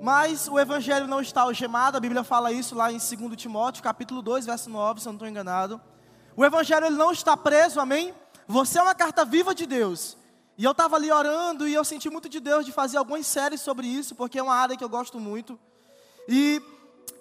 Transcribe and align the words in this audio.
mas 0.00 0.48
o 0.48 0.58
evangelho 0.58 1.06
não 1.06 1.20
está 1.20 1.42
algemado, 1.42 1.96
a 1.96 2.00
Bíblia 2.00 2.22
fala 2.22 2.52
isso 2.52 2.74
lá 2.74 2.92
em 2.92 2.98
2 2.98 3.36
Timóteo, 3.36 3.82
capítulo 3.82 4.22
2, 4.22 4.46
verso 4.46 4.70
9, 4.70 5.00
se 5.00 5.06
eu 5.06 5.12
não 5.12 5.16
estou 5.16 5.28
enganado. 5.28 5.80
O 6.36 6.44
evangelho 6.44 6.86
ele 6.86 6.96
não 6.96 7.10
está 7.10 7.36
preso, 7.36 7.80
amém? 7.80 8.14
Você 8.46 8.78
é 8.78 8.82
uma 8.82 8.94
carta 8.94 9.24
viva 9.24 9.54
de 9.54 9.66
Deus. 9.66 10.16
E 10.58 10.64
eu 10.64 10.70
estava 10.70 10.96
ali 10.96 11.10
orando 11.10 11.66
e 11.68 11.74
eu 11.74 11.84
senti 11.84 12.08
muito 12.08 12.28
de 12.28 12.40
Deus 12.40 12.64
de 12.64 12.72
fazer 12.72 12.96
algumas 12.96 13.26
séries 13.26 13.60
sobre 13.60 13.86
isso, 13.86 14.14
porque 14.14 14.38
é 14.38 14.42
uma 14.42 14.54
área 14.54 14.76
que 14.76 14.84
eu 14.84 14.88
gosto 14.88 15.18
muito. 15.18 15.58
E 16.28 16.62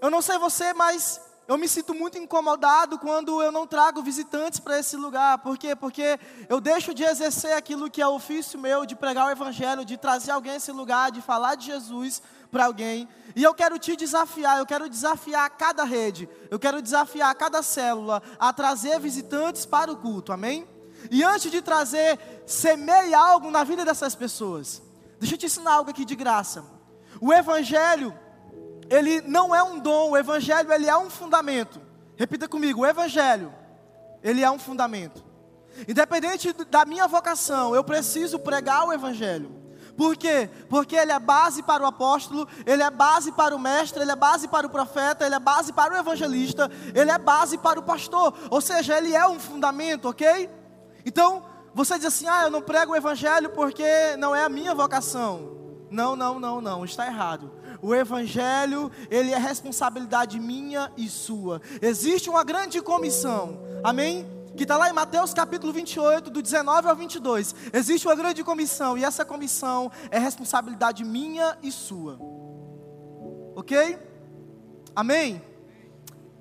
eu 0.02 0.09
não 0.09 0.21
sei 0.21 0.38
você, 0.38 0.73
mas 0.73 1.21
eu 1.48 1.57
me 1.57 1.68
sinto 1.68 1.93
muito 1.93 2.18
incomodado 2.18 2.98
quando 2.98 3.41
eu 3.41 3.52
não 3.52 3.68
trago 3.68 4.02
visitantes 4.02 4.59
para 4.59 4.80
esse 4.80 4.98
lugar. 4.98 5.38
Por 5.39 5.57
quê? 5.57 5.75
Porque 5.75 6.20
eu 6.50 6.59
deixo 6.59 6.94
de 6.94 7.04
exercer 7.04 7.54
aquilo 7.54 7.89
que 7.89 8.02
é 8.02 8.07
ofício 8.07 8.59
meu, 8.59 8.86
de 8.86 8.95
pregar 8.95 9.27
o 9.27 9.32
Evangelho, 9.32 9.86
de 9.86 9.95
trazer 9.95 10.31
alguém 10.31 10.54
a 10.54 10.55
esse 10.55 10.71
lugar, 10.71 11.12
de 11.12 11.21
falar 11.21 11.55
de 11.55 11.68
Jesus 11.68 12.21
para 12.52 12.66
alguém. 12.66 13.08
E 13.36 13.44
eu 13.44 13.54
quero 13.54 13.77
te 13.77 13.95
desafiar, 13.95 14.58
eu 14.58 14.66
quero 14.66 14.89
desafiar 14.89 15.48
cada 15.52 15.84
rede, 15.84 16.27
eu 16.50 16.58
quero 16.58 16.81
desafiar 16.81 17.36
cada 17.36 17.62
célula 17.62 18.23
a 18.39 18.52
trazer 18.52 19.00
visitantes 19.00 19.66
para 19.66 19.91
o 19.91 19.98
culto, 19.98 20.34
amém? 20.34 20.67
E 21.12 21.23
antes 21.23 21.52
de 21.52 21.62
trazer, 21.62 22.17
semeie 22.48 23.14
algo 23.14 23.52
na 23.52 23.64
vida 23.64 23.86
dessas 23.86 24.16
pessoas. 24.16 24.81
Deixa 25.20 25.36
eu 25.36 25.39
te 25.39 25.45
ensinar 25.45 25.73
algo 25.73 25.91
aqui 25.91 26.05
de 26.05 26.16
graça. 26.16 26.64
O 27.22 27.31
Evangelho, 27.31 28.14
ele 28.89 29.21
não 29.21 29.53
é 29.53 29.63
um 29.63 29.80
dom, 29.80 30.12
o 30.12 30.17
Evangelho 30.17 30.71
ele 30.71 30.88
é 30.88 30.98
um 30.98 31.09
fundamento. 31.09 31.81
Repita 32.16 32.48
comigo, 32.48 32.81
o 32.81 32.85
Evangelho, 32.85 33.53
ele 34.23 34.44
é 34.44 34.49
um 34.49 34.59
fundamento. 34.59 35.23
Independente 35.88 36.53
da 36.70 36.85
minha 36.85 37.08
vocação, 37.08 37.75
eu 37.75 37.84
preciso 37.84 38.39
pregar 38.39 38.88
o 38.88 38.94
Evangelho. 38.94 39.66
Por 39.95 40.17
quê? 40.17 40.49
Porque 40.70 40.95
ele 40.95 41.11
é 41.11 41.20
base 41.20 41.63
para 41.63 41.84
o 41.84 41.85
apóstolo, 41.85 42.48
ele 42.66 42.84
é 42.84 42.89
base 42.89 43.31
para 43.31 43.55
o 43.55 43.59
mestre, 43.59 44.02
ele 44.02 44.11
é 44.11 44.16
base 44.16 44.48
para 44.48 44.67
o 44.67 44.70
profeta, 44.70 45.25
ele 45.25 45.36
é 45.36 45.39
base 45.39 45.72
para 45.72 45.94
o 45.94 45.97
evangelista, 45.97 46.69
ele 46.94 47.09
é 47.09 47.17
base 47.17 47.58
para 47.58 47.80
o 47.80 47.83
pastor. 47.83 48.33
Ou 48.50 48.59
seja, 48.59 48.97
ele 48.97 49.16
é 49.16 49.25
um 49.25 49.39
fundamento, 49.39 50.09
ok? 50.09 50.50
Então, 51.06 51.44
você 51.73 51.97
diz 51.97 52.08
assim: 52.08 52.28
ah, 52.28 52.44
eu 52.44 52.50
não 52.50 52.61
prego 52.61 52.91
o 52.91 52.95
evangelho 52.95 53.50
porque 53.52 54.17
não 54.17 54.36
é 54.36 54.44
a 54.44 54.50
minha 54.50 54.75
vocação. 54.75 55.56
Não, 55.89 56.16
não, 56.16 56.39
não, 56.39 56.59
não, 56.59 56.83
está 56.83 57.06
errado. 57.06 57.52
O 57.86 57.94
evangelho, 57.94 58.91
ele 59.11 59.31
é 59.31 59.38
responsabilidade 59.38 60.39
minha 60.39 60.91
e 60.97 61.08
sua. 61.08 61.61
Existe 61.80 62.31
uma 62.31 62.44
grande 62.44 62.81
comissão. 62.81 63.59
Amém? 63.83 64.25
que 64.58 64.64
está 64.64 64.75
lá 64.78 64.89
em 64.89 64.94
Mateus 64.94 65.33
capítulo 65.33 65.72
28, 65.72 66.31
do 66.31 66.41
19 66.41 66.88
ao 66.88 66.95
22. 66.95 67.53
Existe 67.72 68.08
uma 68.08 68.16
grande 68.16 68.44
comissão, 68.44 68.97
e 68.97 69.03
essa 69.03 69.23
comissão 69.23 69.91
é 70.09 70.17
responsabilidade 70.17 71.03
minha 71.03 71.58
e 71.61 71.72
sua. 71.72 72.17
Ok? 73.53 74.00
Amém? 74.95 75.39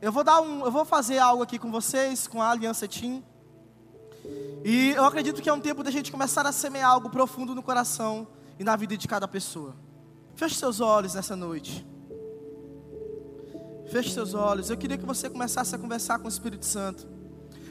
Eu 0.00 0.12
vou 0.12 0.25
dar 0.25 0.41
um, 0.41 0.65
eu 0.65 0.70
vou 0.70 0.87
fazer 0.87 1.19
algo 1.19 1.42
aqui 1.42 1.59
com 1.59 1.70
vocês, 1.70 2.27
com 2.27 2.41
a 2.41 2.53
Aliança 2.53 2.89
Team. 2.89 3.22
E 4.65 4.92
eu 4.97 5.05
acredito 5.05 5.42
que 5.42 5.48
é 5.50 5.53
um 5.53 5.61
tempo 5.61 5.83
da 5.83 5.91
gente 5.91 6.11
começar 6.11 6.47
a 6.47 6.53
semear 6.53 6.89
algo 6.89 7.11
profundo 7.11 7.55
no 7.55 7.62
coração 7.62 8.27
e 8.59 8.65
na 8.65 8.77
vida 8.77 8.97
de 8.97 9.06
cada 9.06 9.28
pessoa. 9.28 9.84
Feche 10.37 10.57
seus 10.57 10.81
olhos 10.81 11.15
nessa 11.15 11.37
noite. 11.37 11.87
Feche 13.91 14.11
seus 14.11 14.35
olhos. 14.35 14.69
Eu 14.69 14.77
queria 14.77 14.99
que 14.99 15.07
você 15.07 15.31
começasse 15.31 15.75
a 15.75 15.79
conversar 15.79 16.19
com 16.19 16.27
o 16.27 16.29
Espírito 16.29 16.67
Santo. 16.67 17.07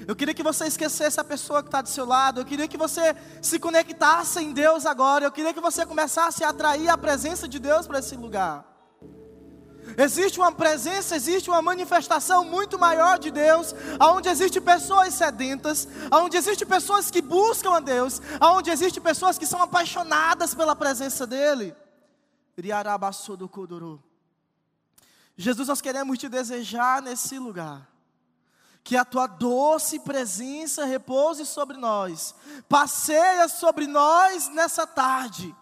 Eu 0.08 0.16
queria 0.16 0.33
que 0.33 0.44
você 0.44 0.66
esquecesse 0.66 1.19
a 1.19 1.23
pessoa 1.23 1.61
que 1.61 1.67
está 1.67 1.81
do 1.81 1.89
seu 1.89 2.06
lado. 2.06 2.39
Eu 2.39 2.45
queria 2.45 2.67
que 2.67 2.78
você 2.78 3.16
se 3.41 3.59
conectasse 3.59 4.39
em 4.39 4.53
Deus 4.53 4.86
agora. 4.86 5.25
Eu 5.25 5.31
queria 5.31 5.53
que 5.53 5.59
você 5.59 5.86
começasse 5.86 6.44
a 6.44 6.50
atrair 6.50 6.88
a 6.89 6.97
presença 6.97 7.47
de 7.47 7.59
Deus 7.59 7.86
para 7.86 8.00
esse 8.00 8.16
lugar. 8.16 8.66
Existe 9.97 10.39
uma 10.39 10.52
presença, 10.52 11.16
existe 11.17 11.50
uma 11.50 11.61
manifestação 11.61 12.45
muito 12.45 12.80
maior 12.80 13.19
de 13.19 13.30
Deus, 13.30 13.75
aonde 14.00 14.30
existe 14.30 14.61
pessoas 14.61 15.14
sedentas, 15.14 15.88
aonde 16.09 16.38
existe 16.38 16.66
pessoas 16.66 17.12
que 17.12 17.22
buscam 17.22 17.75
a 17.75 17.79
Deus, 17.81 18.22
aonde 18.40 18.72
existe 18.72 19.02
pessoas 19.02 19.38
que 19.38 19.46
são 19.46 19.62
apaixonadas 19.62 20.56
pela 20.56 20.75
presença 20.75 21.28
dele. 21.28 21.75
Jesus, 25.36 25.68
nós 25.68 25.81
queremos 25.81 26.18
te 26.18 26.30
desejar 26.30 27.02
nesse 27.02 27.40
lugar. 27.40 27.90
Que 28.84 28.97
a 28.97 29.06
tua 29.06 29.28
doce 29.28 30.00
presença 30.00 30.86
repouse 30.86 31.46
sobre 31.46 31.78
nós, 31.78 32.36
passeia 32.68 33.47
sobre 33.47 33.88
nós 33.88 34.50
nessa 34.50 34.86
tarde 34.86 35.56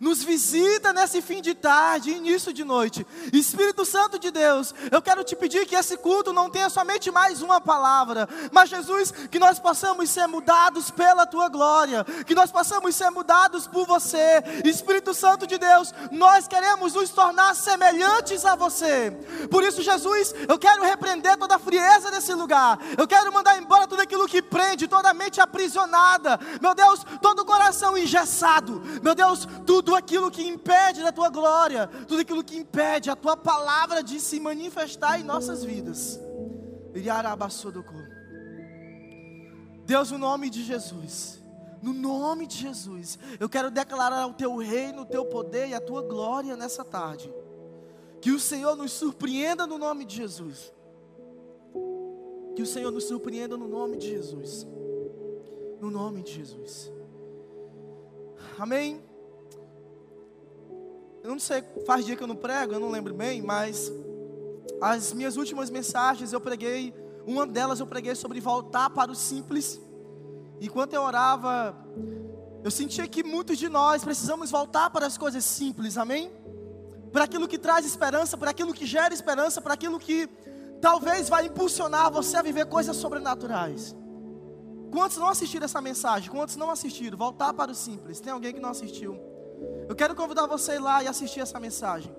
nos 0.00 0.22
visita 0.22 0.92
nesse 0.92 1.20
fim 1.20 1.40
de 1.40 1.54
tarde, 1.54 2.10
início 2.10 2.52
de 2.52 2.64
noite. 2.64 3.06
Espírito 3.32 3.84
Santo 3.84 4.18
de 4.18 4.30
Deus, 4.30 4.74
eu 4.90 5.02
quero 5.02 5.24
te 5.24 5.36
pedir 5.36 5.66
que 5.66 5.74
esse 5.74 5.96
culto 5.96 6.32
não 6.32 6.50
tenha 6.50 6.70
somente 6.70 7.10
mais 7.10 7.42
uma 7.42 7.60
palavra, 7.60 8.28
mas 8.50 8.70
Jesus, 8.70 9.12
que 9.30 9.38
nós 9.38 9.58
possamos 9.58 10.10
ser 10.10 10.26
mudados 10.26 10.90
pela 10.90 11.26
tua 11.26 11.48
glória, 11.48 12.04
que 12.26 12.34
nós 12.34 12.50
possamos 12.50 12.94
ser 12.94 13.10
mudados 13.10 13.66
por 13.66 13.86
você. 13.86 14.42
Espírito 14.64 15.12
Santo 15.14 15.46
de 15.46 15.58
Deus, 15.58 15.92
nós 16.10 16.48
queremos 16.48 16.94
nos 16.94 17.10
tornar 17.10 17.54
semelhantes 17.54 18.44
a 18.44 18.54
você. 18.54 19.10
Por 19.50 19.62
isso, 19.62 19.82
Jesus, 19.82 20.34
eu 20.48 20.58
quero 20.58 20.82
repreender 20.82 21.36
toda 21.36 21.56
a 21.56 21.58
frieza 21.58 22.10
desse 22.10 22.32
lugar. 22.34 22.78
Eu 22.96 23.06
quero 23.06 23.32
mandar 23.32 23.58
embora 23.58 23.86
tudo 23.86 24.02
aquilo 24.02 24.28
que 24.28 24.42
prende, 24.42 24.88
toda 24.88 25.10
a 25.10 25.14
mente 25.14 25.40
aprisionada. 25.40 26.38
Meu 26.60 26.74
Deus, 26.74 27.04
todo 27.20 27.40
o 27.40 27.44
coração 27.44 27.96
engessado. 27.96 28.82
Meu 29.02 29.14
Deus, 29.14 29.46
tudo 29.72 29.94
aquilo 29.94 30.30
que 30.30 30.42
impede 30.42 31.02
da 31.02 31.10
tua 31.10 31.30
glória, 31.30 31.86
tudo 32.06 32.20
aquilo 32.20 32.44
que 32.44 32.58
impede 32.58 33.08
a 33.08 33.16
tua 33.16 33.38
palavra 33.38 34.02
de 34.02 34.20
se 34.20 34.38
manifestar 34.38 35.18
em 35.18 35.24
nossas 35.24 35.64
vidas. 35.64 36.20
Deus, 39.86 40.10
no 40.10 40.18
nome 40.18 40.50
de 40.50 40.62
Jesus, 40.62 41.42
no 41.80 41.94
nome 41.94 42.46
de 42.46 42.58
Jesus, 42.58 43.18
eu 43.40 43.48
quero 43.48 43.70
declarar 43.70 44.26
o 44.26 44.34
teu 44.34 44.54
reino, 44.58 45.02
o 45.02 45.06
teu 45.06 45.24
poder 45.24 45.68
e 45.70 45.74
a 45.74 45.80
tua 45.80 46.02
glória 46.02 46.54
nessa 46.54 46.84
tarde. 46.84 47.32
Que 48.20 48.30
o 48.30 48.38
Senhor 48.38 48.76
nos 48.76 48.92
surpreenda 48.92 49.66
no 49.66 49.78
nome 49.78 50.04
de 50.04 50.16
Jesus. 50.16 50.70
Que 52.54 52.60
o 52.60 52.66
Senhor 52.66 52.90
nos 52.90 53.04
surpreenda 53.04 53.56
no 53.56 53.66
nome 53.66 53.96
de 53.96 54.06
Jesus. 54.06 54.66
No 55.80 55.90
nome 55.90 56.22
de 56.22 56.34
Jesus. 56.34 56.92
Amém. 58.58 59.11
Eu 61.22 61.30
não 61.30 61.38
sei, 61.38 61.62
faz 61.86 62.04
dia 62.04 62.16
que 62.16 62.22
eu 62.22 62.26
não 62.26 62.34
prego, 62.34 62.72
eu 62.72 62.80
não 62.80 62.90
lembro 62.90 63.14
bem, 63.14 63.40
mas 63.40 63.92
as 64.80 65.12
minhas 65.12 65.36
últimas 65.36 65.70
mensagens 65.70 66.32
eu 66.32 66.40
preguei, 66.40 66.92
uma 67.24 67.46
delas 67.46 67.78
eu 67.78 67.86
preguei 67.86 68.14
sobre 68.16 68.40
voltar 68.40 68.90
para 68.90 69.12
o 69.12 69.14
simples. 69.14 69.80
Enquanto 70.60 70.94
eu 70.94 71.02
orava, 71.02 71.76
eu 72.64 72.70
sentia 72.70 73.06
que 73.06 73.22
muitos 73.22 73.56
de 73.56 73.68
nós 73.68 74.02
precisamos 74.02 74.50
voltar 74.50 74.90
para 74.90 75.06
as 75.06 75.16
coisas 75.16 75.44
simples, 75.44 75.96
amém? 75.96 76.32
Para 77.12 77.24
aquilo 77.24 77.46
que 77.46 77.58
traz 77.58 77.86
esperança, 77.86 78.36
para 78.36 78.50
aquilo 78.50 78.74
que 78.74 78.84
gera 78.84 79.14
esperança, 79.14 79.60
para 79.60 79.74
aquilo 79.74 80.00
que 80.00 80.28
talvez 80.80 81.28
vai 81.28 81.46
impulsionar 81.46 82.10
você 82.10 82.36
a 82.36 82.42
viver 82.42 82.66
coisas 82.66 82.96
sobrenaturais. 82.96 83.94
Quantos 84.90 85.16
não 85.16 85.28
assistiram 85.28 85.64
essa 85.64 85.80
mensagem? 85.80 86.30
Quantos 86.30 86.56
não 86.56 86.70
assistiram? 86.70 87.16
Voltar 87.16 87.54
para 87.54 87.70
o 87.70 87.74
simples. 87.74 88.18
Tem 88.18 88.32
alguém 88.32 88.52
que 88.52 88.60
não 88.60 88.70
assistiu? 88.70 89.31
Eu 89.88 89.94
quero 89.94 90.14
convidar 90.14 90.46
você 90.46 90.72
a 90.72 90.74
ir 90.74 90.78
lá 90.78 91.02
e 91.02 91.08
assistir 91.08 91.40
essa 91.40 91.60
mensagem. 91.60 92.14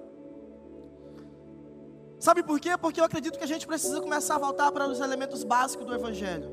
Sabe 2.20 2.42
por 2.42 2.60
quê? 2.60 2.78
Porque 2.78 3.02
eu 3.02 3.06
acredito 3.06 3.38
que 3.38 3.44
a 3.44 3.48
gente 3.48 3.68
precisa 3.68 4.00
começar 4.00 4.36
a 4.36 4.40
voltar 4.40 4.72
para 4.72 4.88
os 4.88 5.00
elementos 5.02 5.44
básicos 5.44 5.86
do 5.86 5.94
Evangelho. 5.94 6.50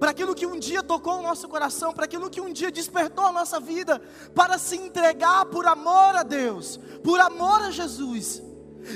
Para 0.00 0.10
aquilo 0.10 0.34
que 0.34 0.46
um 0.46 0.58
dia 0.58 0.82
tocou 0.82 1.18
o 1.18 1.22
nosso 1.22 1.48
coração, 1.48 1.92
para 1.92 2.04
aquilo 2.04 2.28
que 2.30 2.40
um 2.40 2.52
dia 2.52 2.70
despertou 2.70 3.26
a 3.26 3.32
nossa 3.32 3.60
vida, 3.60 4.00
para 4.34 4.58
se 4.58 4.76
entregar 4.76 5.46
por 5.46 5.66
amor 5.66 6.16
a 6.16 6.22
Deus, 6.22 6.78
por 7.02 7.20
amor 7.20 7.62
a 7.62 7.70
Jesus. 7.70 8.42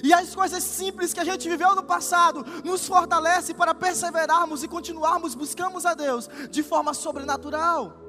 E 0.03 0.13
as 0.13 0.35
coisas 0.35 0.63
simples 0.65 1.13
que 1.13 1.21
a 1.21 1.25
gente 1.25 1.49
viveu 1.49 1.75
no 1.75 1.83
passado 1.83 2.45
nos 2.65 2.87
fortalece 2.87 3.53
para 3.53 3.75
perseverarmos 3.75 4.63
e 4.63 4.69
continuarmos 4.69 5.35
buscamos 5.35 5.85
a 5.85 5.95
Deus 5.95 6.29
de 6.51 6.63
forma 6.63 6.95
sobrenatural. 6.95 8.02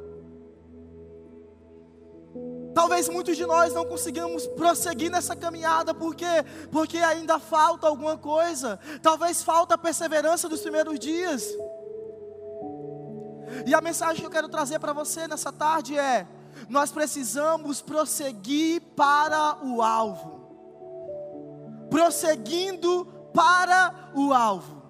Talvez 2.74 3.08
muitos 3.08 3.38
de 3.38 3.46
nós 3.46 3.74
não 3.74 3.86
consigamos 3.86 4.48
prosseguir 4.48 5.12
nessa 5.12 5.36
caminhada, 5.36 5.94
por 5.94 6.16
quê? 6.16 6.44
Porque 6.72 6.98
ainda 6.98 7.40
falta 7.40 7.88
alguma 7.88 8.18
coisa. 8.18 8.80
Talvez 9.02 9.44
falta 9.44 9.76
a 9.76 9.78
perseverança 9.78 10.50
dos 10.50 10.62
primeiros 10.62 10.98
dias. 11.00 11.48
E 13.66 13.74
a 13.74 13.82
mensagem 13.82 14.22
que 14.22 14.26
eu 14.26 14.32
quero 14.32 14.50
trazer 14.50 14.80
para 14.80 14.94
você 14.94 15.28
nessa 15.28 15.52
tarde 15.52 15.98
é: 15.98 16.28
nós 16.68 16.92
precisamos 16.92 17.82
prosseguir 17.82 18.82
para 18.96 19.64
o 19.64 19.82
alvo. 19.82 20.42
Prosseguindo 21.90 23.06
para 23.34 24.12
o 24.16 24.34
alvo. 24.34 24.82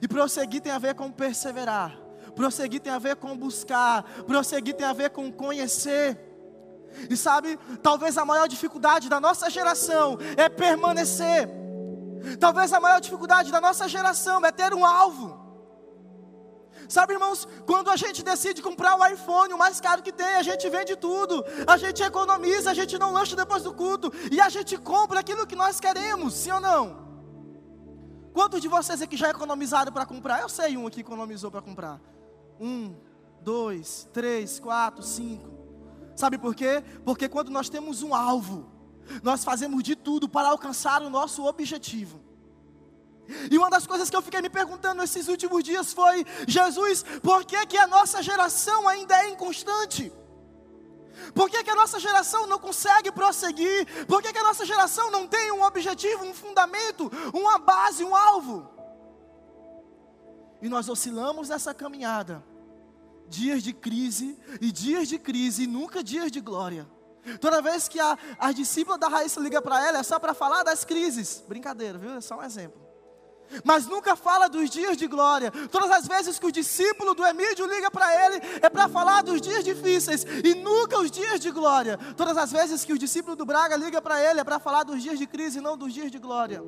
E 0.00 0.06
prosseguir 0.06 0.60
tem 0.60 0.72
a 0.72 0.78
ver 0.78 0.94
com 0.94 1.10
perseverar. 1.10 1.99
Prosseguir 2.34 2.80
tem 2.80 2.92
a 2.92 2.98
ver 2.98 3.16
com 3.16 3.36
buscar, 3.36 4.02
prosseguir 4.26 4.74
tem 4.74 4.86
a 4.86 4.92
ver 4.92 5.10
com 5.10 5.32
conhecer. 5.32 6.18
E 7.08 7.16
sabe, 7.16 7.58
talvez 7.82 8.18
a 8.18 8.24
maior 8.24 8.48
dificuldade 8.48 9.08
da 9.08 9.20
nossa 9.20 9.48
geração 9.48 10.18
é 10.36 10.48
permanecer. 10.48 11.48
Talvez 12.38 12.72
a 12.72 12.80
maior 12.80 13.00
dificuldade 13.00 13.50
da 13.50 13.60
nossa 13.60 13.88
geração 13.88 14.44
é 14.44 14.52
ter 14.52 14.74
um 14.74 14.84
alvo. 14.84 15.38
Sabe, 16.88 17.12
irmãos, 17.12 17.46
quando 17.66 17.88
a 17.88 17.96
gente 17.96 18.22
decide 18.22 18.60
comprar 18.60 18.98
o 18.98 19.06
iPhone, 19.06 19.54
o 19.54 19.58
mais 19.58 19.80
caro 19.80 20.02
que 20.02 20.12
tem, 20.12 20.34
a 20.34 20.42
gente 20.42 20.68
vende 20.68 20.96
tudo, 20.96 21.44
a 21.66 21.76
gente 21.76 22.02
economiza, 22.02 22.70
a 22.70 22.74
gente 22.74 22.98
não 22.98 23.12
lancha 23.12 23.36
depois 23.36 23.62
do 23.62 23.72
culto, 23.72 24.12
e 24.30 24.40
a 24.40 24.48
gente 24.48 24.76
compra 24.76 25.20
aquilo 25.20 25.46
que 25.46 25.54
nós 25.54 25.78
queremos, 25.78 26.34
sim 26.34 26.50
ou 26.50 26.60
não? 26.60 27.08
Quantos 28.32 28.60
de 28.60 28.68
vocês 28.68 29.00
aqui 29.02 29.16
já 29.16 29.30
economizaram 29.30 29.92
para 29.92 30.04
comprar? 30.04 30.40
Eu 30.40 30.48
sei 30.48 30.76
um 30.76 30.86
aqui 30.86 31.00
economizou 31.00 31.50
para 31.50 31.62
comprar. 31.62 32.00
Um, 32.60 32.94
dois, 33.40 34.06
três, 34.12 34.60
quatro, 34.60 35.02
cinco. 35.02 35.48
Sabe 36.14 36.36
por 36.36 36.54
quê? 36.54 36.84
Porque 37.04 37.28
quando 37.28 37.50
nós 37.50 37.70
temos 37.70 38.02
um 38.02 38.14
alvo, 38.14 38.70
nós 39.22 39.42
fazemos 39.42 39.82
de 39.82 39.96
tudo 39.96 40.28
para 40.28 40.48
alcançar 40.48 41.00
o 41.02 41.08
nosso 41.08 41.44
objetivo. 41.46 42.20
E 43.50 43.56
uma 43.56 43.70
das 43.70 43.86
coisas 43.86 44.10
que 44.10 44.16
eu 44.16 44.22
fiquei 44.22 44.42
me 44.42 44.50
perguntando 44.50 45.00
nesses 45.00 45.28
últimos 45.28 45.62
dias 45.64 45.92
foi: 45.92 46.26
Jesus, 46.46 47.02
por 47.22 47.44
que, 47.44 47.64
que 47.66 47.78
a 47.78 47.86
nossa 47.86 48.22
geração 48.22 48.86
ainda 48.86 49.16
é 49.24 49.30
inconstante? 49.30 50.12
Por 51.34 51.48
que, 51.48 51.62
que 51.62 51.70
a 51.70 51.74
nossa 51.74 51.98
geração 52.00 52.46
não 52.46 52.58
consegue 52.58 53.12
prosseguir? 53.12 54.06
Por 54.06 54.22
que, 54.22 54.32
que 54.32 54.38
a 54.38 54.42
nossa 54.42 54.64
geração 54.64 55.10
não 55.10 55.26
tem 55.26 55.52
um 55.52 55.62
objetivo, 55.62 56.24
um 56.24 56.34
fundamento, 56.34 57.10
uma 57.32 57.58
base, 57.58 58.02
um 58.02 58.16
alvo? 58.16 58.68
E 60.62 60.68
nós 60.68 60.88
oscilamos 60.88 61.48
nessa 61.48 61.72
caminhada, 61.72 62.44
dias 63.28 63.62
de 63.62 63.72
crise 63.72 64.38
e 64.60 64.70
dias 64.70 65.08
de 65.08 65.18
crise, 65.18 65.64
e 65.64 65.66
nunca 65.66 66.02
dias 66.02 66.30
de 66.30 66.40
glória. 66.40 66.88
Toda 67.40 67.62
vez 67.62 67.88
que 67.88 68.00
a, 68.00 68.18
a 68.38 68.52
discípula 68.52 68.98
da 68.98 69.08
Raíssa 69.08 69.40
liga 69.40 69.60
para 69.60 69.86
ela, 69.86 69.98
é 69.98 70.02
só 70.02 70.18
para 70.18 70.34
falar 70.34 70.62
das 70.62 70.84
crises. 70.84 71.44
Brincadeira, 71.46 71.98
viu? 71.98 72.12
É 72.12 72.20
só 72.20 72.38
um 72.38 72.42
exemplo 72.42 72.90
mas 73.64 73.86
nunca 73.86 74.14
fala 74.14 74.48
dos 74.48 74.70
dias 74.70 74.96
de 74.96 75.06
glória. 75.06 75.50
Todas 75.70 75.90
as 75.90 76.06
vezes 76.06 76.38
que 76.38 76.46
o 76.46 76.52
discípulo 76.52 77.14
do 77.14 77.24
Emílio 77.24 77.66
liga 77.66 77.90
para 77.90 78.26
ele, 78.26 78.40
é 78.62 78.68
para 78.68 78.88
falar 78.88 79.22
dos 79.22 79.40
dias 79.40 79.64
difíceis 79.64 80.24
e 80.44 80.54
nunca 80.54 80.98
os 80.98 81.10
dias 81.10 81.40
de 81.40 81.50
glória. 81.50 81.98
Todas 82.16 82.36
as 82.36 82.52
vezes 82.52 82.84
que 82.84 82.92
o 82.92 82.98
discípulo 82.98 83.34
do 83.34 83.44
Braga 83.44 83.76
liga 83.76 84.00
para 84.00 84.20
ele, 84.22 84.40
é 84.40 84.44
para 84.44 84.58
falar 84.58 84.84
dos 84.84 85.02
dias 85.02 85.18
de 85.18 85.26
crise 85.26 85.58
e 85.58 85.60
não 85.60 85.76
dos 85.76 85.92
dias 85.92 86.10
de 86.10 86.18
glória. 86.18 86.62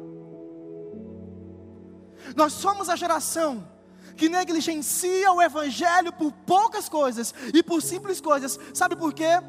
Nós 2.36 2.52
somos 2.52 2.88
a 2.88 2.96
geração 2.96 3.68
que 4.17 4.29
negligencia 4.29 5.32
o 5.32 5.43
evangelho 5.43 6.12
por 6.12 6.32
poucas 6.32 6.88
coisas 6.88 7.35
e 7.53 7.62
por 7.62 7.82
simples 7.82 8.20
coisas. 8.20 8.59
Sabe 8.75 8.97
por 8.97 9.12
quê? 9.12 9.41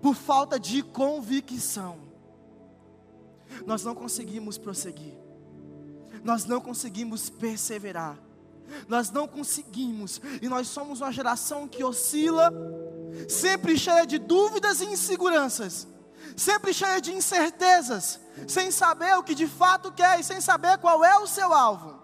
Por 0.00 0.14
falta 0.14 0.58
de 0.58 0.82
convicção. 0.82 1.98
Nós 3.66 3.84
não 3.84 3.94
conseguimos 3.94 4.56
prosseguir 4.56 5.20
nós 6.22 6.44
não 6.44 6.60
conseguimos 6.60 7.30
perseverar. 7.30 8.18
Nós 8.86 9.10
não 9.10 9.26
conseguimos, 9.26 10.20
e 10.40 10.48
nós 10.48 10.68
somos 10.68 11.00
uma 11.00 11.10
geração 11.10 11.66
que 11.66 11.82
oscila, 11.82 12.52
sempre 13.28 13.76
cheia 13.76 14.06
de 14.06 14.16
dúvidas 14.16 14.80
e 14.80 14.84
inseguranças, 14.84 15.88
sempre 16.36 16.72
cheia 16.72 17.00
de 17.00 17.12
incertezas, 17.12 18.20
sem 18.46 18.70
saber 18.70 19.18
o 19.18 19.24
que 19.24 19.34
de 19.34 19.48
fato 19.48 19.90
quer 19.90 20.20
e 20.20 20.24
sem 20.24 20.40
saber 20.40 20.78
qual 20.78 21.04
é 21.04 21.18
o 21.18 21.26
seu 21.26 21.52
alvo. 21.52 21.99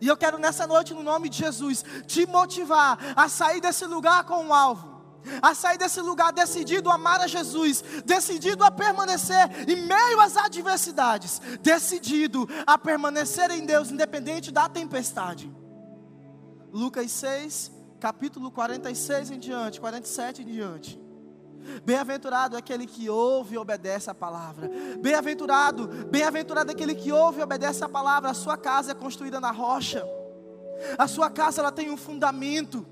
E 0.00 0.06
eu 0.06 0.16
quero 0.16 0.38
nessa 0.38 0.66
noite, 0.66 0.94
no 0.94 1.02
nome 1.02 1.28
de 1.28 1.38
Jesus, 1.38 1.84
te 2.06 2.26
motivar 2.26 2.98
a 3.16 3.28
sair 3.28 3.60
desse 3.60 3.84
lugar 3.86 4.24
com 4.24 4.44
um 4.44 4.54
alvo 4.54 4.98
a 5.42 5.54
sair 5.54 5.76
desse 5.76 6.00
lugar 6.00 6.32
decidido 6.32 6.90
a 6.90 6.94
amar 6.94 7.20
a 7.20 7.26
Jesus, 7.26 7.82
decidido 8.04 8.64
a 8.64 8.70
permanecer 8.70 9.68
em 9.68 9.76
meio 9.76 10.20
às 10.20 10.36
adversidades, 10.36 11.40
decidido 11.60 12.48
a 12.66 12.78
permanecer 12.78 13.50
em 13.50 13.66
Deus, 13.66 13.90
independente 13.90 14.50
da 14.50 14.68
tempestade. 14.68 15.52
Lucas 16.72 17.10
6, 17.10 17.72
capítulo 18.00 18.50
46 18.50 19.32
em 19.32 19.38
diante, 19.38 19.80
47 19.80 20.42
em 20.42 20.46
diante. 20.46 21.07
Bem-aventurado 21.84 22.56
é 22.56 22.58
aquele 22.58 22.86
que 22.86 23.08
ouve 23.08 23.54
e 23.54 23.58
obedece 23.58 24.10
a 24.10 24.14
palavra. 24.14 24.70
Bem-aventurado, 25.00 25.88
bem-aventurado 26.10 26.70
é 26.70 26.74
aquele 26.74 26.94
que 26.94 27.12
ouve 27.12 27.40
e 27.40 27.42
obedece 27.42 27.84
a 27.84 27.88
palavra. 27.88 28.30
A 28.30 28.34
sua 28.34 28.56
casa 28.56 28.92
é 28.92 28.94
construída 28.94 29.40
na 29.40 29.50
rocha. 29.50 30.06
A 30.96 31.06
sua 31.08 31.30
casa 31.30 31.60
ela 31.60 31.72
tem 31.72 31.90
um 31.90 31.96
fundamento. 31.96 32.86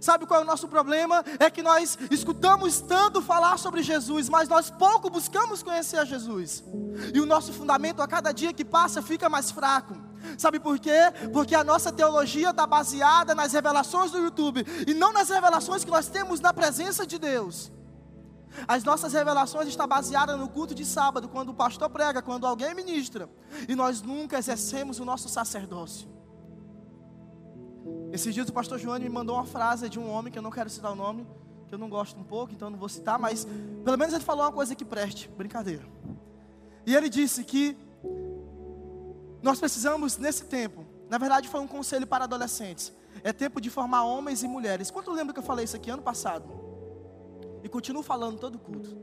Sabe 0.00 0.24
qual 0.24 0.40
é 0.40 0.42
o 0.42 0.46
nosso 0.46 0.66
problema? 0.66 1.22
É 1.38 1.50
que 1.50 1.62
nós 1.62 1.98
escutamos 2.10 2.80
tanto 2.80 3.20
falar 3.20 3.58
sobre 3.58 3.82
Jesus, 3.82 4.28
mas 4.30 4.48
nós 4.48 4.70
pouco 4.70 5.10
buscamos 5.10 5.62
conhecer 5.62 5.98
a 5.98 6.04
Jesus. 6.04 6.64
E 7.14 7.20
o 7.20 7.26
nosso 7.26 7.52
fundamento 7.52 8.00
a 8.00 8.08
cada 8.08 8.32
dia 8.32 8.52
que 8.52 8.64
passa 8.64 9.02
fica 9.02 9.28
mais 9.28 9.50
fraco. 9.50 9.94
Sabe 10.38 10.58
por 10.58 10.78
quê? 10.78 11.12
Porque 11.32 11.54
a 11.54 11.62
nossa 11.62 11.92
teologia 11.92 12.50
está 12.50 12.66
baseada 12.66 13.34
nas 13.34 13.52
revelações 13.52 14.10
do 14.10 14.18
YouTube 14.18 14.64
e 14.86 14.94
não 14.94 15.12
nas 15.12 15.28
revelações 15.28 15.84
que 15.84 15.90
nós 15.90 16.08
temos 16.08 16.40
na 16.40 16.52
presença 16.52 17.06
de 17.06 17.18
Deus. 17.18 17.70
As 18.66 18.84
nossas 18.84 19.12
revelações 19.12 19.68
estão 19.68 19.86
baseadas 19.86 20.38
no 20.38 20.48
culto 20.48 20.74
de 20.74 20.84
sábado, 20.84 21.28
quando 21.28 21.50
o 21.50 21.54
pastor 21.54 21.88
prega, 21.88 22.20
quando 22.20 22.46
alguém 22.46 22.74
ministra, 22.74 23.28
e 23.68 23.74
nós 23.74 24.02
nunca 24.02 24.38
exercemos 24.38 24.98
o 24.98 25.04
nosso 25.04 25.28
sacerdócio. 25.28 26.08
Esses 28.12 28.34
dias 28.34 28.48
o 28.48 28.52
pastor 28.52 28.78
João 28.78 28.98
me 28.98 29.08
mandou 29.08 29.36
uma 29.36 29.44
frase 29.44 29.88
de 29.88 29.98
um 29.98 30.10
homem 30.10 30.32
que 30.32 30.38
eu 30.38 30.42
não 30.42 30.50
quero 30.50 30.68
citar 30.68 30.92
o 30.92 30.96
nome, 30.96 31.26
que 31.68 31.74
eu 31.74 31.78
não 31.78 31.88
gosto 31.88 32.18
um 32.18 32.24
pouco, 32.24 32.52
então 32.52 32.68
não 32.68 32.78
vou 32.78 32.88
citar, 32.88 33.18
mas 33.18 33.46
pelo 33.84 33.96
menos 33.96 34.12
ele 34.12 34.24
falou 34.24 34.44
uma 34.44 34.52
coisa 34.52 34.74
que 34.74 34.84
preste, 34.84 35.28
brincadeira. 35.28 35.84
E 36.84 36.94
ele 36.94 37.08
disse 37.08 37.44
que 37.44 37.76
nós 39.40 39.60
precisamos 39.60 40.18
nesse 40.18 40.44
tempo, 40.44 40.84
na 41.08 41.18
verdade 41.18 41.48
foi 41.48 41.60
um 41.60 41.68
conselho 41.68 42.06
para 42.06 42.24
adolescentes, 42.24 42.92
é 43.22 43.32
tempo 43.32 43.60
de 43.60 43.70
formar 43.70 44.02
homens 44.04 44.42
e 44.42 44.48
mulheres. 44.48 44.90
Quanto 44.90 45.12
lembra 45.12 45.32
que 45.32 45.38
eu 45.38 45.44
falei 45.44 45.64
isso 45.64 45.76
aqui 45.76 45.90
ano 45.90 46.02
passado? 46.02 46.69
E 47.62 47.68
continuo 47.68 48.02
falando 48.02 48.38
todo 48.38 48.58
culto. 48.58 48.96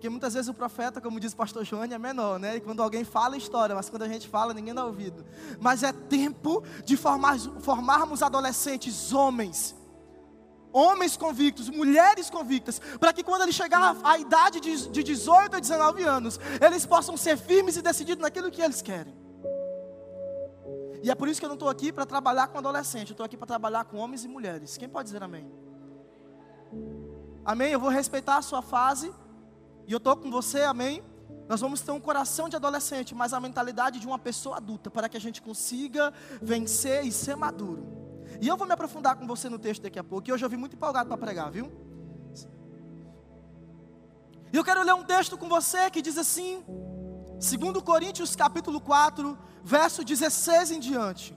Porque 0.00 0.08
muitas 0.08 0.32
vezes 0.32 0.48
o 0.48 0.54
profeta, 0.54 0.98
como 0.98 1.20
diz 1.20 1.34
o 1.34 1.36
pastor 1.36 1.62
Joane, 1.62 1.92
é 1.92 1.98
menor, 1.98 2.40
né? 2.40 2.56
E 2.56 2.60
quando 2.60 2.82
alguém 2.82 3.04
fala, 3.04 3.36
história, 3.36 3.74
mas 3.74 3.90
quando 3.90 4.02
a 4.02 4.08
gente 4.08 4.26
fala, 4.26 4.54
ninguém 4.54 4.72
dá 4.72 4.82
ouvido. 4.82 5.26
Mas 5.60 5.82
é 5.82 5.92
tempo 5.92 6.64
de 6.86 6.96
formar, 6.96 7.38
formarmos 7.60 8.22
adolescentes, 8.22 9.12
homens, 9.12 9.76
homens 10.72 11.18
convictos, 11.18 11.68
mulheres 11.68 12.30
convictas, 12.30 12.80
para 12.98 13.12
que 13.12 13.22
quando 13.22 13.42
ele 13.42 13.52
chegar 13.52 13.94
à 14.02 14.18
idade 14.18 14.58
de, 14.58 14.88
de 14.88 15.02
18 15.02 15.56
a 15.56 15.60
19 15.60 16.02
anos, 16.02 16.40
eles 16.60 16.86
possam 16.86 17.14
ser 17.14 17.36
firmes 17.36 17.76
e 17.76 17.82
decididos 17.82 18.22
naquilo 18.22 18.50
que 18.50 18.62
eles 18.62 18.80
querem. 18.80 19.14
E 21.02 21.10
é 21.10 21.14
por 21.14 21.28
isso 21.28 21.40
que 21.40 21.44
eu 21.44 21.50
não 21.50 21.56
estou 21.56 21.68
aqui 21.68 21.92
para 21.92 22.06
trabalhar 22.06 22.48
com 22.48 22.56
adolescente, 22.56 23.10
eu 23.10 23.12
estou 23.12 23.26
aqui 23.26 23.36
para 23.36 23.46
trabalhar 23.46 23.84
com 23.84 23.98
homens 23.98 24.24
e 24.24 24.28
mulheres. 24.28 24.78
Quem 24.78 24.88
pode 24.88 25.06
dizer 25.08 25.22
amém? 25.22 25.59
Amém? 27.44 27.72
Eu 27.72 27.80
vou 27.80 27.90
respeitar 27.90 28.36
a 28.36 28.42
sua 28.42 28.62
fase, 28.62 29.12
e 29.86 29.92
eu 29.92 29.98
estou 29.98 30.16
com 30.16 30.30
você, 30.30 30.62
amém? 30.62 31.02
Nós 31.48 31.60
vamos 31.60 31.80
ter 31.80 31.90
um 31.90 32.00
coração 32.00 32.48
de 32.48 32.54
adolescente, 32.54 33.14
mas 33.14 33.32
a 33.32 33.40
mentalidade 33.40 33.98
de 33.98 34.06
uma 34.06 34.18
pessoa 34.18 34.58
adulta, 34.58 34.90
para 34.90 35.08
que 35.08 35.16
a 35.16 35.20
gente 35.20 35.42
consiga 35.42 36.12
vencer 36.40 37.04
e 37.04 37.10
ser 37.10 37.36
maduro. 37.36 37.84
E 38.40 38.46
eu 38.46 38.56
vou 38.56 38.66
me 38.66 38.72
aprofundar 38.72 39.16
com 39.16 39.26
você 39.26 39.48
no 39.48 39.58
texto 39.58 39.82
daqui 39.82 39.98
a 39.98 40.04
pouco, 40.04 40.28
e 40.28 40.32
hoje 40.32 40.44
eu 40.44 40.48
vim 40.48 40.56
muito 40.56 40.76
empolgado 40.76 41.08
para 41.08 41.18
pregar, 41.18 41.50
viu? 41.50 41.70
E 44.52 44.56
eu 44.56 44.64
quero 44.64 44.82
ler 44.82 44.94
um 44.94 45.04
texto 45.04 45.36
com 45.38 45.48
você 45.48 45.90
que 45.90 46.02
diz 46.02 46.18
assim, 46.18 46.64
2 47.40 47.82
Coríntios 47.82 48.36
capítulo 48.36 48.80
4, 48.80 49.38
verso 49.64 50.04
16 50.04 50.72
em 50.72 50.80
diante. 50.80 51.36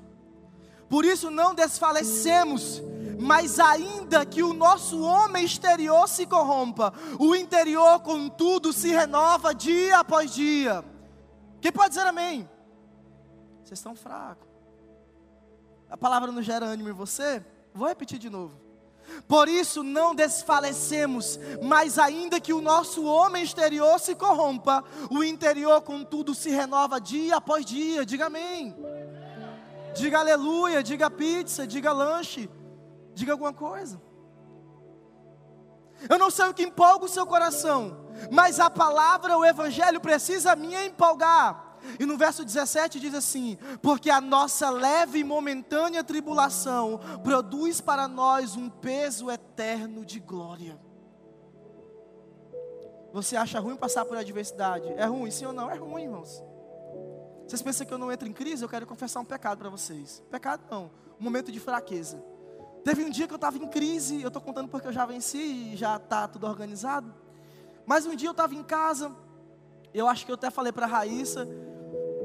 Por 0.90 1.06
isso 1.06 1.32
não 1.32 1.56
desfalecemos, 1.56 2.82
mas 3.20 3.60
ainda 3.60 4.26
que 4.26 4.44
o 4.44 4.54
nosso 4.54 5.02
homem 5.02 5.46
exterior 5.46 6.08
se 6.08 6.26
corrompa, 6.26 6.94
o 7.20 7.36
interior, 7.36 8.00
contudo, 8.02 8.74
se 8.74 8.90
renova 8.90 9.54
dia 9.54 10.00
após 10.00 10.34
dia. 10.34 10.84
Quem 11.62 11.72
pode 11.72 11.90
dizer 11.90 12.08
amém? 12.08 12.50
Vocês 13.64 13.80
estão 13.80 13.96
fracos. 13.96 14.48
A 15.90 15.98
palavra 15.98 16.32
não 16.32 16.42
gera 16.42 16.66
ânimo 16.66 16.90
em 16.90 16.94
você? 16.94 17.44
Vou 17.74 17.88
repetir 17.88 18.20
de 18.20 18.30
novo. 18.30 18.64
Por 19.28 19.48
isso 19.48 19.84
não 19.84 20.16
desfalecemos, 20.16 21.40
mas 21.62 22.00
ainda 22.00 22.40
que 22.40 22.54
o 22.54 22.62
nosso 22.62 23.04
homem 23.04 23.44
exterior 23.44 24.00
se 24.00 24.16
corrompa, 24.16 24.84
o 25.10 25.24
interior, 25.24 25.82
contudo, 25.82 26.34
se 26.34 26.50
renova 26.50 27.00
dia 27.00 27.38
após 27.38 27.66
dia. 27.66 28.06
Diga 28.06 28.26
amém. 28.26 28.76
Diga 29.96 30.20
aleluia, 30.20 30.82
diga 30.82 31.10
pizza, 31.10 31.68
diga 31.68 31.92
lanche. 31.92 32.50
Diga 33.14 33.32
alguma 33.32 33.54
coisa. 33.54 34.02
Eu 36.10 36.18
não 36.18 36.30
sei 36.30 36.48
o 36.48 36.54
que 36.54 36.64
empolga 36.64 37.06
o 37.06 37.10
seu 37.10 37.26
coração, 37.26 38.08
mas 38.32 38.60
a 38.60 38.70
palavra, 38.70 39.38
o 39.38 39.46
evangelho 39.46 40.02
precisa 40.02 40.56
me 40.56 40.76
empolgar. 40.76 41.78
E 42.00 42.06
no 42.06 42.18
verso 42.18 42.46
17 42.46 43.00
diz 43.00 43.14
assim: 43.14 43.58
Porque 43.82 44.10
a 44.10 44.22
nossa 44.22 44.70
leve 44.70 45.20
e 45.20 45.24
momentânea 45.24 46.04
tribulação 46.04 47.00
produz 47.24 47.82
para 47.82 48.08
nós 48.08 48.56
um 48.56 48.70
peso 48.70 49.30
eterno 49.30 50.06
de 50.06 50.20
glória. 50.20 50.80
Você 53.12 53.36
acha 53.36 53.60
ruim 53.60 53.76
passar 53.76 54.06
por 54.06 54.18
adversidade? 54.18 54.88
É 54.98 55.06
ruim, 55.06 55.30
sim 55.30 55.46
ou 55.46 55.54
não? 55.54 55.70
É 55.70 55.76
ruim, 55.76 56.04
irmãos. 56.04 56.44
Vocês 57.46 57.62
pensam 57.62 57.86
que 57.86 57.94
eu 57.94 57.98
não 57.98 58.12
entro 58.12 58.28
em 58.28 58.34
crise? 58.34 58.64
Eu 58.64 58.70
quero 58.70 58.88
confessar 58.88 59.20
um 59.20 59.26
pecado 59.26 59.60
para 59.60 59.70
vocês. 59.70 60.24
Pecado 60.32 60.64
não, 60.72 60.90
um 61.20 61.24
momento 61.24 61.52
de 61.52 61.60
fraqueza. 61.60 62.24
Teve 62.84 63.04
um 63.04 63.10
dia 63.10 63.28
que 63.28 63.34
eu 63.34 63.38
estava 63.38 63.58
em 63.58 63.68
crise, 63.68 64.22
eu 64.22 64.28
estou 64.28 64.42
contando 64.42 64.68
porque 64.68 64.88
eu 64.88 64.92
já 64.92 65.06
venci 65.06 65.72
e 65.74 65.76
já 65.76 65.96
está 65.96 66.28
tudo 66.28 66.46
organizado. 66.46 67.14
Mas 67.86 68.06
um 68.06 68.16
dia 68.16 68.28
eu 68.28 68.32
estava 68.32 68.54
em 68.54 68.64
casa, 68.64 69.12
eu 69.94 70.08
acho 70.08 70.26
que 70.26 70.32
eu 70.32 70.36
até 70.36 70.50
falei 70.50 70.72
para 70.72 70.86
a 70.86 70.90
Raíssa, 70.90 71.48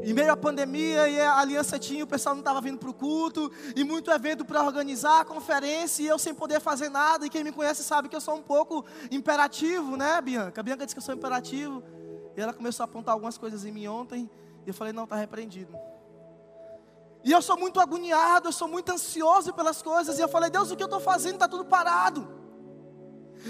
em 0.02 0.12
meio 0.12 0.32
à 0.32 0.36
pandemia 0.36 1.08
e 1.08 1.20
a 1.20 1.38
aliança 1.38 1.78
tinha, 1.78 2.04
o 2.04 2.06
pessoal 2.06 2.34
não 2.34 2.40
estava 2.40 2.60
vindo 2.60 2.78
para 2.78 2.90
o 2.90 2.94
culto, 2.94 3.52
e 3.74 3.84
muito 3.84 4.10
evento 4.10 4.44
para 4.44 4.62
organizar, 4.62 5.24
conferência, 5.24 6.02
e 6.02 6.06
eu 6.06 6.18
sem 6.18 6.34
poder 6.34 6.60
fazer 6.60 6.88
nada, 6.88 7.26
e 7.26 7.30
quem 7.30 7.44
me 7.44 7.52
conhece 7.52 7.82
sabe 7.82 8.08
que 8.08 8.16
eu 8.16 8.20
sou 8.20 8.36
um 8.36 8.42
pouco 8.42 8.84
imperativo, 9.10 9.96
né, 9.96 10.20
Bianca? 10.20 10.60
A 10.60 10.64
Bianca 10.64 10.84
disse 10.84 10.94
que 10.94 11.00
eu 11.00 11.04
sou 11.04 11.14
imperativo, 11.14 11.82
e 12.36 12.40
ela 12.40 12.52
começou 12.52 12.84
a 12.84 12.86
apontar 12.86 13.12
algumas 13.12 13.36
coisas 13.36 13.64
em 13.64 13.72
mim 13.72 13.88
ontem, 13.88 14.30
e 14.64 14.68
eu 14.68 14.74
falei, 14.74 14.92
não, 14.92 15.04
está 15.04 15.16
repreendido. 15.16 15.76
E 17.28 17.30
eu 17.30 17.42
sou 17.42 17.58
muito 17.58 17.78
agoniado, 17.78 18.48
eu 18.48 18.52
sou 18.52 18.66
muito 18.66 18.90
ansioso 18.90 19.52
pelas 19.52 19.82
coisas, 19.82 20.18
e 20.18 20.22
eu 20.22 20.30
falei, 20.30 20.48
Deus, 20.48 20.70
o 20.70 20.76
que 20.76 20.82
eu 20.82 20.86
estou 20.86 20.98
fazendo 20.98 21.34
está 21.34 21.46
tudo 21.46 21.62
parado. 21.62 22.26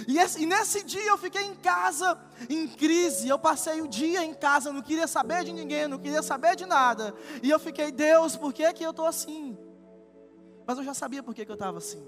E, 0.08 0.18
esse, 0.18 0.42
e, 0.42 0.46
nesse 0.46 0.82
dia 0.82 1.06
eu 1.06 1.16
fiquei 1.16 1.42
em 1.42 1.54
casa, 1.54 2.18
em 2.50 2.66
crise. 2.66 3.28
Eu 3.28 3.38
passei 3.38 3.80
o 3.80 3.86
dia 3.86 4.24
em 4.24 4.34
casa, 4.34 4.72
não 4.72 4.82
queria 4.82 5.06
saber 5.06 5.44
de 5.44 5.52
ninguém, 5.52 5.86
não 5.86 5.96
queria 5.96 6.24
saber 6.24 6.56
de 6.56 6.66
nada. 6.66 7.14
E 7.40 7.48
eu 7.48 7.60
fiquei, 7.60 7.92
Deus, 7.92 8.34
por 8.34 8.52
que, 8.52 8.72
que 8.72 8.84
eu 8.84 8.90
estou 8.90 9.06
assim? 9.06 9.56
Mas 10.66 10.76
eu 10.78 10.82
já 10.82 10.92
sabia 10.92 11.22
por 11.22 11.32
que, 11.32 11.44
que 11.44 11.50
eu 11.52 11.54
estava 11.54 11.78
assim. 11.78 12.04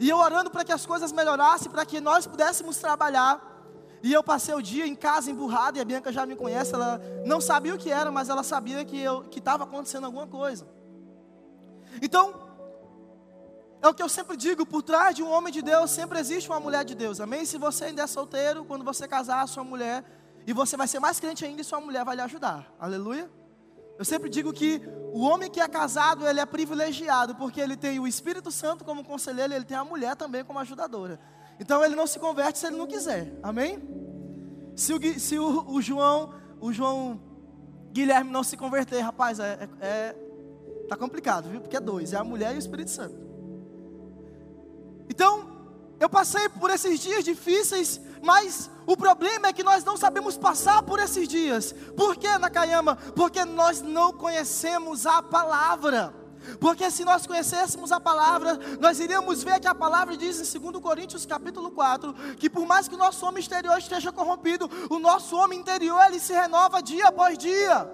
E 0.00 0.10
eu 0.10 0.16
orando 0.16 0.50
para 0.50 0.64
que 0.64 0.72
as 0.72 0.84
coisas 0.84 1.12
melhorassem, 1.12 1.70
para 1.70 1.86
que 1.86 2.00
nós 2.00 2.26
pudéssemos 2.26 2.76
trabalhar. 2.78 3.49
E 4.02 4.12
eu 4.12 4.22
passei 4.22 4.54
o 4.54 4.62
dia 4.62 4.86
em 4.86 4.94
casa 4.94 5.30
emburrado, 5.30 5.78
e 5.78 5.80
a 5.80 5.84
Bianca 5.84 6.10
já 6.10 6.24
me 6.24 6.34
conhece, 6.34 6.74
ela 6.74 7.00
não 7.26 7.40
sabia 7.40 7.74
o 7.74 7.78
que 7.78 7.90
era, 7.90 8.10
mas 8.10 8.28
ela 8.28 8.42
sabia 8.42 8.84
que 8.84 9.04
estava 9.36 9.64
acontecendo 9.64 10.04
alguma 10.04 10.26
coisa. 10.26 10.66
Então, 12.00 12.48
é 13.82 13.88
o 13.88 13.94
que 13.94 14.02
eu 14.02 14.08
sempre 14.08 14.36
digo, 14.36 14.64
por 14.64 14.82
trás 14.82 15.14
de 15.14 15.22
um 15.22 15.30
homem 15.30 15.52
de 15.52 15.62
Deus 15.62 15.90
sempre 15.90 16.18
existe 16.18 16.48
uma 16.48 16.60
mulher 16.60 16.84
de 16.84 16.94
Deus, 16.94 17.20
amém? 17.20 17.44
Se 17.44 17.58
você 17.58 17.86
ainda 17.86 18.02
é 18.02 18.06
solteiro, 18.06 18.64
quando 18.64 18.84
você 18.84 19.08
casar, 19.08 19.46
sua 19.48 19.64
mulher, 19.64 20.04
e 20.46 20.52
você 20.52 20.76
vai 20.76 20.88
ser 20.88 20.98
mais 20.98 21.20
crente 21.20 21.44
ainda, 21.44 21.60
e 21.60 21.64
sua 21.64 21.80
mulher 21.80 22.04
vai 22.04 22.16
lhe 22.16 22.22
ajudar, 22.22 22.72
aleluia? 22.78 23.30
Eu 23.98 24.04
sempre 24.04 24.30
digo 24.30 24.50
que 24.50 24.80
o 25.12 25.20
homem 25.20 25.50
que 25.50 25.60
é 25.60 25.68
casado, 25.68 26.26
ele 26.26 26.40
é 26.40 26.46
privilegiado, 26.46 27.34
porque 27.34 27.60
ele 27.60 27.76
tem 27.76 27.98
o 27.98 28.06
Espírito 28.06 28.50
Santo 28.50 28.82
como 28.82 29.04
conselheiro, 29.04 29.52
ele 29.52 29.64
tem 29.64 29.76
a 29.76 29.84
mulher 29.84 30.16
também 30.16 30.42
como 30.42 30.58
ajudadora. 30.58 31.20
Então 31.60 31.84
ele 31.84 31.94
não 31.94 32.06
se 32.06 32.18
converte 32.18 32.58
se 32.58 32.66
ele 32.66 32.76
não 32.76 32.86
quiser, 32.86 33.38
amém? 33.42 33.78
Se 34.74 34.94
o, 34.94 35.20
se 35.20 35.38
o, 35.38 35.70
o 35.70 35.82
João, 35.82 36.32
o 36.58 36.72
João 36.72 37.20
Guilherme 37.92 38.30
não 38.30 38.42
se 38.42 38.56
converter, 38.56 39.00
rapaz, 39.00 39.38
é, 39.38 39.68
é, 39.78 39.86
é 39.86 40.16
tá 40.88 40.96
complicado, 40.96 41.50
viu? 41.50 41.60
Porque 41.60 41.76
é 41.76 41.80
dois, 41.80 42.14
é 42.14 42.16
a 42.16 42.24
mulher 42.24 42.54
e 42.54 42.56
o 42.56 42.58
Espírito 42.58 42.90
Santo. 42.90 43.14
Então, 45.10 45.50
eu 46.00 46.08
passei 46.08 46.48
por 46.48 46.70
esses 46.70 46.98
dias 46.98 47.22
difíceis, 47.22 48.00
mas 48.22 48.70
o 48.86 48.96
problema 48.96 49.48
é 49.48 49.52
que 49.52 49.62
nós 49.62 49.84
não 49.84 49.98
sabemos 49.98 50.38
passar 50.38 50.82
por 50.82 50.98
esses 50.98 51.28
dias. 51.28 51.74
Por 51.94 52.16
que, 52.16 52.38
Nakayama? 52.38 52.96
Porque 52.96 53.44
nós 53.44 53.82
não 53.82 54.14
conhecemos 54.14 55.04
a 55.04 55.22
palavra. 55.22 56.14
Porque 56.58 56.90
se 56.90 57.04
nós 57.04 57.26
conhecêssemos 57.26 57.92
a 57.92 58.00
palavra, 58.00 58.58
nós 58.80 58.98
iríamos 58.98 59.42
ver 59.42 59.60
que 59.60 59.68
a 59.68 59.74
palavra 59.74 60.16
diz 60.16 60.54
em 60.54 60.58
2 60.58 60.82
Coríntios 60.82 61.26
capítulo 61.26 61.70
4, 61.70 62.12
que 62.36 62.48
por 62.48 62.66
mais 62.66 62.88
que 62.88 62.94
o 62.94 62.98
nosso 62.98 63.24
homem 63.26 63.40
exterior 63.40 63.78
esteja 63.78 64.10
corrompido, 64.10 64.68
o 64.88 64.98
nosso 64.98 65.36
homem 65.36 65.58
interior 65.58 66.02
ele 66.06 66.18
se 66.18 66.32
renova 66.32 66.82
dia 66.82 67.08
após 67.08 67.36
dia. 67.36 67.90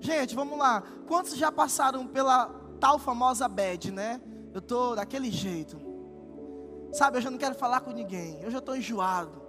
Gente, 0.00 0.34
vamos 0.34 0.58
lá. 0.58 0.82
Quantos 1.06 1.36
já 1.36 1.50
passaram 1.50 2.06
pela 2.06 2.46
tal 2.78 2.98
famosa 2.98 3.48
bad, 3.48 3.90
né? 3.90 4.20
eu 4.56 4.60
estou 4.60 4.96
daquele 4.96 5.30
jeito. 5.30 5.76
Sabe, 6.90 7.18
eu 7.18 7.20
já 7.20 7.30
não 7.30 7.36
quero 7.36 7.54
falar 7.54 7.80
com 7.80 7.90
ninguém, 7.90 8.40
eu 8.40 8.50
já 8.50 8.56
estou 8.56 8.74
enjoado. 8.74 9.45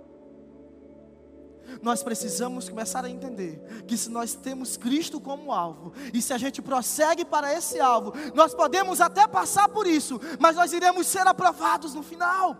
Nós 1.81 2.03
precisamos 2.03 2.69
começar 2.69 3.03
a 3.03 3.09
entender 3.09 3.83
que 3.87 3.97
se 3.97 4.09
nós 4.09 4.33
temos 4.35 4.77
Cristo 4.77 5.19
como 5.19 5.51
alvo, 5.51 5.93
e 6.13 6.21
se 6.21 6.33
a 6.33 6.37
gente 6.37 6.61
prossegue 6.61 7.25
para 7.25 7.53
esse 7.53 7.79
alvo, 7.79 8.13
nós 8.33 8.53
podemos 8.53 9.01
até 9.01 9.27
passar 9.27 9.69
por 9.69 9.85
isso, 9.85 10.19
mas 10.39 10.55
nós 10.55 10.73
iremos 10.73 11.07
ser 11.07 11.27
aprovados 11.27 11.93
no 11.93 12.03
final. 12.03 12.57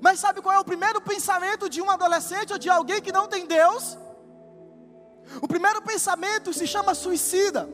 Mas 0.00 0.20
sabe 0.20 0.40
qual 0.40 0.54
é 0.54 0.58
o 0.58 0.64
primeiro 0.64 1.00
pensamento 1.00 1.68
de 1.68 1.82
um 1.82 1.90
adolescente 1.90 2.52
ou 2.52 2.58
de 2.58 2.70
alguém 2.70 3.00
que 3.00 3.12
não 3.12 3.28
tem 3.28 3.46
Deus? 3.46 3.98
O 5.40 5.48
primeiro 5.48 5.80
pensamento 5.82 6.52
se 6.52 6.66
chama 6.66 6.94
suicida. 6.94 7.68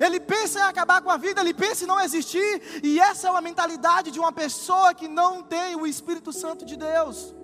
Ele 0.00 0.18
pensa 0.18 0.58
em 0.58 0.62
acabar 0.62 1.00
com 1.00 1.10
a 1.10 1.16
vida, 1.16 1.40
ele 1.40 1.54
pensa 1.54 1.84
em 1.84 1.86
não 1.86 2.00
existir, 2.00 2.80
e 2.82 2.98
essa 2.98 3.28
é 3.28 3.30
uma 3.30 3.40
mentalidade 3.40 4.10
de 4.10 4.18
uma 4.18 4.32
pessoa 4.32 4.92
que 4.92 5.06
não 5.06 5.42
tem 5.42 5.76
o 5.76 5.86
Espírito 5.86 6.32
Santo 6.32 6.64
de 6.64 6.76
Deus. 6.76 7.34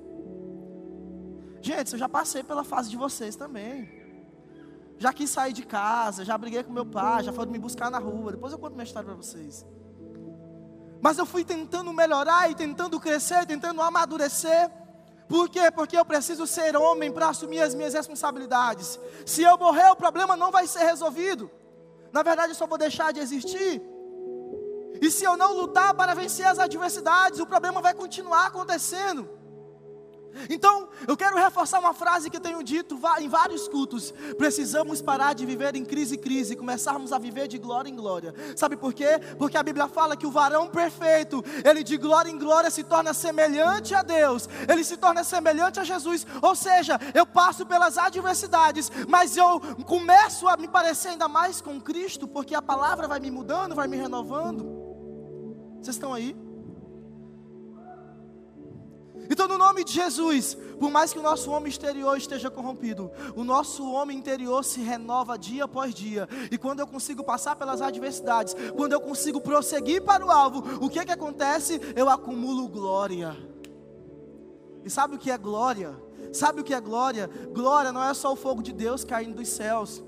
Gente, 1.63 1.93
eu 1.93 1.99
já 1.99 2.09
passei 2.09 2.43
pela 2.43 2.65
fase 2.65 2.91
de 2.91 2.97
vocês 2.97 3.37
também. 3.37 4.03
Já 4.99 5.13
quis 5.13 5.31
sair 5.31 5.53
de 5.53 5.65
casa, 5.65 6.25
já 6.25 6.37
briguei 6.37 6.63
com 6.65 6.73
meu 6.73 6.85
pai, 6.85 7.23
já 7.23 7.33
foram 7.33 7.53
me 7.53 7.59
buscar 7.59 7.89
na 7.91 7.99
rua. 7.99 8.33
Depois 8.33 8.53
eu 8.53 8.59
conto 8.59 8.73
minha 8.73 8.85
história 8.85 9.07
para 9.07 9.17
vocês. 9.17 9.65
Mas 11.01 11.19
eu 11.19 11.27
fui 11.27 11.45
tentando 11.45 11.93
melhorar 11.93 12.51
e 12.51 12.55
tentando 12.55 12.99
crescer, 12.99 13.47
tentando 13.47 13.81
amadurecer. 13.81 14.71
Por 15.29 15.49
quê? 15.49 15.71
Porque 15.71 15.97
eu 15.97 16.05
preciso 16.05 16.47
ser 16.47 16.77
homem 16.77 17.13
para 17.13 17.29
assumir 17.29 17.61
as 17.61 17.75
minhas 17.75 17.95
responsabilidades. 17.95 18.99
Se 19.25 19.43
eu 19.43 19.57
morrer, 19.57 19.89
o 19.91 19.97
problema 19.97 20.37
não 20.37 20.51
vai 20.51 20.67
ser 20.67 20.85
resolvido. 20.85 21.51
Na 22.13 22.23
verdade, 22.23 22.53
eu 22.53 22.57
só 22.57 22.67
vou 22.67 22.77
deixar 22.77 23.13
de 23.13 23.21
existir. 23.21 23.81
E 25.01 25.11
se 25.11 25.25
eu 25.25 25.37
não 25.37 25.55
lutar 25.55 25.95
para 25.95 26.15
vencer 26.15 26.47
as 26.47 26.59
adversidades, 26.59 27.41
o 27.41 27.47
problema 27.47 27.81
vai 27.81 27.95
continuar 27.95 28.47
acontecendo. 28.47 29.29
Então, 30.49 30.89
eu 31.07 31.17
quero 31.17 31.37
reforçar 31.37 31.79
uma 31.79 31.95
frase 31.95 32.31
que 32.31 32.37
eu 32.37 32.41
tenho 32.41 32.63
dito 32.63 32.99
em 33.21 33.29
vários 33.29 33.69
cultos. 33.69 34.13
Precisamos 34.37 35.01
parar 35.01 35.35
de 35.35 35.47
viver 35.47 35.75
em 35.75 35.85
crise 35.85 36.17
em 36.17 36.19
crise 36.19 36.55
e 36.55 36.57
começarmos 36.57 37.13
a 37.13 37.19
viver 37.19 37.49
de 37.49 37.59
glória 37.59 37.89
em 37.89 37.97
glória. 37.97 38.35
Sabe 38.57 38.77
por 38.77 38.93
quê? 38.93 39.21
Porque 39.39 39.57
a 39.57 39.63
Bíblia 39.63 39.89
fala 39.89 40.17
que 40.17 40.27
o 40.27 40.31
varão 40.31 40.69
perfeito, 40.69 41.45
ele 41.65 41.83
de 41.83 41.97
glória 41.97 42.31
em 42.31 42.39
glória 42.39 42.71
se 42.71 42.85
torna 42.85 43.15
semelhante 43.15 43.95
a 43.95 44.03
Deus. 44.03 44.49
Ele 44.69 44.85
se 44.85 44.97
torna 44.97 45.25
semelhante 45.25 45.81
a 45.81 45.85
Jesus. 45.85 46.27
Ou 46.41 46.55
seja, 46.55 46.99
eu 47.15 47.27
passo 47.27 47.65
pelas 47.67 47.99
adversidades, 47.99 48.91
mas 49.09 49.37
eu 49.37 49.61
começo 49.87 50.49
a 50.49 50.57
me 50.57 50.69
parecer 50.69 51.09
ainda 51.09 51.29
mais 51.29 51.61
com 51.61 51.81
Cristo, 51.81 52.27
porque 52.29 52.55
a 52.55 52.63
palavra 52.63 53.09
vai 53.09 53.21
me 53.21 53.31
mudando, 53.31 53.75
vai 53.75 53.89
me 53.89 53.97
renovando. 53.97 54.65
Vocês 55.81 55.97
estão 55.97 56.15
aí? 56.15 56.37
Então, 59.33 59.49
no 59.49 59.57
nome 59.57 59.83
de 59.83 59.95
Jesus, 59.95 60.55
por 60.79 60.91
mais 60.91 61.11
que 61.11 61.19
o 61.19 61.23
nosso 61.23 61.51
homem 61.51 61.71
exterior 61.71 62.19
esteja 62.19 62.51
corrompido, 62.51 63.11
o 63.35 63.43
nosso 63.43 63.91
homem 63.91 64.19
interior 64.19 64.63
se 64.63 64.83
renova 64.83 65.39
dia 65.39 65.65
após 65.65 65.95
dia. 65.95 66.29
E 66.51 66.59
quando 66.59 66.81
eu 66.81 66.87
consigo 66.87 67.25
passar 67.25 67.57
pelas 67.57 67.81
adversidades, 67.81 68.55
quando 68.77 68.93
eu 68.93 69.01
consigo 69.01 69.41
prosseguir 69.41 70.03
para 70.03 70.23
o 70.23 70.31
alvo, 70.31 70.85
o 70.85 70.91
que 70.91 70.99
é 70.99 71.05
que 71.07 71.13
acontece? 71.13 71.81
Eu 71.97 72.11
acumulo 72.11 72.69
glória. 72.69 73.35
E 74.85 74.91
sabe 74.91 75.17
o 75.17 75.19
que 75.19 75.31
é 75.31 75.39
glória? 75.39 75.97
Sabe 76.31 76.61
o 76.61 76.65
que 76.65 76.75
é 76.75 76.81
glória? 76.81 77.31
Glória 77.55 77.91
não 77.91 78.05
é 78.05 78.13
só 78.13 78.35
o 78.35 78.37
fogo 78.37 78.63
de 78.63 78.75
Deus 78.75 79.03
caindo 79.03 79.37
dos 79.37 79.49
céus. 79.49 80.05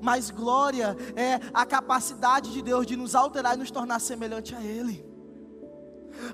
Mas 0.00 0.30
glória 0.30 0.96
é 1.16 1.40
a 1.52 1.66
capacidade 1.66 2.52
de 2.52 2.62
Deus 2.62 2.86
de 2.86 2.94
nos 2.94 3.16
alterar 3.16 3.56
e 3.56 3.58
nos 3.58 3.72
tornar 3.72 3.98
semelhante 3.98 4.54
a 4.54 4.62
Ele. 4.62 5.04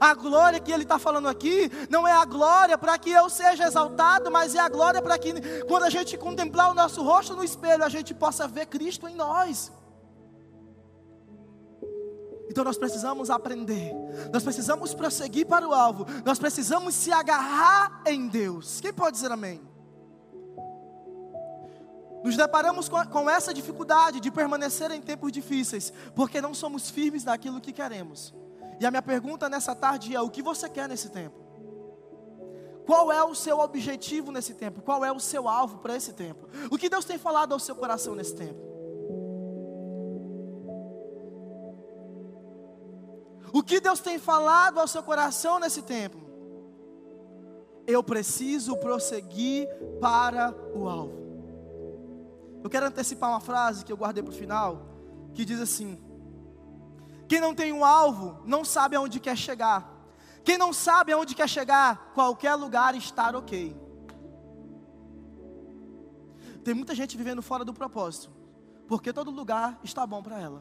A 0.01 0.15
glória 0.15 0.61
que 0.61 0.73
ele 0.73 0.83
está 0.83 0.99
falando 0.99 1.29
aqui 1.29 1.71
não 1.89 2.07
é 2.07 2.13
a 2.13 2.25
glória 2.25 2.77
para 2.77 2.99
que 2.99 3.11
eu 3.11 3.29
seja 3.29 3.67
exaltado, 3.67 4.31
mas 4.31 4.55
é 4.55 4.61
a 4.61 4.69
glória 4.69 5.01
para 5.01 5.19
que 5.19 5.33
quando 5.65 5.85
a 5.85 5.91
gente 5.91 6.17
contemplar 6.17 6.71
o 6.71 6.75
nosso 6.75 7.03
rosto 7.03 7.35
no 7.35 7.45
espelho, 7.45 7.85
a 7.85 7.89
gente 7.89 8.15
possa 8.15 8.47
ver 8.49 8.67
Cristo 8.67 9.09
em 9.09 9.15
nós. 9.15 9.73
Então 12.49 12.63
nós 12.63 12.79
precisamos 12.79 13.31
aprender, 13.31 13.93
nós 14.33 14.43
precisamos 14.43 14.95
prosseguir 14.95 15.47
para 15.47 15.67
o 15.67 15.75
alvo, 15.75 16.07
nós 16.25 16.39
precisamos 16.39 16.95
se 16.95 17.11
agarrar 17.11 18.03
em 18.07 18.29
Deus. 18.29 18.81
Quem 18.81 18.93
pode 18.93 19.17
dizer 19.17 19.33
amém? 19.33 19.61
Nos 22.23 22.37
deparamos 22.37 22.89
com, 22.89 23.05
com 23.07 23.29
essa 23.29 23.53
dificuldade 23.53 24.19
de 24.19 24.31
permanecer 24.31 24.91
em 24.91 25.01
tempos 25.01 25.31
difíceis, 25.31 25.93
porque 26.15 26.41
não 26.41 26.55
somos 26.55 26.89
firmes 26.89 27.25
naquilo 27.25 27.61
que 27.61 27.73
queremos. 27.73 28.33
E 28.81 28.87
a 28.87 28.91
minha 28.91 29.03
pergunta 29.03 29.49
nessa 29.49 29.75
tarde 29.75 30.15
é: 30.15 30.21
o 30.21 30.31
que 30.31 30.43
você 30.43 30.69
quer 30.69 30.89
nesse 30.89 31.09
tempo? 31.11 31.45
Qual 32.87 33.11
é 33.11 33.23
o 33.25 33.35
seu 33.35 33.59
objetivo 33.61 34.31
nesse 34.31 34.55
tempo? 34.55 34.83
Qual 34.83 35.05
é 35.05 35.11
o 35.11 35.19
seu 35.19 35.49
alvo 35.49 35.79
para 35.79 35.97
esse 35.97 36.13
tempo? 36.13 36.47
O 36.71 36.77
que 36.77 36.89
Deus 36.89 37.05
tem 37.05 37.17
falado 37.17 37.53
ao 37.53 37.59
seu 37.59 37.75
coração 37.75 38.15
nesse 38.15 38.35
tempo? 38.35 38.61
O 43.53 43.63
que 43.63 43.81
Deus 43.81 44.01
tem 44.01 44.19
falado 44.19 44.81
ao 44.81 44.89
seu 44.89 45.03
coração 45.03 45.59
nesse 45.59 45.81
tempo? 45.81 46.19
Eu 47.87 48.03
preciso 48.03 48.77
prosseguir 48.77 49.69
para 50.01 50.55
o 50.75 50.89
alvo. 50.89 51.25
Eu 52.63 52.69
quero 52.69 52.87
antecipar 52.87 53.31
uma 53.31 53.41
frase 53.41 53.85
que 53.85 53.93
eu 53.93 53.97
guardei 53.97 54.23
para 54.23 54.33
o 54.33 54.37
final, 54.37 54.89
que 55.33 55.45
diz 55.45 55.61
assim: 55.61 55.99
Quem 57.35 57.41
não 57.41 57.53
tem 57.53 57.73
um 57.73 57.85
alvo, 57.85 58.41
não 58.45 58.65
sabe 58.65 58.95
aonde 58.95 59.19
quer 59.19 59.37
chegar. 59.37 59.93
Quem 60.45 60.57
não 60.57 60.73
sabe 60.73 61.11
aonde 61.11 61.35
quer 61.35 61.49
chegar, 61.49 62.13
qualquer 62.15 62.55
lugar 62.55 62.95
estar 62.95 63.35
ok. 63.35 63.77
Tem 66.63 66.73
muita 66.73 66.95
gente 66.95 67.17
vivendo 67.17 67.43
fora 67.43 67.65
do 67.65 67.75
propósito, 67.75 68.31
porque 68.87 69.13
todo 69.13 69.33
lugar 69.33 69.81
está 69.83 70.07
bom 70.07 70.23
para 70.23 70.41
ela. 70.41 70.61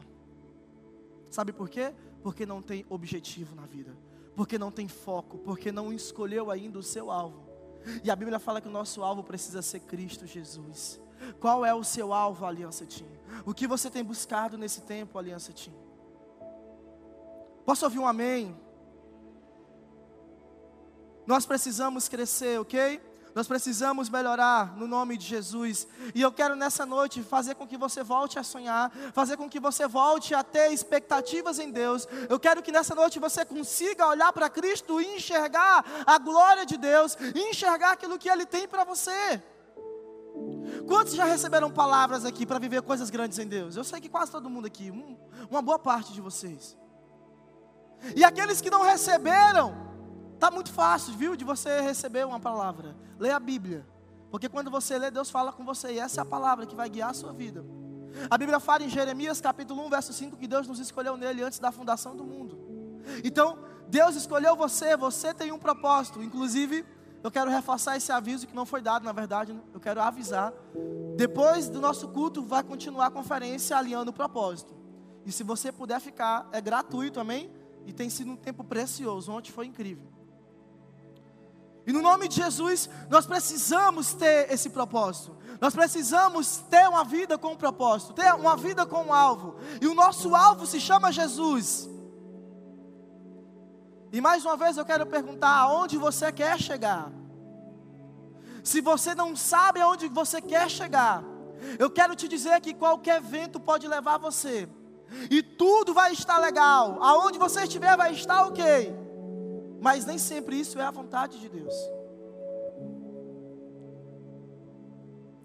Sabe 1.30 1.52
por 1.52 1.68
quê? 1.68 1.94
Porque 2.24 2.44
não 2.44 2.60
tem 2.60 2.84
objetivo 2.90 3.54
na 3.54 3.66
vida, 3.66 3.96
porque 4.34 4.58
não 4.58 4.72
tem 4.72 4.88
foco, 4.88 5.38
porque 5.38 5.70
não 5.70 5.92
escolheu 5.92 6.50
ainda 6.50 6.80
o 6.80 6.82
seu 6.82 7.08
alvo. 7.08 7.48
E 8.02 8.10
a 8.10 8.16
Bíblia 8.16 8.40
fala 8.40 8.60
que 8.60 8.66
o 8.66 8.72
nosso 8.72 9.04
alvo 9.04 9.22
precisa 9.22 9.62
ser 9.62 9.78
Cristo 9.78 10.26
Jesus. 10.26 11.00
Qual 11.38 11.64
é 11.64 11.72
o 11.72 11.84
seu 11.84 12.12
alvo, 12.12 12.44
Aliança 12.44 12.84
Team? 12.84 13.08
O 13.46 13.54
que 13.54 13.68
você 13.68 13.88
tem 13.88 14.02
buscado 14.02 14.58
nesse 14.58 14.80
tempo, 14.80 15.16
Aliança 15.16 15.52
Team? 15.52 15.83
Posso 17.64 17.84
ouvir 17.84 17.98
um 17.98 18.06
amém? 18.06 18.54
Nós 21.26 21.46
precisamos 21.46 22.08
crescer, 22.08 22.60
ok? 22.60 23.00
Nós 23.34 23.48
precisamos 23.48 24.08
melhorar 24.08 24.76
no 24.76 24.86
nome 24.86 25.16
de 25.16 25.26
Jesus. 25.26 25.88
E 26.14 26.22
eu 26.22 26.30
quero 26.30 26.54
nessa 26.54 26.86
noite 26.86 27.20
fazer 27.22 27.56
com 27.56 27.66
que 27.66 27.76
você 27.76 28.02
volte 28.02 28.38
a 28.38 28.44
sonhar, 28.44 28.92
fazer 29.12 29.36
com 29.36 29.48
que 29.48 29.58
você 29.58 29.88
volte 29.88 30.34
a 30.34 30.44
ter 30.44 30.72
expectativas 30.72 31.58
em 31.58 31.70
Deus. 31.70 32.06
Eu 32.28 32.38
quero 32.38 32.62
que 32.62 32.70
nessa 32.70 32.94
noite 32.94 33.18
você 33.18 33.44
consiga 33.44 34.06
olhar 34.06 34.32
para 34.32 34.48
Cristo 34.48 35.00
e 35.00 35.16
enxergar 35.16 35.84
a 36.06 36.16
glória 36.18 36.64
de 36.64 36.76
Deus, 36.76 37.16
enxergar 37.34 37.92
aquilo 37.92 38.18
que 38.18 38.28
Ele 38.28 38.46
tem 38.46 38.68
para 38.68 38.84
você. 38.84 39.42
Quantos 40.86 41.14
já 41.14 41.24
receberam 41.24 41.70
palavras 41.70 42.24
aqui 42.24 42.46
para 42.46 42.58
viver 42.60 42.82
coisas 42.82 43.10
grandes 43.10 43.38
em 43.38 43.48
Deus? 43.48 43.74
Eu 43.74 43.84
sei 43.84 44.00
que 44.00 44.08
quase 44.08 44.30
todo 44.30 44.50
mundo 44.50 44.66
aqui, 44.66 44.92
um, 44.92 45.16
uma 45.50 45.62
boa 45.62 45.78
parte 45.78 46.12
de 46.12 46.20
vocês. 46.20 46.76
E 48.14 48.24
aqueles 48.24 48.60
que 48.60 48.70
não 48.70 48.82
receberam, 48.82 49.84
Tá 50.44 50.50
muito 50.50 50.70
fácil, 50.72 51.14
viu, 51.14 51.34
de 51.36 51.42
você 51.42 51.80
receber 51.80 52.26
uma 52.26 52.38
palavra. 52.38 52.94
Leia 53.18 53.36
a 53.36 53.40
Bíblia. 53.40 53.86
Porque 54.30 54.46
quando 54.46 54.70
você 54.70 54.98
lê, 54.98 55.10
Deus 55.10 55.30
fala 55.30 55.50
com 55.50 55.64
você. 55.64 55.92
E 55.92 55.98
essa 55.98 56.20
é 56.20 56.22
a 56.22 56.24
palavra 56.26 56.66
que 56.66 56.74
vai 56.74 56.86
guiar 56.86 57.08
a 57.08 57.14
sua 57.14 57.32
vida. 57.32 57.64
A 58.28 58.36
Bíblia 58.36 58.60
fala 58.60 58.84
em 58.84 58.90
Jeremias 58.90 59.40
capítulo 59.40 59.84
1, 59.86 59.88
verso 59.88 60.12
5, 60.12 60.36
que 60.36 60.46
Deus 60.46 60.68
nos 60.68 60.78
escolheu 60.78 61.16
nele 61.16 61.42
antes 61.42 61.58
da 61.58 61.72
fundação 61.72 62.14
do 62.14 62.24
mundo. 62.24 62.58
Então, 63.24 63.58
Deus 63.88 64.16
escolheu 64.16 64.54
você, 64.54 64.96
você 64.98 65.32
tem 65.32 65.50
um 65.50 65.58
propósito. 65.58 66.22
Inclusive, 66.22 66.84
eu 67.22 67.30
quero 67.30 67.50
reforçar 67.50 67.96
esse 67.96 68.12
aviso 68.12 68.46
que 68.46 68.54
não 68.54 68.66
foi 68.66 68.82
dado, 68.82 69.02
na 69.02 69.12
verdade, 69.12 69.58
eu 69.72 69.80
quero 69.80 70.02
avisar. 70.02 70.52
Depois 71.16 71.70
do 71.70 71.80
nosso 71.80 72.08
culto, 72.08 72.42
vai 72.42 72.62
continuar 72.62 73.06
a 73.06 73.10
conferência 73.10 73.78
alinhando 73.78 74.10
o 74.10 74.14
propósito. 74.14 74.74
E 75.24 75.32
se 75.32 75.42
você 75.42 75.72
puder 75.72 76.00
ficar, 76.00 76.46
é 76.52 76.60
gratuito, 76.60 77.18
amém? 77.18 77.50
E 77.86 77.92
tem 77.92 78.08
sido 78.08 78.30
um 78.30 78.36
tempo 78.36 78.64
precioso. 78.64 79.32
Ontem 79.32 79.52
foi 79.52 79.66
incrível. 79.66 80.06
E 81.86 81.92
no 81.92 82.00
nome 82.00 82.28
de 82.28 82.36
Jesus, 82.36 82.88
nós 83.10 83.26
precisamos 83.26 84.14
ter 84.14 84.50
esse 84.50 84.70
propósito. 84.70 85.36
Nós 85.60 85.74
precisamos 85.74 86.58
ter 86.70 86.88
uma 86.88 87.04
vida 87.04 87.36
com 87.36 87.52
um 87.52 87.56
propósito, 87.56 88.14
ter 88.14 88.32
uma 88.34 88.56
vida 88.56 88.86
com 88.86 89.04
um 89.04 89.12
alvo. 89.12 89.56
E 89.80 89.86
o 89.86 89.94
nosso 89.94 90.34
alvo 90.34 90.66
se 90.66 90.80
chama 90.80 91.12
Jesus. 91.12 91.88
E 94.10 94.20
mais 94.20 94.44
uma 94.44 94.56
vez 94.56 94.76
eu 94.76 94.84
quero 94.84 95.06
perguntar: 95.06 95.54
aonde 95.54 95.98
você 95.98 96.32
quer 96.32 96.58
chegar? 96.58 97.12
Se 98.62 98.80
você 98.80 99.14
não 99.14 99.36
sabe 99.36 99.80
aonde 99.80 100.08
você 100.08 100.40
quer 100.40 100.70
chegar, 100.70 101.22
eu 101.78 101.90
quero 101.90 102.16
te 102.16 102.26
dizer 102.26 102.60
que 102.62 102.72
qualquer 102.72 103.20
vento 103.20 103.60
pode 103.60 103.86
levar 103.86 104.16
você, 104.16 104.66
e 105.30 105.42
tudo 105.42 105.94
vai 105.94 106.12
estar 106.12 106.38
legal. 106.38 107.02
Aonde 107.02 107.38
você 107.38 107.62
estiver, 107.62 107.96
vai 107.96 108.12
estar 108.12 108.46
ok. 108.46 108.94
Mas 109.80 110.06
nem 110.06 110.18
sempre 110.18 110.58
isso 110.58 110.78
é 110.78 110.82
a 110.82 110.90
vontade 110.90 111.38
de 111.40 111.48
Deus. 111.48 111.74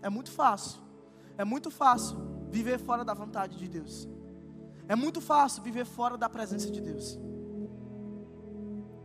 É 0.02 0.10
muito 0.10 0.32
fácil. 0.32 0.82
É 1.38 1.44
muito 1.44 1.70
fácil 1.70 2.18
viver 2.50 2.80
fora 2.80 3.04
da 3.04 3.14
vontade 3.14 3.58
de 3.58 3.68
Deus. 3.68 4.08
É 4.88 4.96
muito 4.96 5.22
fácil 5.22 5.62
viver 5.62 5.86
fora 5.86 6.18
da 6.18 6.30
presença 6.30 6.70
de 6.72 6.82
Deus. 6.82 7.20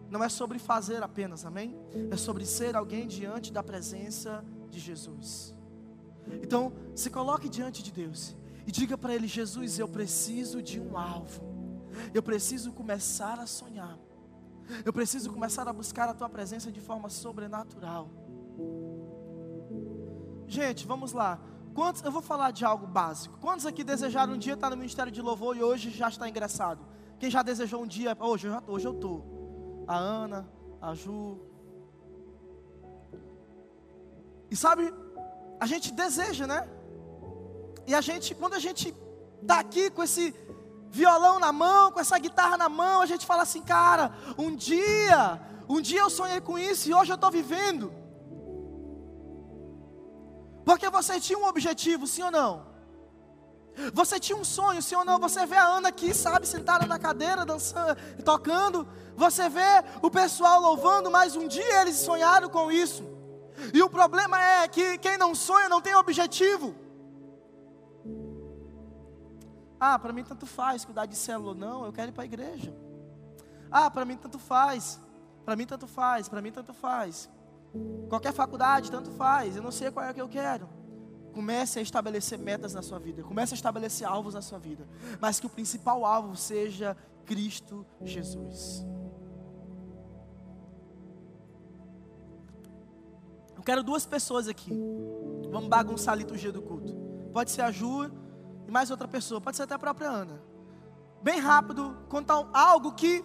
Não 0.09 0.23
é 0.23 0.29
sobre 0.29 0.59
fazer 0.59 1.03
apenas, 1.03 1.45
amém? 1.45 1.77
É 2.11 2.17
sobre 2.17 2.47
ser 2.47 2.77
alguém 2.77 3.07
diante 3.07 3.53
da 3.53 3.63
presença 3.63 4.45
de 4.71 4.79
Jesus. 4.79 5.55
Então, 6.43 6.73
se 6.95 7.11
coloque 7.11 7.49
diante 7.49 7.83
de 7.83 7.93
Deus 7.93 8.37
e 8.67 8.73
diga 8.73 8.97
para 8.97 9.15
Ele: 9.15 9.27
Jesus, 9.27 9.79
eu 9.79 9.89
preciso 9.89 10.63
de 10.63 10.81
um 10.81 10.97
alvo. 10.97 11.55
Eu 12.13 12.23
preciso 12.23 12.73
começar 12.73 13.39
a 13.39 13.47
sonhar. 13.47 13.99
Eu 14.85 14.93
preciso 14.93 15.31
começar 15.31 15.69
a 15.69 15.73
buscar 15.73 16.09
a 16.09 16.15
tua 16.15 16.29
presença 16.29 16.73
de 16.73 16.81
forma 16.81 17.09
sobrenatural. 17.11 18.11
Gente, 20.47 20.87
vamos 20.87 21.13
lá. 21.13 21.39
Quantos, 21.75 22.03
eu 22.03 22.13
vou 22.13 22.23
falar 22.23 22.51
de 22.53 22.65
algo 22.65 22.87
básico. 22.87 23.39
Quantos 23.39 23.67
aqui 23.67 23.83
desejaram 23.83 24.35
um 24.35 24.39
dia 24.39 24.55
estar 24.55 24.71
no 24.71 24.77
Ministério 24.77 25.13
de 25.13 25.21
Louvor 25.21 25.57
e 25.57 25.63
hoje 25.63 25.91
já 25.91 26.09
está 26.09 26.29
ingressado? 26.29 26.87
Quem 27.19 27.31
já 27.31 27.43
desejou 27.43 27.83
um 27.83 27.87
dia? 27.87 28.17
Hoje, 28.19 28.49
hoje 28.67 28.87
eu 28.87 28.93
estou. 28.93 29.85
A 29.87 29.97
Ana, 29.97 30.49
a 30.81 30.95
Ju. 30.95 31.41
E 34.51 34.57
sabe, 34.57 34.95
a 35.59 35.67
gente 35.67 35.93
deseja, 35.93 36.47
né? 36.47 36.69
E 37.87 37.95
a 37.95 38.01
gente, 38.01 38.35
quando 38.35 38.55
a 38.55 38.59
gente 38.59 38.95
está 39.43 39.59
aqui 39.61 39.91
com 39.91 40.03
esse 40.03 40.35
violão 40.91 41.39
na 41.39 41.53
mão, 41.53 41.91
com 41.93 42.01
essa 42.01 42.19
guitarra 42.19 42.57
na 42.57 42.69
mão, 42.69 43.03
a 43.03 43.07
gente 43.07 43.27
fala 43.27 43.43
assim, 43.43 43.63
cara, 43.63 44.13
um 44.39 44.55
dia, 44.55 45.41
um 45.69 45.81
dia 45.81 46.01
eu 46.01 46.11
sonhei 46.11 46.41
com 46.41 46.59
isso 46.59 46.89
e 46.89 46.95
hoje 46.95 47.11
eu 47.11 47.17
estou 47.17 47.31
vivendo. 47.31 47.93
Porque 50.65 50.89
você 50.89 51.21
tinha 51.21 51.39
um 51.39 51.47
objetivo, 51.47 52.07
sim 52.07 52.23
ou 52.23 52.31
não? 52.31 52.75
Você 53.93 54.21
tinha 54.21 54.39
um 54.39 54.45
sonho, 54.45 54.81
sim 54.81 54.95
ou 54.95 55.05
não? 55.05 55.19
Você 55.19 55.45
vê 55.45 55.57
a 55.57 55.67
Ana 55.67 55.89
aqui, 55.89 56.15
sabe, 56.15 56.47
sentada 56.47 56.87
na 56.87 56.99
cadeira, 56.99 57.45
dançando, 57.45 57.97
tocando. 58.25 58.87
Você 59.17 59.49
vê 59.49 59.85
o 60.01 60.11
pessoal 60.11 60.61
louvando, 60.61 61.11
mas 61.11 61.37
um 61.37 61.47
dia 61.47 61.83
eles 61.83 61.97
sonharam 61.97 62.49
com 62.49 62.71
isso. 62.71 63.03
E 63.73 63.83
o 63.83 63.91
problema 63.91 64.41
é 64.41 64.69
que 64.69 64.97
quem 64.99 65.19
não 65.19 65.35
sonha 65.35 65.69
não 65.69 65.81
tem 65.81 65.95
objetivo. 65.95 66.84
Ah, 69.79 69.99
para 69.99 70.13
mim 70.13 70.25
tanto 70.25 70.47
faz 70.47 70.85
cuidar 70.85 71.07
de 71.07 71.17
célula 71.17 71.55
não, 71.55 71.85
eu 71.85 71.93
quero 71.93 72.11
ir 72.11 72.13
para 72.13 72.23
a 72.23 72.27
igreja. 72.27 72.75
Ah, 73.71 73.91
para 73.91 74.05
mim 74.05 74.17
tanto 74.17 74.39
faz. 74.39 75.01
Para 75.45 75.57
mim 75.57 75.67
tanto 75.67 75.87
faz, 75.87 76.29
para 76.29 76.41
mim 76.41 76.51
tanto 76.51 76.73
faz. 76.73 77.29
Qualquer 78.09 78.33
faculdade, 78.33 78.91
tanto 78.91 79.11
faz. 79.11 79.57
Eu 79.57 79.63
não 79.63 79.73
sei 79.73 79.91
qual 79.91 80.07
é 80.07 80.13
que 80.15 80.21
eu 80.21 80.29
quero. 80.29 80.69
Comece 81.33 81.81
a 81.81 81.83
estabelecer 81.83 82.39
metas 82.39 82.73
na 82.73 82.83
sua 82.83 82.99
vida. 82.99 83.23
Comece 83.23 83.55
a 83.55 83.57
estabelecer 83.57 84.07
alvos 84.07 84.35
na 84.35 84.41
sua 84.41 84.59
vida. 84.59 84.87
Mas 85.21 85.41
que 85.41 85.47
o 85.47 85.51
principal 85.51 86.05
alvo 86.07 86.37
seja 86.37 86.97
Cristo 87.27 87.85
Jesus. 88.01 88.87
Eu 93.57 93.63
quero 93.63 93.83
duas 93.83 94.07
pessoas 94.07 94.47
aqui. 94.47 94.71
Vamos 95.51 95.69
bagunçar 95.69 96.15
a 96.15 96.17
liturgia 96.17 96.53
do 96.53 96.63
culto. 96.63 96.95
Pode 97.33 97.51
ser 97.51 97.63
a 97.63 97.73
Ju 97.73 98.11
e 98.67 98.71
mais 98.71 98.91
outra 98.91 99.07
pessoa, 99.07 99.41
pode 99.41 99.57
ser 99.57 99.65
até 99.65 99.75
a 99.75 99.79
própria 99.79 100.09
Ana. 100.09 100.41
Bem 101.23 101.39
rápido, 101.39 101.97
contar 102.09 102.47
algo 102.53 102.93
que 102.93 103.25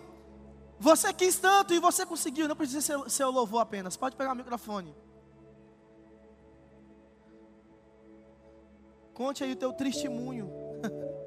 você 0.80 1.14
quis 1.14 1.38
tanto 1.38 1.74
e 1.74 1.80
você 1.80 2.06
conseguiu, 2.06 2.48
não 2.48 2.56
precisa 2.56 2.82
ser, 2.82 3.10
ser 3.10 3.24
o 3.26 3.32
louvor 3.32 3.62
apenas. 3.62 3.98
Pode 3.98 4.16
pegar 4.16 4.34
o 4.34 4.36
microfone. 4.36 4.96
Conte 9.14 9.44
aí 9.44 9.52
o 9.52 9.56
teu 9.56 9.74
testemunho. 9.74 10.50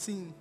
Sim. 0.00 0.32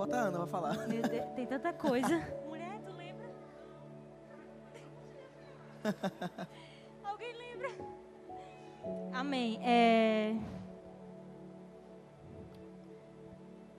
Vou 0.00 0.06
botar 0.06 0.22
a 0.22 0.24
Ana, 0.28 0.38
vai 0.38 0.46
falar. 0.46 0.88
Meu 0.88 1.02
Deus, 1.02 1.26
tem 1.36 1.46
tanta 1.46 1.74
coisa. 1.74 2.26
Mulher, 2.48 2.80
tu 2.82 2.90
lembra? 2.90 3.28
Alguém 7.04 7.34
lembra? 7.36 7.68
Amém. 9.12 9.60
É... 9.62 10.34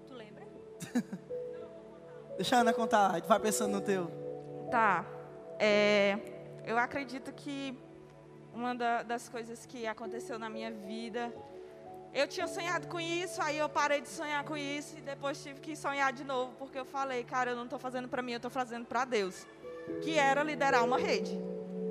Tu 0.05 0.13
lembra? 0.13 0.45
Deixa 2.37 2.57
a 2.57 2.59
Ana 2.59 2.71
contar, 2.71 3.19
vai 3.21 3.39
pensando 3.39 3.71
no 3.71 3.81
teu. 3.81 4.11
Tá. 4.69 5.03
É, 5.57 6.19
eu 6.67 6.77
acredito 6.77 7.33
que 7.33 7.75
uma 8.53 8.75
da, 8.75 9.01
das 9.01 9.27
coisas 9.27 9.65
que 9.65 9.87
aconteceu 9.87 10.37
na 10.37 10.51
minha 10.51 10.69
vida, 10.69 11.33
eu 12.13 12.27
tinha 12.27 12.47
sonhado 12.47 12.87
com 12.87 12.99
isso, 12.99 13.41
aí 13.41 13.57
eu 13.57 13.69
parei 13.69 14.01
de 14.01 14.09
sonhar 14.09 14.43
com 14.43 14.57
isso 14.57 14.97
e 14.97 15.01
depois 15.01 15.41
tive 15.41 15.59
que 15.61 15.75
sonhar 15.75 16.11
de 16.11 16.23
novo, 16.23 16.53
porque 16.59 16.77
eu 16.77 16.85
falei, 16.85 17.23
cara, 17.23 17.51
eu 17.51 17.55
não 17.55 17.63
estou 17.63 17.79
fazendo 17.79 18.07
para 18.09 18.21
mim, 18.21 18.33
eu 18.33 18.37
estou 18.37 18.51
fazendo 18.51 18.85
para 18.85 19.05
Deus, 19.05 19.47
que 20.01 20.17
era 20.17 20.43
liderar 20.43 20.83
uma 20.83 20.97
rede. 20.97 21.39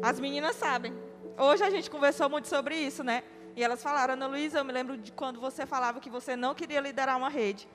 As 0.03 0.21
meninas 0.21 0.57
sabem. 0.57 0.93
Hoje 1.39 1.65
a 1.65 1.71
gente 1.71 1.91
conversou 1.91 2.29
muito 2.29 2.49
sobre 2.49 2.77
isso, 2.77 3.03
né? 3.03 3.23
E 3.57 3.65
elas 3.65 3.83
falaram, 3.83 4.15
Ana 4.15 4.27
Luísa, 4.27 4.59
eu 4.59 4.65
me 4.65 4.73
lembro 4.73 4.97
de 4.97 5.11
quando 5.11 5.41
você 5.41 5.65
falava 5.65 6.01
que 6.01 6.11
você 6.11 6.37
não 6.37 6.55
queria 6.55 6.81
liderar 6.81 7.17
uma 7.17 7.31
rede. 7.31 7.67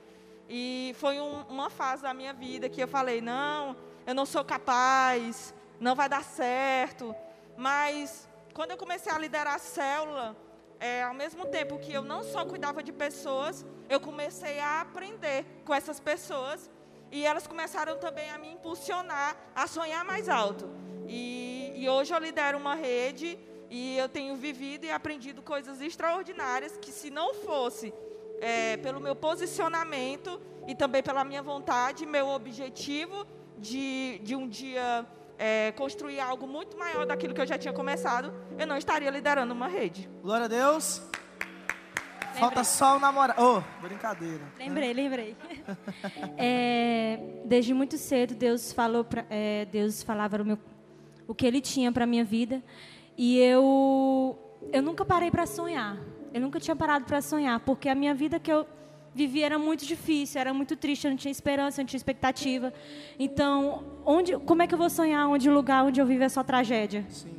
E 0.48 0.96
foi 1.00 1.20
um, 1.20 1.42
uma 1.50 1.70
fase 1.70 2.04
da 2.04 2.14
minha 2.14 2.34
vida 2.34 2.70
que 2.70 2.82
eu 2.82 2.88
falei, 2.88 3.22
não, 3.22 3.76
eu 4.06 4.14
não 4.14 4.26
sou 4.26 4.46
capaz, 4.46 5.54
não 5.80 5.96
vai 5.96 6.08
dar 6.08 6.24
certo. 6.24 7.16
Mas 7.58 8.30
quando 8.54 8.72
eu 8.72 8.78
comecei 8.78 9.12
a 9.12 9.18
liderar 9.18 9.56
a 9.56 9.60
célula, 9.60 10.36
é, 10.80 11.04
ao 11.04 11.14
mesmo 11.14 11.46
tempo 11.46 11.78
que 11.80 11.94
eu 11.94 12.04
não 12.04 12.24
só 12.24 12.46
cuidava 12.46 12.84
de 12.84 12.92
pessoas, 12.92 13.66
eu 13.90 14.00
comecei 14.00 14.60
a 14.60 14.82
aprender 14.82 15.46
com 15.64 15.74
essas 15.74 16.00
pessoas 16.00 16.70
e 17.12 17.26
elas 17.26 17.48
começaram 17.48 17.98
também 17.98 18.30
a 18.30 18.38
me 18.38 18.52
impulsionar 18.52 19.36
a 19.56 19.68
sonhar 19.68 20.04
mais 20.04 20.28
alto. 20.28 20.70
E, 21.08 21.72
e 21.76 21.88
hoje 21.88 22.14
eu 22.14 22.20
lidero 22.20 22.58
uma 22.58 22.76
rede 22.76 23.38
e 23.70 23.98
eu 23.98 24.10
tenho 24.10 24.36
vivido 24.36 24.86
e 24.86 24.92
aprendido 24.92 25.42
coisas 25.42 25.82
extraordinárias 25.82 26.78
que, 26.78 26.92
se 26.92 27.10
não 27.10 27.34
fosse 27.34 27.94
é, 28.42 28.78
pelo 28.78 29.00
meu 29.00 29.16
posicionamento 29.16 30.42
e 30.68 30.76
também 30.76 31.02
pela 31.02 31.24
minha 31.24 31.42
vontade, 31.42 32.06
meu 32.06 32.28
objetivo 32.28 33.26
de, 33.58 34.20
de 34.24 34.36
um 34.36 34.48
dia 34.48 35.06
é, 35.38 35.72
construir 35.74 36.20
algo 36.20 36.48
muito 36.48 36.78
maior 36.78 37.06
daquilo 37.06 37.34
que 37.34 37.42
eu 37.42 37.46
já 37.46 37.58
tinha 37.58 37.74
começado, 37.74 38.34
eu 38.58 38.66
não 38.66 38.78
estaria 38.78 39.10
liderando 39.10 39.54
uma 39.54 39.68
rede. 39.68 40.10
Glória 40.22 40.46
a 40.46 40.48
Deus. 40.48 41.02
Lembrei. 42.36 42.40
Falta 42.40 42.64
só 42.64 42.98
o 42.98 43.00
namorado. 43.00 43.42
Oh, 43.42 43.82
brincadeira. 43.82 44.44
Lembrei, 44.58 44.94
lembrei. 44.94 45.38
É, 46.38 47.20
desde 47.46 47.74
muito 47.74 47.98
cedo 47.98 48.36
Deus 48.36 48.74
falou 48.74 49.04
pra, 49.06 49.26
é, 49.30 49.66
Deus 49.66 50.04
falava 50.04 50.42
o, 50.42 50.46
meu, 50.46 50.60
o 51.28 51.34
que 51.34 51.46
Ele 51.46 51.62
tinha 51.62 51.92
para 51.92 52.06
minha 52.06 52.26
vida 52.26 52.62
e 53.18 53.40
eu 53.40 54.38
eu 54.74 54.82
nunca 54.82 55.06
parei 55.06 55.32
para 55.32 55.46
sonhar. 55.46 55.98
Eu 56.34 56.42
nunca 56.42 56.60
tinha 56.60 56.76
parado 56.76 57.06
para 57.06 57.22
sonhar 57.22 57.60
porque 57.62 57.88
a 57.88 57.96
minha 57.96 58.14
vida 58.14 58.40
que 58.40 58.52
eu 58.52 58.68
vivia 59.16 59.46
era 59.46 59.58
muito 59.58 59.86
difícil, 59.86 60.42
era 60.42 60.54
muito 60.54 60.76
triste, 60.76 61.06
eu 61.06 61.12
não 61.12 61.18
tinha 61.18 61.32
esperança, 61.32 61.80
eu 61.80 61.84
não 61.84 61.88
tinha 61.88 61.98
expectativa. 61.98 62.74
Então, 63.18 63.84
onde, 64.06 64.38
como 64.40 64.62
é 64.62 64.68
que 64.68 64.74
eu 64.74 64.78
vou 64.78 64.90
sonhar 64.90 65.28
onde 65.30 65.50
o 65.50 65.54
lugar 65.54 65.86
onde 65.86 66.02
eu 66.02 66.06
vivo 66.06 66.24
é 66.24 66.30
só 66.30 66.44
tragédia? 66.44 67.06
Sim. 67.10 67.34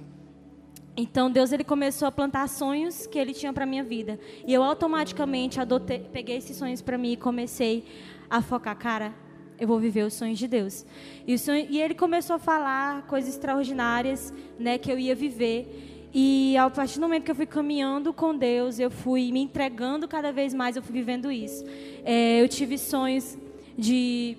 Então 0.97 1.31
Deus 1.31 1.53
ele 1.53 1.63
começou 1.63 2.09
a 2.09 2.11
plantar 2.11 2.49
sonhos 2.49 3.07
que 3.07 3.19
ele 3.19 3.35
tinha 3.35 3.53
para 3.53 3.67
minha 3.67 3.85
vida. 3.85 4.19
E 4.47 4.55
eu 4.55 4.63
automaticamente 4.63 5.61
adotei, 5.61 5.99
peguei 6.11 6.39
esses 6.39 6.57
sonhos 6.57 6.81
para 6.81 6.97
mim 6.97 7.13
e 7.13 7.17
comecei 7.19 7.85
a 8.31 8.41
focar, 8.41 8.75
cara, 8.77 9.13
eu 9.59 9.69
vou 9.69 9.79
viver 9.79 10.05
os 10.05 10.15
sonhos 10.15 10.39
de 10.39 10.49
Deus. 10.49 10.87
E, 11.27 11.37
sonho, 11.37 11.67
e 11.69 11.79
ele 11.81 11.95
começou 11.95 12.37
a 12.37 12.39
falar 12.39 13.03
coisas 13.07 13.35
extraordinárias, 13.35 14.33
né, 14.59 14.79
que 14.79 14.91
eu 14.91 14.99
ia 14.99 15.15
viver. 15.15 15.96
E 16.19 16.57
a 16.57 16.71
partir 16.71 16.99
do 16.99 17.03
momento 17.03 17.25
que 17.25 17.31
eu 17.31 17.35
fui 17.35 17.45
caminhando 17.45 18.11
com 18.11 18.35
Deus, 18.35 18.79
eu 18.79 18.91
fui 18.91 19.31
me 19.31 19.43
entregando 19.43 20.09
cada 20.09 20.33
vez 20.33 20.55
mais, 20.55 20.75
eu 20.75 20.81
fui 20.83 20.95
vivendo 20.95 21.31
isso. 21.31 21.63
É, 22.07 22.41
eu 22.41 22.49
tive 22.49 22.79
sonhos 22.79 23.37
de, 23.77 24.35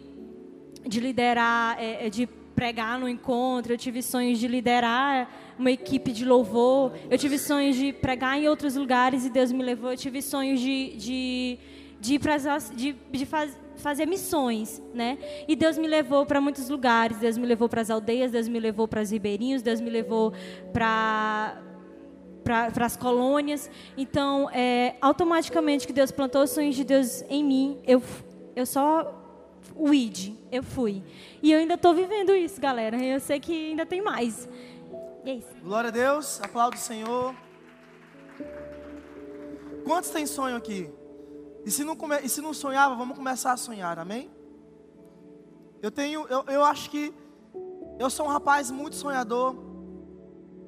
de 0.88 1.00
liderar, 1.00 1.78
é, 1.80 2.08
é, 2.08 2.10
de 2.10 2.26
pregar 2.56 3.00
no 3.00 3.08
encontro, 3.08 3.74
eu 3.74 3.78
tive 3.78 4.02
sonhos 4.02 4.40
de 4.40 4.48
liderar 4.48 5.30
uma 5.60 5.70
equipe 5.70 6.12
de 6.12 6.26
louvor, 6.26 6.94
eu 7.12 7.16
tive 7.16 7.38
sonhos 7.38 7.76
de 7.76 7.94
pregar 7.94 8.40
em 8.40 8.48
outros 8.48 8.76
lugares 8.76 9.24
e 9.24 9.30
Deus 9.30 9.52
me 9.52 9.62
levou, 9.62 9.92
eu 9.92 9.98
tive 9.98 10.20
sonhos 10.20 10.60
de, 10.60 10.96
de, 10.98 11.60
de 12.02 12.16
ir 12.16 12.22
de, 12.76 12.96
de 13.12 13.26
faz, 13.28 13.56
fazer 13.76 14.08
missões, 14.08 14.82
né? 14.96 15.20
E 15.48 15.56
Deus 15.56 15.78
me 15.78 15.88
levou 15.88 16.26
para 16.26 16.42
muitos 16.42 16.70
lugares, 16.70 17.18
Deus 17.18 17.38
me 17.38 17.46
levou 17.46 17.70
para 17.70 17.82
as 17.82 17.92
aldeias, 17.92 18.32
Deus 18.32 18.48
me 18.48 18.60
levou 18.60 18.88
para 18.88 19.00
os 19.00 19.12
ribeirinhos, 19.12 19.62
Deus 19.62 19.80
me 19.80 19.92
levou 19.92 20.34
para 20.74 21.67
para 22.48 22.86
as 22.86 22.96
colônias. 22.96 23.70
Então, 23.98 24.50
é, 24.52 24.96
automaticamente 25.02 25.86
que 25.86 25.92
Deus 25.92 26.12
plantou 26.12 26.44
os 26.44 26.52
sonhos 26.52 26.76
de 26.76 26.86
Deus 26.86 27.22
em 27.30 27.44
mim, 27.44 27.80
eu, 27.86 28.02
eu 28.56 28.66
só 28.66 29.14
o 29.76 29.94
id, 29.94 30.34
eu 30.50 30.64
fui. 30.64 31.04
E 31.44 31.52
eu 31.52 31.60
ainda 31.60 31.74
estou 31.74 31.94
vivendo 31.94 32.34
isso, 32.34 32.62
galera. 32.62 33.04
Eu 33.04 33.20
sei 33.20 33.40
que 33.40 33.72
ainda 33.72 33.86
tem 33.86 34.02
mais. 34.02 34.48
E 35.26 35.30
é 35.30 35.34
isso. 35.36 35.50
Glória 35.62 35.90
a 35.90 35.92
Deus, 35.92 36.40
aplaudo 36.42 36.78
o 36.78 36.80
Senhor. 36.80 37.36
Quantos 39.84 40.10
tem 40.10 40.26
sonho 40.26 40.56
aqui? 40.56 40.90
E 41.66 41.72
se, 41.72 41.84
não 41.84 41.98
come... 41.98 42.18
e 42.24 42.30
se 42.30 42.40
não 42.40 42.54
sonhava, 42.54 42.96
vamos 42.96 43.18
começar 43.18 43.52
a 43.52 43.58
sonhar, 43.58 44.00
amém? 44.00 44.32
Eu 45.82 45.92
tenho, 45.92 46.26
eu, 46.30 46.46
eu 46.48 46.64
acho 46.64 46.90
que 46.90 47.14
eu 48.00 48.10
sou 48.10 48.26
um 48.26 48.30
rapaz 48.30 48.72
muito 48.72 48.96
sonhador. 48.96 49.56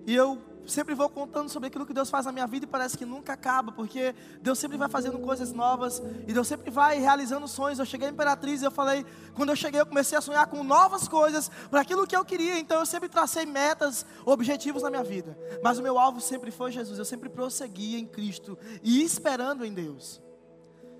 E 0.05 0.13
eu 0.13 0.48
sempre 0.65 0.93
vou 0.93 1.09
contando 1.09 1.49
sobre 1.49 1.67
aquilo 1.67 1.85
que 1.85 1.93
Deus 1.93 2.09
faz 2.09 2.25
na 2.25 2.31
minha 2.31 2.45
vida 2.47 2.65
e 2.65 2.67
parece 2.67 2.97
que 2.97 3.05
nunca 3.05 3.33
acaba, 3.33 3.71
porque 3.71 4.13
Deus 4.41 4.59
sempre 4.59 4.77
vai 4.77 4.89
fazendo 4.89 5.17
coisas 5.19 5.51
novas 5.51 6.01
e 6.27 6.33
Deus 6.33 6.47
sempre 6.47 6.69
vai 6.69 6.99
realizando 6.99 7.47
sonhos. 7.47 7.79
Eu 7.79 7.85
cheguei 7.85 8.07
à 8.07 8.11
Imperatriz 8.11 8.61
e 8.61 8.65
eu 8.65 8.71
falei, 8.71 9.05
quando 9.33 9.49
eu 9.49 9.55
cheguei, 9.55 9.81
eu 9.81 9.85
comecei 9.85 10.17
a 10.17 10.21
sonhar 10.21 10.47
com 10.47 10.63
novas 10.63 11.07
coisas 11.07 11.49
para 11.69 11.81
aquilo 11.81 12.05
que 12.05 12.15
eu 12.15 12.23
queria. 12.23 12.59
Então 12.59 12.79
eu 12.79 12.85
sempre 12.85 13.09
tracei 13.09 13.45
metas, 13.45 14.05
objetivos 14.25 14.83
na 14.83 14.89
minha 14.89 15.03
vida, 15.03 15.37
mas 15.63 15.79
o 15.79 15.83
meu 15.83 15.97
alvo 15.97 16.21
sempre 16.21 16.51
foi 16.51 16.71
Jesus. 16.71 16.99
Eu 16.99 17.05
sempre 17.05 17.29
prosseguia 17.29 17.99
em 17.99 18.05
Cristo 18.05 18.57
e 18.83 19.03
esperando 19.03 19.65
em 19.65 19.73
Deus. 19.73 20.21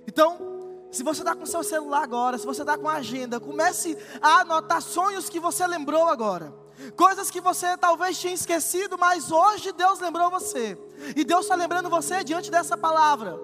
Então, 0.07 0.59
se 0.91 1.03
você 1.03 1.21
está 1.21 1.35
com 1.35 1.45
seu 1.45 1.63
celular 1.63 2.01
agora, 2.01 2.37
se 2.37 2.45
você 2.45 2.61
está 2.61 2.77
com 2.77 2.89
a 2.89 2.95
agenda, 2.95 3.39
comece 3.39 3.95
a 4.21 4.41
anotar 4.41 4.81
sonhos 4.81 5.29
que 5.29 5.39
você 5.39 5.65
lembrou 5.67 6.07
agora. 6.07 6.51
Coisas 6.95 7.29
que 7.29 7.41
você 7.41 7.77
talvez 7.77 8.17
tinha 8.17 8.33
esquecido, 8.33 8.97
mas 8.97 9.31
hoje 9.31 9.71
Deus 9.71 9.99
lembrou 9.99 10.29
você. 10.29 10.77
E 11.15 11.23
Deus 11.23 11.41
está 11.41 11.55
lembrando 11.55 11.89
você 11.89 12.23
diante 12.23 12.49
dessa 12.49 12.77
palavra. 12.77 13.39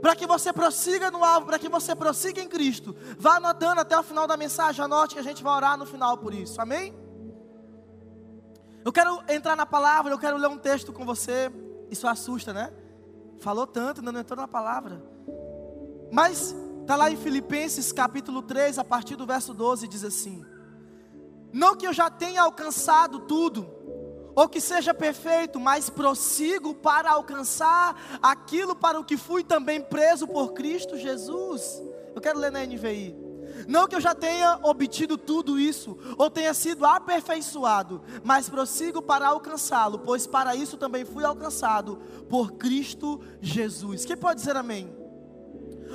Para 0.00 0.16
que 0.16 0.26
você 0.26 0.52
prossiga 0.52 1.10
no 1.10 1.22
alvo, 1.22 1.46
para 1.46 1.58
que 1.58 1.68
você 1.68 1.94
prossiga 1.94 2.40
em 2.40 2.48
Cristo. 2.48 2.96
Vá 3.18 3.36
anotando 3.36 3.80
até 3.80 3.98
o 3.98 4.02
final 4.02 4.26
da 4.26 4.36
mensagem, 4.36 4.82
anote 4.82 5.14
que 5.14 5.20
a 5.20 5.24
gente 5.24 5.42
vai 5.42 5.54
orar 5.54 5.76
no 5.76 5.84
final 5.84 6.16
por 6.16 6.32
isso. 6.32 6.60
Amém? 6.60 6.94
Eu 8.82 8.92
quero 8.92 9.22
entrar 9.28 9.54
na 9.54 9.66
palavra, 9.66 10.12
eu 10.12 10.18
quero 10.18 10.38
ler 10.38 10.48
um 10.48 10.56
texto 10.56 10.92
com 10.92 11.04
você. 11.04 11.52
Isso 11.90 12.08
assusta, 12.08 12.52
né? 12.52 12.72
Falou 13.40 13.66
tanto, 13.66 14.00
ainda 14.00 14.12
não 14.12 14.20
entrou 14.20 14.38
na 14.38 14.48
palavra. 14.48 15.02
Mas 16.10 16.54
está 16.80 16.96
lá 16.96 17.10
em 17.10 17.16
Filipenses 17.16 17.92
capítulo 17.92 18.42
3, 18.42 18.78
a 18.78 18.84
partir 18.84 19.16
do 19.16 19.26
verso 19.26 19.52
12, 19.52 19.86
diz 19.86 20.02
assim: 20.02 20.44
Não 21.52 21.76
que 21.76 21.86
eu 21.86 21.92
já 21.92 22.10
tenha 22.10 22.42
alcançado 22.42 23.20
tudo, 23.20 23.68
ou 24.34 24.48
que 24.48 24.60
seja 24.60 24.94
perfeito, 24.94 25.58
mas 25.58 25.90
prossigo 25.90 26.74
para 26.74 27.10
alcançar 27.10 28.20
aquilo 28.22 28.74
para 28.74 28.98
o 28.98 29.04
que 29.04 29.16
fui 29.16 29.42
também 29.42 29.80
preso 29.80 30.26
por 30.26 30.52
Cristo 30.52 30.96
Jesus. 30.96 31.82
Eu 32.14 32.20
quero 32.20 32.38
ler 32.38 32.50
na 32.50 32.64
NVI. 32.64 33.30
Não 33.66 33.86
que 33.86 33.94
eu 33.94 34.00
já 34.00 34.14
tenha 34.14 34.58
obtido 34.62 35.18
tudo 35.18 35.58
isso, 35.58 35.98
ou 36.16 36.30
tenha 36.30 36.54
sido 36.54 36.84
aperfeiçoado, 36.84 38.02
mas 38.22 38.48
prossigo 38.48 39.02
para 39.02 39.28
alcançá-lo, 39.28 39.98
pois 39.98 40.26
para 40.26 40.56
isso 40.56 40.76
também 40.76 41.04
fui 41.04 41.24
alcançado 41.24 41.98
por 42.28 42.52
Cristo 42.52 43.20
Jesus. 43.40 44.04
Quem 44.04 44.16
pode 44.16 44.40
dizer 44.40 44.56
amém? 44.56 45.00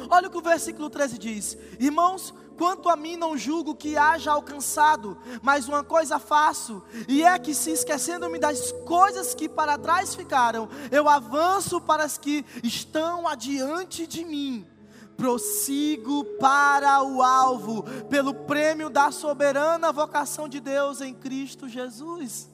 Olha 0.10 0.28
o 0.28 0.32
que 0.32 0.38
o 0.38 0.42
versículo 0.42 0.90
13 0.90 1.18
diz: 1.18 1.58
Irmãos, 1.80 2.34
quanto 2.58 2.90
a 2.90 2.96
mim 2.96 3.16
não 3.16 3.38
julgo 3.38 3.76
que 3.76 3.98
haja 3.98 4.32
alcançado, 4.32 5.18
mas 5.42 5.68
uma 5.68 5.84
coisa 5.84 6.20
faço, 6.20 6.84
e 7.08 7.24
é 7.24 7.38
que 7.38 7.54
se 7.54 7.72
esquecendo-me 7.72 8.40
das 8.40 8.72
coisas 8.86 9.34
que 9.34 9.48
para 9.48 9.78
trás 9.78 10.16
ficaram, 10.16 10.70
eu 10.92 11.08
avanço 11.08 11.80
para 11.82 12.04
as 12.04 12.18
que 12.18 12.46
estão 12.64 13.28
adiante 13.28 14.08
de 14.08 14.24
mim. 14.26 14.68
Prossigo 15.16 16.26
para 16.40 17.02
o 17.02 17.22
alvo, 17.22 17.84
pelo 18.10 18.34
prêmio 18.34 18.90
da 18.90 19.12
soberana 19.12 19.92
vocação 19.92 20.50
de 20.50 20.60
Deus 20.60 21.00
em 21.00 21.14
Cristo 21.14 21.70
Jesus. 21.70 22.54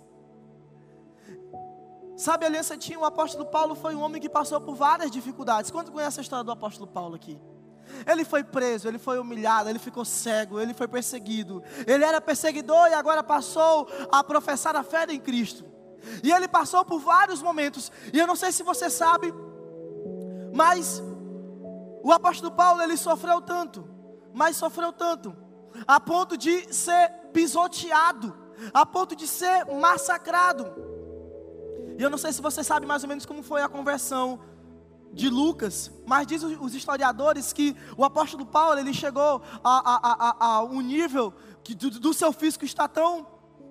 Sabe, 2.15 2.45
aliança 2.45 2.77
tinha, 2.77 2.99
o 2.99 3.05
apóstolo 3.05 3.47
Paulo 3.47 3.73
foi 3.73 3.95
um 3.95 4.01
homem 4.01 4.21
que 4.21 4.29
passou 4.29 4.61
por 4.61 4.75
várias 4.75 5.09
dificuldades. 5.09 5.71
Quanto 5.71 5.91
conhece 5.91 6.19
a 6.19 6.21
história 6.21 6.43
do 6.43 6.51
apóstolo 6.51 6.85
Paulo 6.85 7.15
aqui? 7.15 7.39
Ele 8.05 8.25
foi 8.25 8.43
preso, 8.43 8.87
ele 8.87 8.97
foi 8.97 9.19
humilhado, 9.19 9.69
ele 9.69 9.79
ficou 9.79 10.03
cego, 10.05 10.59
ele 10.59 10.73
foi 10.73 10.87
perseguido. 10.87 11.63
Ele 11.85 12.03
era 12.03 12.19
perseguidor 12.19 12.89
e 12.89 12.93
agora 12.93 13.23
passou 13.23 13.87
a 14.11 14.23
professar 14.23 14.75
a 14.75 14.83
fé 14.83 15.05
em 15.09 15.19
Cristo. 15.19 15.65
E 16.23 16.31
ele 16.31 16.47
passou 16.47 16.83
por 16.83 16.99
vários 16.99 17.41
momentos. 17.41 17.91
E 18.11 18.19
eu 18.19 18.27
não 18.27 18.35
sei 18.35 18.51
se 18.51 18.63
você 18.63 18.89
sabe, 18.89 19.33
mas 20.53 21.01
o 22.03 22.11
apóstolo 22.11 22.51
Paulo 22.51 22.81
ele 22.81 22.97
sofreu 22.97 23.41
tanto, 23.41 23.87
mas 24.33 24.57
sofreu 24.57 24.91
tanto, 24.91 25.35
a 25.87 25.99
ponto 25.99 26.35
de 26.37 26.73
ser 26.73 27.09
pisoteado 27.31 28.41
a 28.73 28.85
ponto 28.85 29.15
de 29.15 29.27
ser 29.27 29.65
massacrado. 29.65 30.71
E 31.97 32.03
eu 32.03 32.09
não 32.09 32.17
sei 32.17 32.31
se 32.31 32.41
você 32.41 32.63
sabe 32.63 32.85
mais 32.85 33.03
ou 33.03 33.09
menos 33.09 33.25
como 33.25 33.41
foi 33.41 33.61
a 33.61 33.69
conversão 33.69 34.39
de 35.13 35.29
Lucas, 35.29 35.91
mas 36.05 36.25
diz 36.25 36.41
os 36.43 36.73
historiadores 36.73 37.51
que 37.51 37.75
o 37.97 38.03
apóstolo 38.05 38.45
Paulo 38.45 38.79
ele 38.79 38.93
chegou 38.93 39.41
a, 39.63 39.93
a, 39.93 40.35
a, 40.39 40.55
a 40.55 40.63
um 40.63 40.81
nível 40.81 41.33
que 41.63 41.75
do, 41.75 41.89
do 41.89 42.13
seu 42.13 42.31
físico 42.31 42.65
está 42.65 42.87
tão 42.87 43.27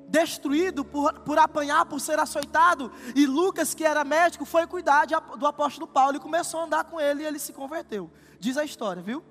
destruído 0.09 0.85
por, 0.85 1.12
por 1.20 1.38
apanhar, 1.38 1.87
por 1.87 2.00
ser 2.00 2.18
açoitado. 2.18 2.92
E 3.14 3.26
Lucas, 3.26 3.74
que 3.74 3.85
era 3.85 4.05
médico, 4.05 4.44
foi 4.44 4.66
cuidar 4.66 5.07
de, 5.07 5.14
do 5.38 5.46
apóstolo 5.46 5.87
Paulo 5.87 6.16
e 6.16 6.20
começou 6.20 6.61
a 6.61 6.64
andar 6.64 6.85
com 6.85 7.00
ele 7.00 7.22
e 7.22 7.26
ele 7.26 7.38
se 7.38 7.53
converteu. 7.53 8.11
Diz 8.38 8.57
a 8.57 8.64
história, 8.64 9.00
viu? 9.00 9.22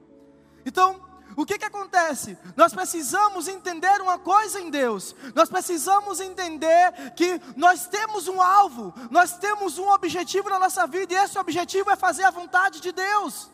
Então, 0.65 1.01
o 1.35 1.45
que, 1.45 1.57
que 1.57 1.65
acontece? 1.65 2.37
Nós 2.55 2.73
precisamos 2.73 3.47
entender 3.47 4.01
uma 4.01 4.17
coisa 4.17 4.59
em 4.59 4.69
Deus. 4.69 5.15
Nós 5.35 5.49
precisamos 5.49 6.19
entender 6.19 7.13
que 7.15 7.39
nós 7.55 7.87
temos 7.87 8.27
um 8.27 8.41
alvo, 8.41 8.93
nós 9.09 9.37
temos 9.37 9.77
um 9.77 9.89
objetivo 9.89 10.49
na 10.49 10.59
nossa 10.59 10.85
vida, 10.87 11.13
e 11.13 11.17
esse 11.17 11.37
objetivo 11.37 11.89
é 11.91 11.95
fazer 11.95 12.23
a 12.23 12.31
vontade 12.31 12.81
de 12.81 12.91
Deus. 12.91 13.49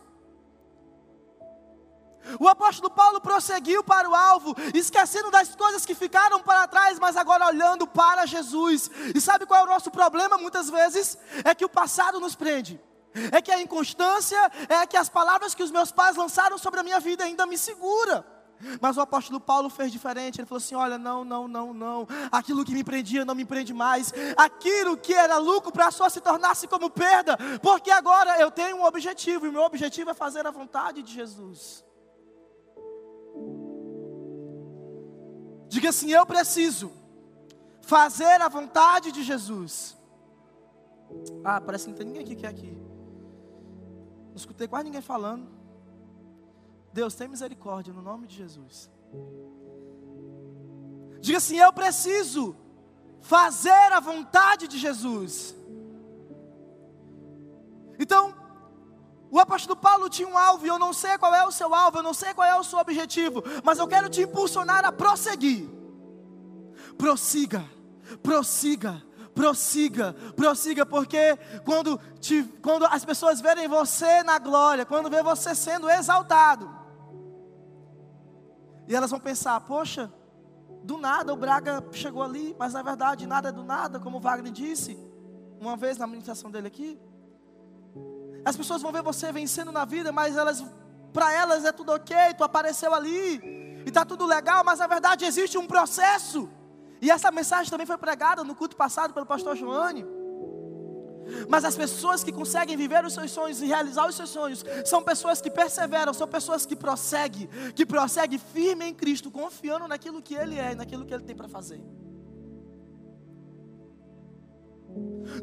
O 2.39 2.47
apóstolo 2.47 2.89
Paulo 2.89 3.21
prosseguiu 3.21 3.83
para 3.83 4.09
o 4.09 4.15
alvo, 4.15 4.55
esquecendo 4.73 5.29
das 5.29 5.55
coisas 5.55 5.85
que 5.85 5.93
ficaram 5.93 6.41
para 6.41 6.67
trás, 6.67 6.97
mas 6.97 7.15
agora 7.15 7.45
olhando 7.45 7.85
para 7.85 8.25
Jesus. 8.25 8.89
E 9.13 9.21
sabe 9.21 9.45
qual 9.45 9.61
é 9.61 9.63
o 9.63 9.69
nosso 9.69 9.91
problema 9.91 10.37
muitas 10.37 10.69
vezes? 10.69 11.17
É 11.43 11.53
que 11.53 11.65
o 11.65 11.69
passado 11.69 12.19
nos 12.19 12.33
prende. 12.33 12.81
É 13.31 13.41
que 13.41 13.51
a 13.51 13.61
inconstância, 13.61 14.37
é 14.67 14.85
que 14.85 14.97
as 14.97 15.09
palavras 15.09 15.53
que 15.53 15.63
os 15.63 15.71
meus 15.71 15.91
pais 15.91 16.15
lançaram 16.15 16.57
sobre 16.57 16.79
a 16.79 16.83
minha 16.83 16.99
vida 16.99 17.23
ainda 17.23 17.45
me 17.45 17.57
segura. 17.57 18.25
Mas 18.79 18.97
o 18.97 19.01
apóstolo 19.01 19.39
Paulo 19.39 19.69
fez 19.69 19.91
diferente. 19.91 20.39
Ele 20.39 20.47
falou 20.47 20.57
assim: 20.59 20.75
Olha, 20.75 20.97
não, 20.97 21.23
não, 21.23 21.47
não, 21.47 21.73
não. 21.73 22.07
Aquilo 22.31 22.63
que 22.63 22.73
me 22.73 22.83
prendia 22.83 23.25
não 23.25 23.35
me 23.35 23.45
prende 23.45 23.73
mais. 23.73 24.13
Aquilo 24.37 24.97
que 24.97 25.13
era 25.13 25.37
lucro 25.37 25.71
para 25.71 25.91
só 25.91 26.07
se 26.09 26.21
tornasse 26.21 26.67
como 26.67 26.89
perda. 26.89 27.37
Porque 27.61 27.91
agora 27.91 28.39
eu 28.39 28.49
tenho 28.49 28.77
um 28.77 28.85
objetivo. 28.85 29.45
E 29.45 29.49
o 29.49 29.51
meu 29.51 29.63
objetivo 29.63 30.09
é 30.09 30.13
fazer 30.13 30.45
a 30.47 30.51
vontade 30.51 31.03
de 31.03 31.13
Jesus. 31.13 31.83
Diga 35.67 35.89
assim: 35.89 36.11
Eu 36.11 36.25
preciso 36.25 36.91
fazer 37.81 38.41
a 38.41 38.47
vontade 38.47 39.11
de 39.11 39.23
Jesus. 39.23 39.97
Ah, 41.43 41.61
parece 41.61 41.85
que 41.85 41.91
não 41.91 41.97
tem 41.97 42.07
ninguém 42.07 42.23
aqui 42.23 42.35
que 42.35 42.45
é 42.45 42.49
aqui. 42.49 42.84
Não 44.35 44.37
escutei 44.37 44.67
quase 44.67 44.83
ninguém 44.83 44.99
falando. 44.99 45.47
Deus, 46.91 47.15
tem 47.15 47.25
misericórdia 47.25 47.93
no 47.93 48.01
nome 48.01 48.27
de 48.27 48.35
Jesus. 48.35 48.91
Diga 51.21 51.37
assim: 51.37 51.57
Eu 51.57 51.71
preciso 51.71 52.53
fazer 53.21 53.93
a 53.93 54.01
vontade 54.01 54.67
de 54.67 54.77
Jesus. 54.77 55.55
Então, 57.97 58.35
o 59.31 59.39
apóstolo 59.39 59.79
Paulo 59.79 60.09
tinha 60.09 60.27
um 60.27 60.37
alvo, 60.37 60.65
e 60.65 60.67
eu 60.67 60.77
não 60.77 60.91
sei 60.91 61.17
qual 61.17 61.33
é 61.33 61.47
o 61.47 61.51
seu 61.51 61.73
alvo, 61.73 61.99
eu 61.99 62.03
não 62.03 62.13
sei 62.13 62.33
qual 62.33 62.45
é 62.45 62.59
o 62.59 62.63
seu 62.63 62.77
objetivo, 62.77 63.41
mas 63.63 63.79
eu 63.79 63.87
quero 63.87 64.09
te 64.09 64.23
impulsionar 64.23 64.83
a 64.83 64.91
prosseguir. 64.91 65.65
Prossiga, 66.97 67.63
prossiga, 68.21 69.01
prossiga, 69.35 70.13
prossiga, 70.35 70.85
porque 70.85 71.37
quando, 71.65 71.99
te, 72.21 72.43
quando 72.61 72.85
as 72.85 73.03
pessoas 73.03 73.41
verem 73.41 73.67
você 73.67 74.23
na 74.23 74.39
glória, 74.39 74.85
quando 74.85 75.09
vê 75.09 75.21
você 75.21 75.53
sendo 75.53 75.89
exaltado, 75.89 76.73
e 78.87 78.95
elas 78.95 79.11
vão 79.11 79.19
pensar: 79.19 79.59
poxa, 79.61 80.11
do 80.83 80.97
nada 80.97 81.33
o 81.33 81.35
Braga 81.35 81.83
chegou 81.91 82.23
ali, 82.23 82.55
mas 82.57 82.73
na 82.73 82.81
verdade 82.81 83.27
nada 83.27 83.49
é 83.49 83.51
do 83.51 83.63
nada, 83.63 83.99
como 83.99 84.17
o 84.17 84.21
Wagner 84.21 84.53
disse 84.53 84.97
uma 85.59 85.75
vez 85.75 85.97
na 85.97 86.07
ministração 86.07 86.49
dele 86.49 86.67
aqui. 86.67 86.99
As 88.45 88.55
pessoas 88.55 88.81
vão 88.81 88.91
ver 88.91 89.01
você 89.01 89.31
vencendo 89.31 89.71
na 89.71 89.85
vida, 89.85 90.11
mas 90.11 90.37
elas, 90.37 90.63
para 91.11 91.33
elas 91.33 91.65
é 91.65 91.71
tudo 91.71 91.91
ok, 91.91 92.15
tu 92.37 92.43
apareceu 92.43 92.93
ali 92.93 93.39
e 93.85 93.89
está 93.89 94.05
tudo 94.05 94.25
legal, 94.25 94.63
mas 94.63 94.79
na 94.79 94.87
verdade 94.87 95.25
existe 95.25 95.57
um 95.57 95.67
processo. 95.67 96.49
E 97.05 97.11
essa 97.11 97.29
mensagem 97.29 97.69
também 97.69 97.85
foi 97.85 97.99
pregada 97.99 98.43
no 98.43 98.55
culto 98.55 98.75
passado 98.75 99.13
pelo 99.13 99.27
pastor 99.27 99.55
Joane. 99.55 100.03
Mas 101.47 101.63
as 101.63 101.75
pessoas 101.77 102.23
que 102.23 102.31
conseguem 102.31 102.75
viver 102.75 103.05
os 103.05 103.13
seus 103.13 103.29
sonhos 103.29 103.61
e 103.61 103.67
realizar 103.67 104.07
os 104.07 104.15
seus 104.15 104.31
sonhos 104.31 104.65
são 104.85 105.03
pessoas 105.03 105.39
que 105.39 105.51
perseveram, 105.51 106.15
são 106.15 106.27
pessoas 106.27 106.65
que 106.65 106.75
prosseguem, 106.75 107.47
que 107.75 107.85
prosseguem 107.85 108.39
firme 108.39 108.85
em 108.85 108.93
Cristo, 108.93 109.29
confiando 109.29 109.87
naquilo 109.87 110.19
que 110.19 110.33
Ele 110.33 110.57
é 110.57 110.71
e 110.71 110.75
naquilo 110.75 111.05
que 111.05 111.13
Ele 111.13 111.23
tem 111.23 111.35
para 111.35 111.47
fazer. 111.47 111.79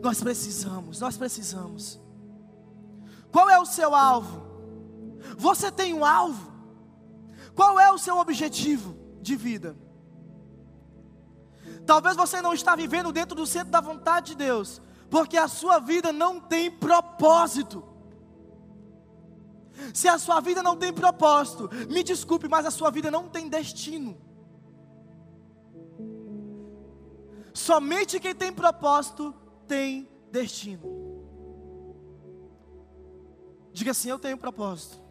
Nós 0.03 0.20
precisamos, 0.20 0.98
nós 0.98 1.16
precisamos. 1.16 2.01
Qual 3.31 3.48
é 3.48 3.61
o 3.61 3.66
seu 3.66 3.94
alvo? 3.94 4.42
Você 5.38 5.70
tem 5.70 5.94
um 5.94 6.05
alvo? 6.05 6.53
Qual 7.55 7.79
é 7.79 7.88
o 7.92 7.98
seu 7.98 8.18
objetivo 8.18 8.96
de 9.20 9.37
vida? 9.37 9.77
Talvez 11.87 12.16
você 12.16 12.40
não 12.40 12.53
está 12.53 12.77
vivendo 12.77 13.12
dentro 13.12 13.35
do 13.35 13.46
centro 13.46 13.70
da 13.70 13.81
vontade 13.81 14.29
de 14.29 14.37
Deus, 14.37 14.81
porque 15.11 15.37
a 15.37 15.48
sua 15.48 15.79
vida 15.79 16.12
não 16.12 16.40
tem 16.40 16.70
propósito. 16.70 17.85
Se 19.92 20.07
a 20.09 20.18
sua 20.18 20.40
vida 20.40 20.62
não 20.62 20.77
tem 20.77 20.92
propósito, 20.92 21.68
me 21.90 22.03
desculpe, 22.03 22.48
mas 22.48 22.66
a 22.66 22.70
sua 22.70 22.90
vida 22.90 23.11
não 23.11 23.29
tem 23.29 23.48
destino. 23.48 24.16
Somente 27.53 28.20
quem 28.20 28.35
tem 28.35 28.53
propósito 28.53 29.35
tem 29.66 30.09
destino. 30.31 31.03
Diga 33.72 33.90
assim: 33.90 34.11
Eu 34.11 34.18
tenho 34.18 34.38
propósito. 34.38 35.01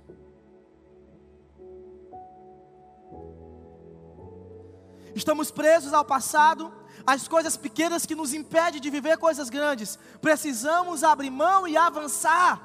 Estamos 5.15 5.51
presos 5.51 5.93
ao 5.93 6.05
passado, 6.05 6.71
às 7.05 7.27
coisas 7.27 7.57
pequenas 7.57 8.05
que 8.05 8.15
nos 8.15 8.33
impedem 8.33 8.79
de 8.79 8.89
viver 8.89 9.17
coisas 9.17 9.49
grandes. 9.49 9.97
Precisamos 10.21 11.03
abrir 11.03 11.29
mão 11.29 11.67
e 11.67 11.75
avançar. 11.75 12.61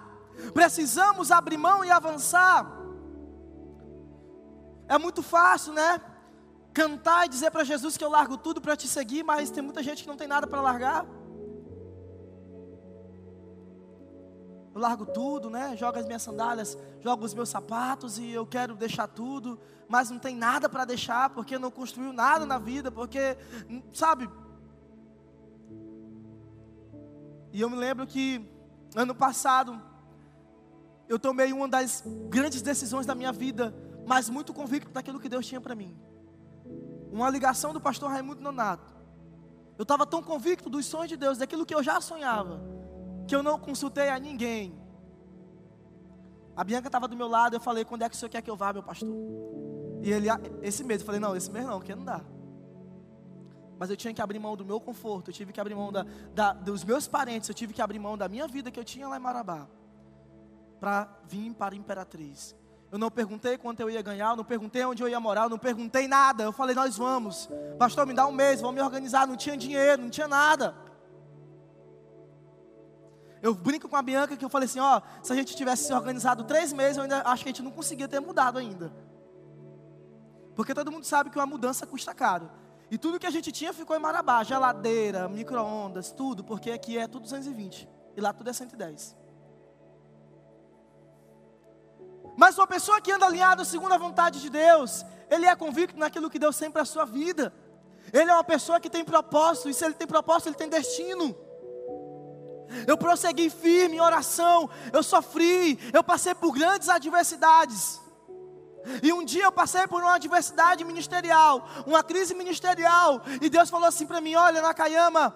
Precisamos 0.53 1.31
abrir 1.31 1.57
mão 1.57 1.85
e 1.85 1.91
avançar. 1.91 2.71
É 4.89 4.99
muito 4.99 5.23
fácil, 5.23 5.73
né? 5.73 6.01
Cantar 6.73 7.27
e 7.27 7.29
dizer 7.29 7.51
para 7.51 7.65
Jesus 7.65 7.97
que 7.97 8.05
eu 8.05 8.11
largo 8.11 8.37
tudo 8.37 8.61
para 8.61 8.77
te 8.77 8.87
seguir, 8.87 9.25
mas 9.25 9.51
tem 9.51 9.63
muita 9.63 9.83
gente 9.83 10.03
que 10.03 10.09
não 10.09 10.17
tem 10.17 10.29
nada 10.29 10.47
para 10.47 10.61
largar. 10.61 11.07
Eu 14.77 14.81
largo 14.83 15.07
tudo, 15.07 15.49
né? 15.49 15.75
Jogo 15.75 15.99
as 15.99 16.05
minhas 16.05 16.21
sandálias, 16.21 16.77
jogo 17.01 17.25
os 17.25 17.33
meus 17.33 17.49
sapatos 17.49 18.19
e 18.19 18.31
eu 18.31 18.47
quero 18.47 18.75
deixar 18.75 19.09
tudo, 19.09 19.59
mas 19.89 20.11
não 20.11 20.19
tem 20.19 20.37
nada 20.37 20.69
para 20.69 20.85
deixar 20.85 21.31
porque 21.31 21.59
não 21.59 21.71
construiu 21.71 22.13
nada 22.13 22.45
na 22.45 22.59
vida, 22.59 22.93
porque, 22.93 23.39
sabe? 23.95 24.29
E 27.55 27.59
eu 27.59 27.71
me 27.71 27.77
lembro 27.77 28.07
que 28.07 28.47
ano 28.95 29.15
passado 29.15 29.81
eu 31.09 31.19
tomei 31.19 31.55
uma 31.55 31.67
das 31.67 32.05
grandes 32.29 32.61
decisões 32.61 33.07
da 33.07 33.15
minha 33.15 33.33
vida, 33.33 33.75
mas 34.07 34.29
muito 34.29 34.53
convicto 34.53 34.91
daquilo 34.91 35.19
que 35.19 35.31
Deus 35.31 35.47
tinha 35.47 35.59
para 35.59 35.75
mim. 35.75 35.97
Uma 37.11 37.31
ligação 37.31 37.73
do 37.73 37.81
pastor 37.81 38.11
Raimundo 38.11 38.43
Nonato. 38.43 38.95
Eu 39.79 39.85
estava 39.85 40.05
tão 40.05 40.23
convicto 40.23 40.69
dos 40.69 40.85
sonhos 40.85 41.09
de 41.09 41.17
Deus, 41.17 41.39
daquilo 41.39 41.65
que 41.65 41.75
eu 41.75 41.83
já 41.83 41.99
sonhava 41.99 42.77
que 43.27 43.35
eu 43.35 43.43
não 43.43 43.59
consultei 43.59 44.09
a 44.09 44.19
ninguém. 44.19 44.75
A 46.57 46.65
Bianca 46.65 46.89
estava 46.89 47.07
do 47.07 47.17
meu 47.17 47.29
lado, 47.29 47.57
eu 47.57 47.61
falei, 47.61 47.85
quando 47.85 48.03
é 48.03 48.09
que 48.09 48.15
o 48.15 48.19
senhor 48.19 48.31
quer 48.31 48.41
que 48.41 48.51
eu 48.51 48.57
vá, 48.57 48.73
meu 48.73 48.83
pastor? 48.83 49.09
E 50.03 50.11
ele, 50.11 50.31
ah, 50.31 50.41
esse 50.63 50.83
mês, 50.85 51.01
eu 51.01 51.07
falei, 51.07 51.21
não, 51.21 51.37
esse 51.37 51.51
mês 51.51 51.67
não, 51.67 51.81
que 51.81 51.95
não 51.95 52.05
dá. 52.05 52.23
Mas 53.79 53.91
eu 53.91 53.97
tinha 53.97 54.15
que 54.15 54.23
abrir 54.23 54.39
mão 54.39 54.57
do 54.57 54.65
meu 54.65 54.81
conforto, 54.81 55.31
eu 55.31 55.35
tive 55.35 55.53
que 55.53 55.61
abrir 55.61 55.75
mão 55.75 55.93
da, 55.93 56.07
da, 56.35 56.53
dos 56.55 56.83
meus 56.83 57.07
parentes, 57.07 57.49
eu 57.49 57.55
tive 57.55 57.75
que 57.75 57.83
abrir 57.83 57.99
mão 57.99 58.17
da 58.17 58.27
minha 58.27 58.49
vida 58.49 58.71
que 58.71 58.81
eu 58.81 58.85
tinha 58.85 59.07
lá 59.07 59.19
em 59.19 59.21
Marabá, 59.21 59.69
para 60.81 61.09
vir 61.29 61.53
para 61.55 61.75
a 61.75 61.79
Imperatriz. 61.79 62.57
Eu 62.91 62.99
não 62.99 63.11
perguntei 63.11 63.59
quanto 63.59 63.81
eu 63.81 63.91
ia 63.91 64.01
ganhar, 64.01 64.31
eu 64.31 64.37
não 64.37 64.45
perguntei 64.45 64.85
onde 64.85 65.03
eu 65.03 65.09
ia 65.09 65.19
morar, 65.19 65.43
eu 65.43 65.51
não 65.51 65.59
perguntei 65.59 66.07
nada. 66.07 66.45
Eu 66.45 66.53
falei, 66.53 66.75
nós 66.75 66.97
vamos. 66.97 67.49
Pastor, 67.79 68.07
me 68.07 68.15
dá 68.15 68.27
um 68.27 68.33
mês, 68.33 68.61
vamos 68.61 68.77
me 68.77 68.81
organizar. 68.81 69.27
Não 69.27 69.37
tinha 69.37 69.57
dinheiro, 69.57 70.03
não 70.03 70.09
tinha 70.09 70.29
nada. 70.29 70.75
Eu 73.43 73.55
brinco 73.55 73.89
com 73.89 73.97
a 73.97 74.03
Bianca 74.03 74.37
que 74.37 74.45
eu 74.45 74.49
falei 74.49 74.67
assim, 74.67 74.81
ó, 74.81 75.01
se 75.23 75.33
a 75.33 75.37
gente 75.37 75.55
tivesse 75.55 75.85
se 75.85 75.93
organizado 75.93 76.45
três 76.45 76.73
meses, 76.73 76.97
eu 76.97 77.03
ainda 77.03 77.23
acho 77.23 77.43
que 77.43 77.51
a 77.51 77.53
gente 77.53 77.63
não 77.63 77.71
conseguia 77.71 78.09
ter 78.09 78.21
mudado 78.21 78.59
ainda. 78.59 78.93
Porque 80.55 80.75
todo 80.75 80.91
mundo 80.91 81.05
sabe 81.05 81.31
que 81.31 81.39
uma 81.39 81.47
mudança 81.47 81.87
custa 81.87 82.15
caro. 82.15 82.51
E 82.91 82.97
tudo 82.97 83.19
que 83.19 83.27
a 83.27 83.31
gente 83.31 83.53
tinha 83.53 83.73
ficou 83.73 83.97
em 83.97 83.99
Marabá, 83.99 84.43
geladeira, 84.43 85.29
micro-ondas, 85.29 86.13
tudo, 86.13 86.43
porque 86.43 86.71
aqui 86.71 86.97
é 86.97 87.07
tudo 87.07 87.25
220 87.25 87.89
e 88.17 88.21
lá 88.21 88.33
tudo 88.33 88.49
é 88.49 88.53
110. 88.53 89.17
Mas 92.37 92.57
uma 92.57 92.67
pessoa 92.67 93.01
que 93.01 93.11
anda 93.11 93.27
alinhada 93.27 93.65
segundo 93.65 93.93
a 93.93 93.99
vontade 93.99 94.41
de 94.41 94.51
Deus, 94.51 95.05
ele 95.29 95.47
é 95.47 95.57
convicto 95.57 95.99
naquilo 95.99 96.31
que 96.31 96.39
Deus 96.39 96.57
tem 96.57 96.71
para 96.71 96.83
a 96.83 96.87
sua 96.87 97.05
vida. 97.05 97.53
Ele 98.13 98.31
é 98.31 98.35
uma 98.35 98.45
pessoa 98.45 98.79
que 98.79 98.89
tem 98.89 99.05
propósito, 99.05 99.69
e 99.69 99.75
se 99.75 99.85
ele 99.85 99.95
tem 99.95 100.07
propósito, 100.07 100.49
ele 100.49 100.57
tem 100.57 100.69
destino. 100.69 101.37
Eu 102.87 102.97
prossegui 102.97 103.49
firme 103.51 103.97
em 103.97 104.01
oração, 104.01 104.69
eu 104.93 105.03
sofri, 105.03 105.79
eu 105.93 106.03
passei 106.03 106.35
por 106.35 106.53
grandes 106.53 106.89
adversidades. 106.89 108.01
E 109.03 109.13
um 109.13 109.25
dia 109.25 109.45
eu 109.45 109.53
passei 109.53 109.87
por 109.87 110.03
uma 110.03 110.15
adversidade 110.15 110.85
ministerial, 110.85 111.69
uma 111.87 112.03
crise 112.03 112.35
ministerial, 112.35 113.23
e 113.41 113.49
Deus 113.49 113.69
falou 113.69 113.87
assim 113.87 114.07
para 114.07 114.21
mim: 114.21 114.35
Olha, 114.35 114.63
Nakayama, 114.63 115.35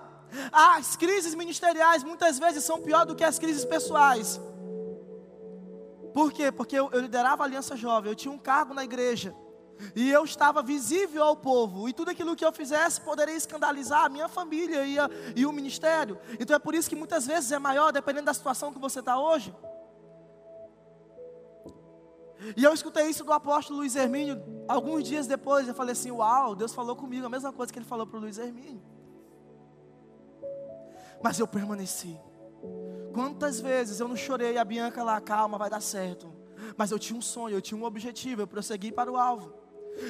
as 0.53 0.97
crises 0.97 1.35
ministeriais 1.35 2.05
muitas 2.05 2.39
vezes 2.39 2.65
são 2.65 2.81
pior 2.81 3.05
do 3.05 3.15
que 3.15 3.25
as 3.25 3.39
crises 3.39 3.65
pessoais. 3.65 4.41
Por 6.15 6.33
quê? 6.33 6.51
Porque 6.51 6.77
eu, 6.77 6.91
eu 6.93 7.01
liderava 7.01 7.43
a 7.43 7.47
Aliança 7.47 7.77
Jovem, 7.77 8.11
eu 8.11 8.17
tinha 8.17 8.33
um 8.33 8.39
cargo 8.39 8.75
na 8.75 8.85
igreja. 8.85 9.35
E 9.95 10.11
eu 10.11 10.25
estava 10.25 10.63
visível 10.63 11.23
ao 11.23 11.37
povo, 11.37 11.89
e 11.89 11.93
tudo 11.93 12.11
aquilo 12.11 12.37
que 12.37 12.45
eu 12.45 12.53
fizesse 12.53 13.01
poderia 13.01 13.35
escandalizar 13.35 14.05
a 14.05 14.09
minha 14.09 14.29
família 14.29 14.85
e, 14.85 14.99
a, 14.99 15.09
e 15.35 15.47
o 15.47 15.53
ministério. 15.53 16.19
Então 16.39 16.55
é 16.55 16.59
por 16.59 16.75
isso 16.75 16.89
que 16.89 16.97
muitas 16.97 17.27
vezes 17.27 17.51
é 17.53 17.59
maior, 17.59 17.93
dependendo 17.93 18.27
da 18.27 18.35
situação 18.35 18.73
que 18.73 18.79
você 18.79 19.01
está 19.01 19.19
hoje. 19.19 19.55
E 22.57 22.65
eu 22.65 22.73
escutei 22.73 23.07
isso 23.07 23.25
do 23.25 23.33
apóstolo 23.33 23.81
Luiz 23.81 23.95
Hermínio 23.95 24.43
alguns 24.67 25.05
dias 25.05 25.27
depois. 25.27 25.69
Eu 25.69 25.75
falei 25.75 25.93
assim: 25.93 26.11
Uau, 26.11 26.55
Deus 26.55 26.73
falou 26.73 26.97
comigo 26.97 27.27
a 27.27 27.29
mesma 27.29 27.53
coisa 27.53 27.73
que 27.73 27.79
ele 27.79 27.87
falou 27.87 28.07
para 28.07 28.17
o 28.17 28.21
Luiz 28.21 28.39
Hermínio. 28.39 28.83
Mas 31.23 31.39
eu 31.39 31.47
permaneci. 31.47 32.19
Quantas 33.13 33.61
vezes 33.61 34.01
eu 34.01 34.09
não 34.09 34.17
chorei 34.17 34.57
a 34.57 34.65
Bianca 34.65 35.03
lá, 35.03 35.21
calma, 35.21 35.59
vai 35.59 35.69
dar 35.69 35.83
certo. 35.83 36.33
Mas 36.77 36.91
eu 36.91 36.99
tinha 36.99 37.19
um 37.19 37.23
sonho, 37.23 37.57
eu 37.57 37.61
tinha 37.61 37.79
um 37.79 37.85
objetivo, 37.85 38.43
eu 38.43 38.47
prossegui 38.47 38.91
para 38.93 39.11
o 39.11 39.17
alvo. 39.17 39.53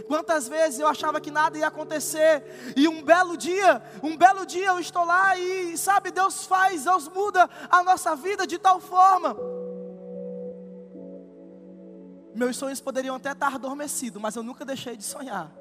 Quantas 0.06 0.48
vezes 0.48 0.78
eu 0.78 0.86
achava 0.86 1.20
que 1.20 1.30
nada 1.30 1.58
ia 1.58 1.66
acontecer, 1.66 2.44
e 2.76 2.86
um 2.86 3.02
belo 3.02 3.36
dia, 3.36 3.82
um 4.02 4.16
belo 4.16 4.46
dia 4.46 4.68
eu 4.68 4.78
estou 4.78 5.04
lá 5.04 5.36
e, 5.36 5.76
sabe, 5.76 6.10
Deus 6.10 6.46
faz, 6.46 6.84
Deus 6.84 7.08
muda 7.08 7.48
a 7.68 7.82
nossa 7.82 8.14
vida 8.14 8.46
de 8.46 8.58
tal 8.58 8.80
forma. 8.80 9.36
Meus 12.34 12.56
sonhos 12.56 12.80
poderiam 12.80 13.16
até 13.16 13.32
estar 13.32 13.54
adormecidos, 13.54 14.22
mas 14.22 14.36
eu 14.36 14.42
nunca 14.42 14.64
deixei 14.64 14.96
de 14.96 15.02
sonhar. 15.02 15.52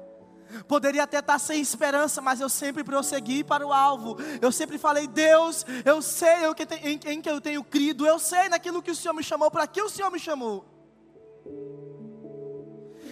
Poderia 0.66 1.04
até 1.04 1.18
estar 1.18 1.38
sem 1.38 1.60
esperança, 1.60 2.20
mas 2.20 2.40
eu 2.40 2.48
sempre 2.48 2.82
prossegui 2.82 3.44
para 3.44 3.66
o 3.66 3.72
alvo. 3.72 4.16
Eu 4.40 4.50
sempre 4.50 4.78
falei, 4.78 5.06
Deus, 5.06 5.64
eu 5.84 6.02
sei 6.02 6.46
em, 6.82 7.00
em 7.04 7.20
que 7.20 7.30
eu 7.30 7.40
tenho 7.40 7.62
crido, 7.62 8.06
eu 8.06 8.18
sei 8.18 8.48
naquilo 8.48 8.82
que 8.82 8.90
o 8.90 8.96
Senhor 8.96 9.14
me 9.14 9.22
chamou, 9.22 9.50
para 9.50 9.66
que 9.66 9.80
o 9.82 9.88
Senhor 9.88 10.10
me 10.10 10.18
chamou. 10.18 10.64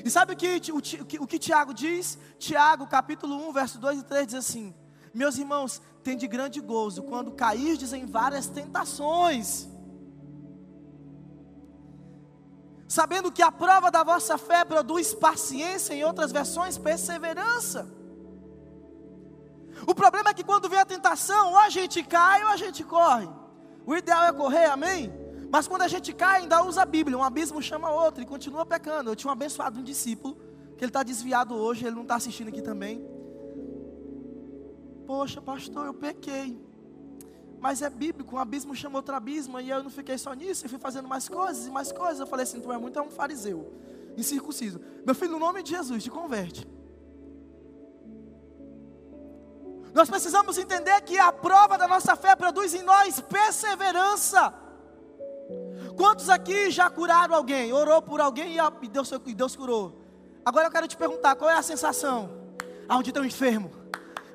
E 0.09 0.11
sabe 0.11 0.33
o 0.33 0.37
que, 0.37 0.73
o, 0.73 0.77
o, 0.77 1.25
o 1.25 1.27
que 1.27 1.39
Tiago 1.39 1.75
diz? 1.75 2.17
Tiago, 2.39 2.87
capítulo 2.87 3.47
1, 3.51 3.53
verso 3.53 3.79
2 3.79 3.99
e 3.99 4.03
3 4.03 4.27
diz 4.29 4.37
assim: 4.37 4.75
Meus 5.13 5.37
irmãos, 5.37 5.83
tem 6.03 6.17
de 6.17 6.27
grande 6.27 6.63
gozo 6.63 7.03
quando 7.03 7.33
cairdes 7.33 7.93
em 7.93 8.07
várias 8.07 8.47
tentações 8.47 9.69
sabendo 12.89 13.31
que 13.31 13.43
a 13.43 13.53
prova 13.53 13.91
da 13.91 14.03
vossa 14.03 14.39
fé 14.39 14.65
produz 14.65 15.13
paciência, 15.13 15.93
em 15.93 16.03
outras 16.05 16.33
versões, 16.33 16.79
perseverança. 16.79 17.87
O 19.87 19.95
problema 19.95 20.31
é 20.31 20.35
que 20.35 20.43
quando 20.43 20.71
vem 20.71 20.79
a 20.79 20.87
tentação, 20.87 21.51
ou 21.51 21.59
a 21.59 21.69
gente 21.69 22.03
cai 22.03 22.43
ou 22.45 22.49
a 22.49 22.57
gente 22.57 22.83
corre. 22.83 23.29
O 23.85 23.95
ideal 23.95 24.25
é 24.25 24.33
correr, 24.33 24.71
amém? 24.71 25.13
Mas 25.51 25.67
quando 25.67 25.83
a 25.83 25.89
gente 25.89 26.13
cai, 26.13 26.43
ainda 26.43 26.63
usa 26.63 26.83
a 26.83 26.87
Bíblia, 26.87 27.17
um 27.17 27.23
abismo 27.23 27.63
chama 27.63 27.91
outro 27.91 28.23
e 28.23 28.27
continua 28.27 28.67
pecando. 28.67 29.11
Eu 29.11 29.17
tinha 29.17 29.31
um 29.31 29.33
abençoado 29.33 29.81
um 29.81 29.83
discípulo, 29.83 30.37
que 30.77 30.85
ele 30.85 30.91
está 30.91 31.03
desviado 31.03 31.55
hoje, 31.55 31.87
ele 31.87 31.97
não 31.97 32.03
está 32.03 32.17
assistindo 32.17 32.49
aqui 32.49 32.61
também. 32.61 33.05
Poxa, 35.07 35.41
pastor, 35.41 35.87
eu 35.87 35.95
pequei. 35.95 36.61
Mas 37.61 37.83
é 37.83 37.91
bíblico, 37.91 38.37
um 38.37 38.39
abismo 38.39 38.75
chama 38.75 38.99
outro 38.99 39.15
abismo, 39.15 39.59
e 39.59 39.71
eu 39.71 39.83
não 39.83 39.91
fiquei 39.91 40.17
só 40.19 40.33
nisso, 40.35 40.67
eu 40.67 40.71
fui 40.71 40.79
fazendo 40.79 41.09
mais 41.09 41.29
coisas 41.29 41.67
e 41.67 41.71
mais 41.71 41.91
coisas. 41.91 42.21
Eu 42.21 42.27
falei 42.27 42.45
assim: 42.45 42.61
tu 42.61 42.71
é 42.71 42.79
muito 42.79 42.99
é 42.99 43.03
um 43.03 43.11
fariseu, 43.11 43.73
incircunciso. 44.17 44.81
Meu 45.05 45.15
filho, 45.15 45.33
no 45.33 45.39
nome 45.39 45.63
de 45.63 45.71
Jesus, 45.71 46.05
te 46.05 46.11
converte. 46.11 46.69
Nós 49.95 50.09
precisamos 50.09 50.59
entender 50.59 51.01
que 51.01 51.19
a 51.19 51.33
prova 51.33 51.77
da 51.79 51.89
nossa 51.89 52.15
fé 52.15 52.37
produz 52.37 52.75
em 52.75 52.83
nós 52.83 53.19
perseverança. 53.21 54.68
Quantos 55.99 56.31
aqui 56.31 56.71
já 56.71 56.89
curaram 56.89 57.35
alguém? 57.35 57.73
Orou 57.73 58.01
por 58.01 58.21
alguém 58.21 58.57
e 58.57 58.89
Deus, 58.89 59.13
e 59.27 59.35
Deus 59.35 59.57
curou? 59.57 60.01
Agora 60.47 60.69
eu 60.69 60.71
quero 60.71 60.89
te 60.89 60.97
perguntar: 60.97 61.35
qual 61.35 61.51
é 61.51 61.55
a 61.55 61.63
sensação? 61.63 62.31
Aonde 62.89 63.13
tem 63.13 63.21
um 63.21 63.27
enfermo? 63.27 63.79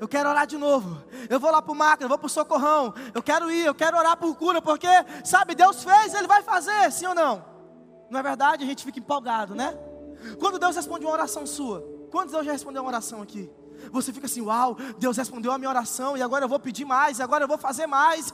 eu 0.03 0.07
quero 0.07 0.27
orar 0.27 0.45
de 0.45 0.57
novo. 0.57 1.01
Eu 1.29 1.39
vou 1.39 1.49
lá 1.49 1.61
para 1.61 1.71
o 1.71 1.75
macro, 1.75 2.03
eu 2.03 2.09
vou 2.09 2.17
para 2.17 2.27
o 2.27 2.29
socorrão. 2.29 2.93
Eu 3.13 3.23
quero 3.23 3.49
ir, 3.49 3.65
eu 3.65 3.73
quero 3.73 3.97
orar 3.97 4.17
por 4.17 4.35
cura, 4.35 4.61
porque, 4.61 4.89
sabe, 5.23 5.55
Deus 5.55 5.81
fez, 5.81 6.13
Ele 6.13 6.27
vai 6.27 6.43
fazer, 6.43 6.91
sim 6.91 7.05
ou 7.05 7.15
não? 7.15 7.45
Não 8.09 8.19
é 8.19 8.23
verdade? 8.23 8.65
A 8.65 8.67
gente 8.67 8.83
fica 8.83 8.99
empolgado, 8.99 9.55
né? 9.55 9.73
Quando 10.41 10.59
Deus 10.59 10.75
responde 10.75 11.05
uma 11.05 11.13
oração 11.13 11.45
sua, 11.45 11.81
quantos 12.11 12.33
Deus 12.33 12.45
já 12.45 12.51
respondeu 12.51 12.81
uma 12.81 12.89
oração 12.89 13.21
aqui? 13.21 13.49
Você 13.91 14.11
fica 14.11 14.25
assim, 14.25 14.41
uau, 14.41 14.75
Deus 14.97 15.15
respondeu 15.15 15.53
a 15.53 15.57
minha 15.57 15.69
oração 15.69 16.17
e 16.17 16.21
agora 16.21 16.43
eu 16.43 16.49
vou 16.49 16.59
pedir 16.59 16.83
mais, 16.83 17.21
agora 17.21 17.45
eu 17.45 17.47
vou 17.47 17.57
fazer 17.57 17.87
mais. 17.87 18.33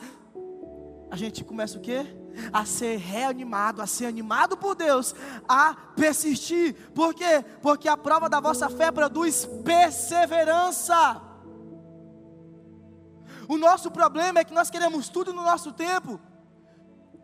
A 1.11 1.15
gente 1.15 1.43
começa 1.43 1.77
o 1.77 1.81
quê? 1.81 2.05
A 2.53 2.65
ser 2.65 2.97
reanimado, 2.97 3.81
a 3.81 3.87
ser 3.87 4.05
animado 4.05 4.55
por 4.55 4.75
Deus, 4.75 5.15
a 5.47 5.73
persistir. 5.95 6.75
Por 6.91 7.13
quê? 7.13 7.43
Porque 7.61 7.87
a 7.87 7.97
prova 7.97 8.29
da 8.29 8.39
vossa 8.39 8.69
fé 8.69 8.91
produz 8.91 9.45
perseverança. 9.63 11.21
O 13.47 13.57
nosso 13.57 13.89
problema 13.89 14.39
é 14.39 14.43
que 14.43 14.53
nós 14.53 14.69
queremos 14.69 15.09
tudo 15.09 15.33
no 15.33 15.41
nosso 15.41 15.71
tempo, 15.73 16.19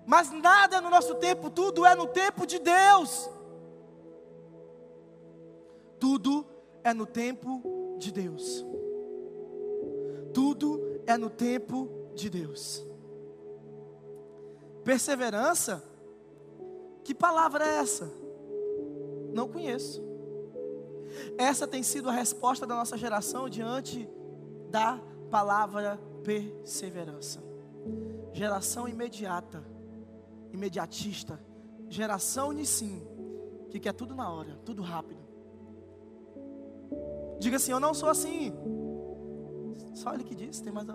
mas 0.08 0.32
nada 0.32 0.78
é 0.78 0.82
no 0.82 0.90
nosso 0.90 1.16
tempo, 1.16 1.52
tudo 1.52 1.86
é 1.86 1.94
no 1.94 2.08
tempo 2.08 2.48
de 2.48 2.58
Deus. 2.58 3.30
Tudo 6.00 6.46
é 6.84 6.94
no 6.94 7.06
tempo 7.06 7.98
de 8.00 8.12
Deus. 8.12 8.66
Tudo 10.34 11.02
é 11.06 11.16
no 11.18 11.30
tempo 11.30 11.90
de 12.16 12.30
Deus. 12.30 12.84
Perseverança? 14.86 15.84
Que 17.04 17.14
palavra 17.14 17.66
é 17.66 17.78
essa? 17.78 18.10
Não 19.34 19.50
conheço. 19.50 20.02
Essa 21.38 21.68
tem 21.68 21.82
sido 21.82 22.08
a 22.08 22.12
resposta 22.12 22.68
da 22.68 22.76
nossa 22.76 22.96
geração 22.96 23.50
diante 23.50 24.08
da 24.70 25.02
palavra 25.32 26.00
perseverança. 26.24 27.44
Geração 28.32 28.88
imediata, 28.88 29.64
imediatista, 30.52 31.40
geração 31.90 32.52
Nissim, 32.52 33.02
que 33.72 33.80
quer 33.80 33.94
tudo 33.94 34.14
na 34.14 34.32
hora, 34.32 34.60
tudo 34.64 34.84
rápido. 34.84 35.26
Diga 37.40 37.58
assim: 37.58 37.72
Eu 37.72 37.80
não 37.80 37.94
sou 37.94 38.10
assim. 38.10 38.54
Só 39.96 40.14
ele 40.14 40.24
que 40.24 40.36
disse, 40.36 40.62
tem 40.62 40.72
mais. 40.72 40.88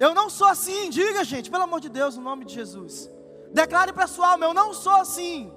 Eu 0.00 0.14
não 0.14 0.30
sou 0.30 0.46
assim, 0.46 0.90
diga 0.90 1.24
gente, 1.24 1.50
pelo 1.50 1.64
amor 1.64 1.80
de 1.80 1.88
Deus, 1.88 2.16
no 2.16 2.22
nome 2.22 2.44
de 2.44 2.54
Jesus. 2.54 3.10
Declare 3.52 3.92
para 3.92 4.06
sua 4.06 4.32
alma: 4.32 4.46
Eu 4.46 4.54
não 4.54 4.72
sou 4.72 4.92
assim. 4.92 5.52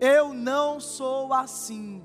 Eu 0.00 0.32
não 0.32 0.80
sou 0.80 1.32
assim. 1.32 2.04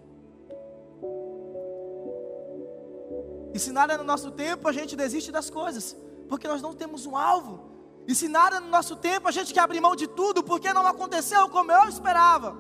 E 3.54 3.60
se 3.60 3.72
nada 3.72 3.94
é 3.94 3.98
no 3.98 4.04
nosso 4.04 4.32
tempo, 4.32 4.68
a 4.68 4.74
gente 4.74 4.96
desiste 4.98 5.32
das 5.32 5.50
coisas, 5.50 5.96
porque 6.28 6.48
nós 6.48 6.62
não 6.62 6.74
temos 6.74 7.06
um 7.06 7.16
alvo. 7.16 7.76
E 8.08 8.14
se 8.14 8.28
nada 8.28 8.58
é 8.58 8.60
no 8.60 8.68
nosso 8.68 8.96
tempo, 8.96 9.28
a 9.28 9.32
gente 9.32 9.54
quer 9.54 9.62
abrir 9.62 9.80
mão 9.80 9.96
de 9.96 10.08
tudo, 10.08 10.44
porque 10.44 10.74
não 10.74 10.86
aconteceu 10.86 11.48
como 11.50 11.72
eu 11.72 11.88
esperava. 11.88 12.58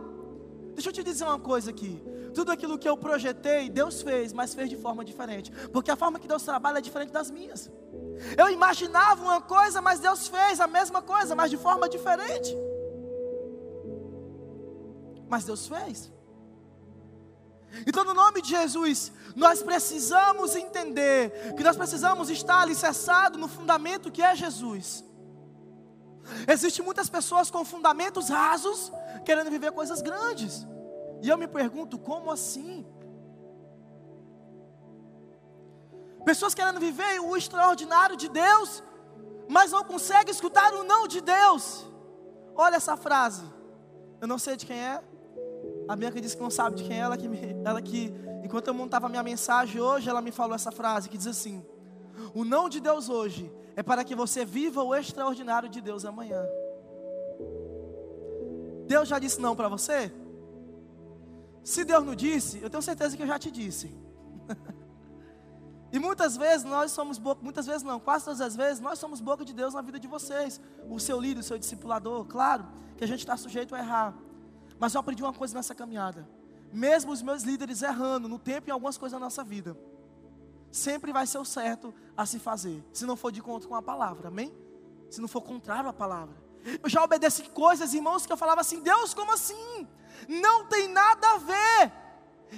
Deixa 0.74 0.89
eu 0.89 0.93
te 0.93 1.04
dizer 1.04 1.26
uma 1.26 1.39
coisa 1.39 1.70
aqui. 1.70 2.02
Tudo 2.34 2.52
aquilo 2.52 2.78
que 2.78 2.88
eu 2.88 2.98
projetei, 2.98 3.70
Deus 3.70 4.02
fez, 4.02 4.34
mas 4.34 4.54
fez 4.54 4.70
de 4.70 4.78
forma 4.78 5.04
diferente. 5.06 5.52
Porque 5.72 5.91
a 5.91 5.96
forma 5.96 6.20
que 6.20 6.28
Deus 6.28 6.43
trabalha 6.43 6.80
é 6.80 6.82
diferente 6.82 7.12
das 7.12 7.30
minhas. 7.30 7.70
Eu 8.38 8.49
imaginava 8.49 9.22
uma 9.22 9.41
coisa, 9.41 9.82
mas 9.82 9.99
Deus 9.99 10.28
fez 10.28 10.59
a 10.59 10.68
mesma 10.68 11.01
coisa, 11.01 11.36
mas 11.36 11.51
de 11.51 11.57
forma 11.57 11.89
diferente. 11.89 12.55
Mas 15.28 15.43
Deus 15.43 15.68
fez. 15.68 16.11
Então, 17.86 18.05
no 18.05 18.13
nome 18.13 18.41
de 18.41 18.49
Jesus, 18.49 19.11
nós 19.36 19.61
precisamos 19.61 20.55
entender 20.55 21.53
que 21.55 21.63
nós 21.63 21.76
precisamos 21.76 22.30
estar 22.30 22.61
alicerçados 22.61 23.39
no 23.39 23.47
fundamento 23.47 24.11
que 24.11 24.22
é 24.22 24.36
Jesus. 24.36 25.03
Existem 26.47 26.84
muitas 26.84 27.09
pessoas 27.09 27.51
com 27.51 27.66
fundamentos 27.66 28.30
rasos, 28.30 28.91
querendo 29.26 29.49
viver 29.49 29.72
coisas 29.72 30.01
grandes. 30.01 30.66
E 31.22 31.30
eu 31.30 31.38
me 31.38 31.47
pergunto, 31.47 31.97
como 31.97 32.32
assim? 32.32 32.86
Pessoas 36.26 36.55
querendo 36.55 36.80
viver 36.80 37.19
o 37.21 37.38
extraordinário 37.38 38.17
de 38.17 38.28
Deus, 38.28 38.84
mas 39.47 39.71
não 39.71 39.84
conseguem 39.84 40.32
escutar 40.32 40.73
o 40.73 40.84
não 40.84 41.07
de 41.07 41.21
Deus. 41.21 41.86
Olha 42.55 42.78
essa 42.78 42.97
frase. 42.97 43.45
Eu 44.19 44.28
não 44.28 44.39
sei 44.39 44.55
de 44.55 44.65
quem 44.65 44.78
é, 44.78 45.03
A 45.88 45.95
Bianca 45.95 46.19
disse 46.19 46.36
que 46.36 46.41
não 46.41 46.49
sabe 46.49 46.78
de 46.78 46.84
quem 46.84 46.97
é 46.97 47.01
ela 47.01 47.15
que, 47.15 47.28
me, 47.28 47.39
ela 47.63 47.82
que 47.82 48.11
enquanto 48.43 48.67
eu 48.67 48.73
montava 48.73 49.07
minha 49.07 49.21
mensagem 49.21 49.80
hoje, 49.80 50.09
ela 50.09 50.21
me 50.21 50.32
falou 50.32 50.55
essa 50.55 50.71
frase 50.71 51.09
que 51.09 51.17
diz 51.17 51.28
assim: 51.28 51.63
O 52.34 52.43
não 52.43 52.67
de 52.67 52.80
Deus 52.80 53.07
hoje 53.07 53.51
é 53.76 53.84
para 53.84 54.03
que 54.03 54.15
você 54.15 54.43
viva 54.43 54.82
o 54.82 54.95
extraordinário 54.95 55.69
de 55.69 55.80
Deus 55.80 56.05
amanhã. 56.05 56.43
Deus 58.88 59.07
já 59.07 59.19
disse 59.19 59.39
não 59.39 59.55
para 59.55 59.67
você? 59.67 60.11
Se 61.63 61.84
Deus 61.84 62.03
não 62.03 62.15
disse, 62.15 62.61
eu 62.61 62.69
tenho 62.69 62.82
certeza 62.82 63.17
que 63.17 63.23
eu 63.23 63.28
já 63.28 63.38
te 63.38 63.51
disse. 63.51 63.93
e 65.92 66.00
muitas 66.00 66.36
vezes 66.36 66.64
nós 66.64 66.92
somos 66.92 67.18
boca, 67.18 67.42
muitas 67.44 67.66
vezes 67.66 67.84
não, 67.84 68.00
quase 68.00 68.26
todas 68.26 68.42
as 68.42 68.56
vezes 68.56 68.80
nós 68.80 69.00
somos 69.00 69.22
boca 69.22 69.46
de 69.46 69.54
Deus 69.54 69.74
na 69.74 69.82
vida 69.82 70.00
de 70.00 70.08
vocês. 70.08 70.60
O 70.90 71.00
seu 71.00 71.20
líder, 71.20 71.40
o 71.40 71.44
seu 71.44 71.58
discipulador, 71.58 72.26
claro 72.26 72.68
que 72.98 73.04
a 73.04 73.08
gente 73.08 73.20
está 73.20 73.38
sujeito 73.38 73.76
a 73.76 73.80
errar. 73.80 74.14
Mas 74.80 74.94
eu 74.94 75.00
aprendi 75.00 75.24
uma 75.24 75.34
coisa 75.34 75.54
nessa 75.54 75.74
caminhada. 75.74 76.28
Mesmo 76.74 77.12
os 77.12 77.22
meus 77.22 77.44
líderes 77.44 77.82
errando 77.82 78.28
no 78.28 78.38
tempo 78.38 78.70
em 78.70 78.72
algumas 78.72 78.98
coisas 78.98 79.18
na 79.18 79.26
nossa 79.26 79.44
vida, 79.44 79.78
sempre 80.72 81.14
vai 81.14 81.26
ser 81.26 81.38
o 81.38 81.46
certo 81.46 81.94
a 82.18 82.26
se 82.26 82.40
fazer, 82.40 82.84
se 82.92 83.06
não 83.06 83.16
for 83.16 83.32
de 83.32 83.42
conta 83.42 83.68
com 83.68 83.76
a 83.76 83.82
palavra, 83.82 84.28
amém? 84.28 84.54
Se 85.10 85.22
não 85.22 85.28
for 85.28 85.42
contrário 85.42 85.90
à 85.90 85.94
palavra. 85.94 86.36
Eu 86.84 86.90
já 86.90 87.04
obedeci 87.04 87.44
coisas, 87.44 87.94
irmãos, 87.94 88.26
que 88.26 88.34
eu 88.34 88.38
falava 88.38 88.60
assim: 88.60 88.82
Deus, 88.82 89.14
como 89.14 89.32
assim? 89.32 89.88
Não 90.28 90.66
tem 90.66 90.90
nada 90.90 91.28
a 91.28 91.38
ver. 91.38 92.05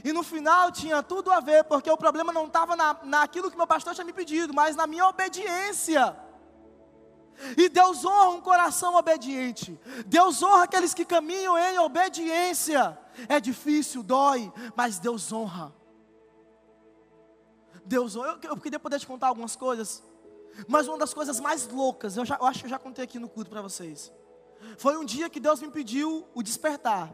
E 0.03 0.13
no 0.13 0.23
final 0.23 0.71
tinha 0.71 1.01
tudo 1.01 1.31
a 1.31 1.39
ver, 1.39 1.63
porque 1.63 1.89
o 1.89 1.97
problema 1.97 2.31
não 2.31 2.45
estava 2.47 2.75
na, 2.75 2.97
naquilo 3.03 3.49
que 3.49 3.57
meu 3.57 3.67
pastor 3.67 3.93
tinha 3.93 4.05
me 4.05 4.13
pedido, 4.13 4.53
mas 4.53 4.75
na 4.75 4.85
minha 4.85 5.07
obediência. 5.07 6.15
E 7.55 7.69
Deus 7.69 8.03
honra 8.03 8.29
um 8.29 8.41
coração 8.41 8.95
obediente. 8.95 9.79
Deus 10.05 10.41
honra 10.41 10.63
aqueles 10.63 10.93
que 10.93 11.05
caminham 11.05 11.57
em 11.57 11.77
obediência. 11.79 12.97
É 13.29 13.39
difícil, 13.39 14.01
dói, 14.03 14.51
mas 14.75 14.99
Deus 14.99 15.31
honra. 15.31 15.73
Deus 17.85 18.15
honra. 18.15 18.39
Eu, 18.43 18.49
eu 18.51 18.57
queria 18.57 18.79
poder 18.79 18.99
te 18.99 19.07
contar 19.07 19.27
algumas 19.27 19.55
coisas. 19.55 20.03
Mas 20.67 20.87
uma 20.87 20.97
das 20.97 21.13
coisas 21.13 21.39
mais 21.39 21.67
loucas, 21.67 22.17
eu, 22.17 22.25
já, 22.25 22.37
eu 22.39 22.45
acho 22.45 22.59
que 22.59 22.65
eu 22.65 22.69
já 22.69 22.79
contei 22.79 23.03
aqui 23.03 23.19
no 23.19 23.29
culto 23.29 23.49
para 23.49 23.61
vocês. 23.61 24.11
Foi 24.77 24.97
um 24.97 25.05
dia 25.05 25.29
que 25.29 25.39
Deus 25.39 25.61
me 25.61 25.69
pediu 25.69 26.27
o 26.33 26.41
despertar. 26.41 27.13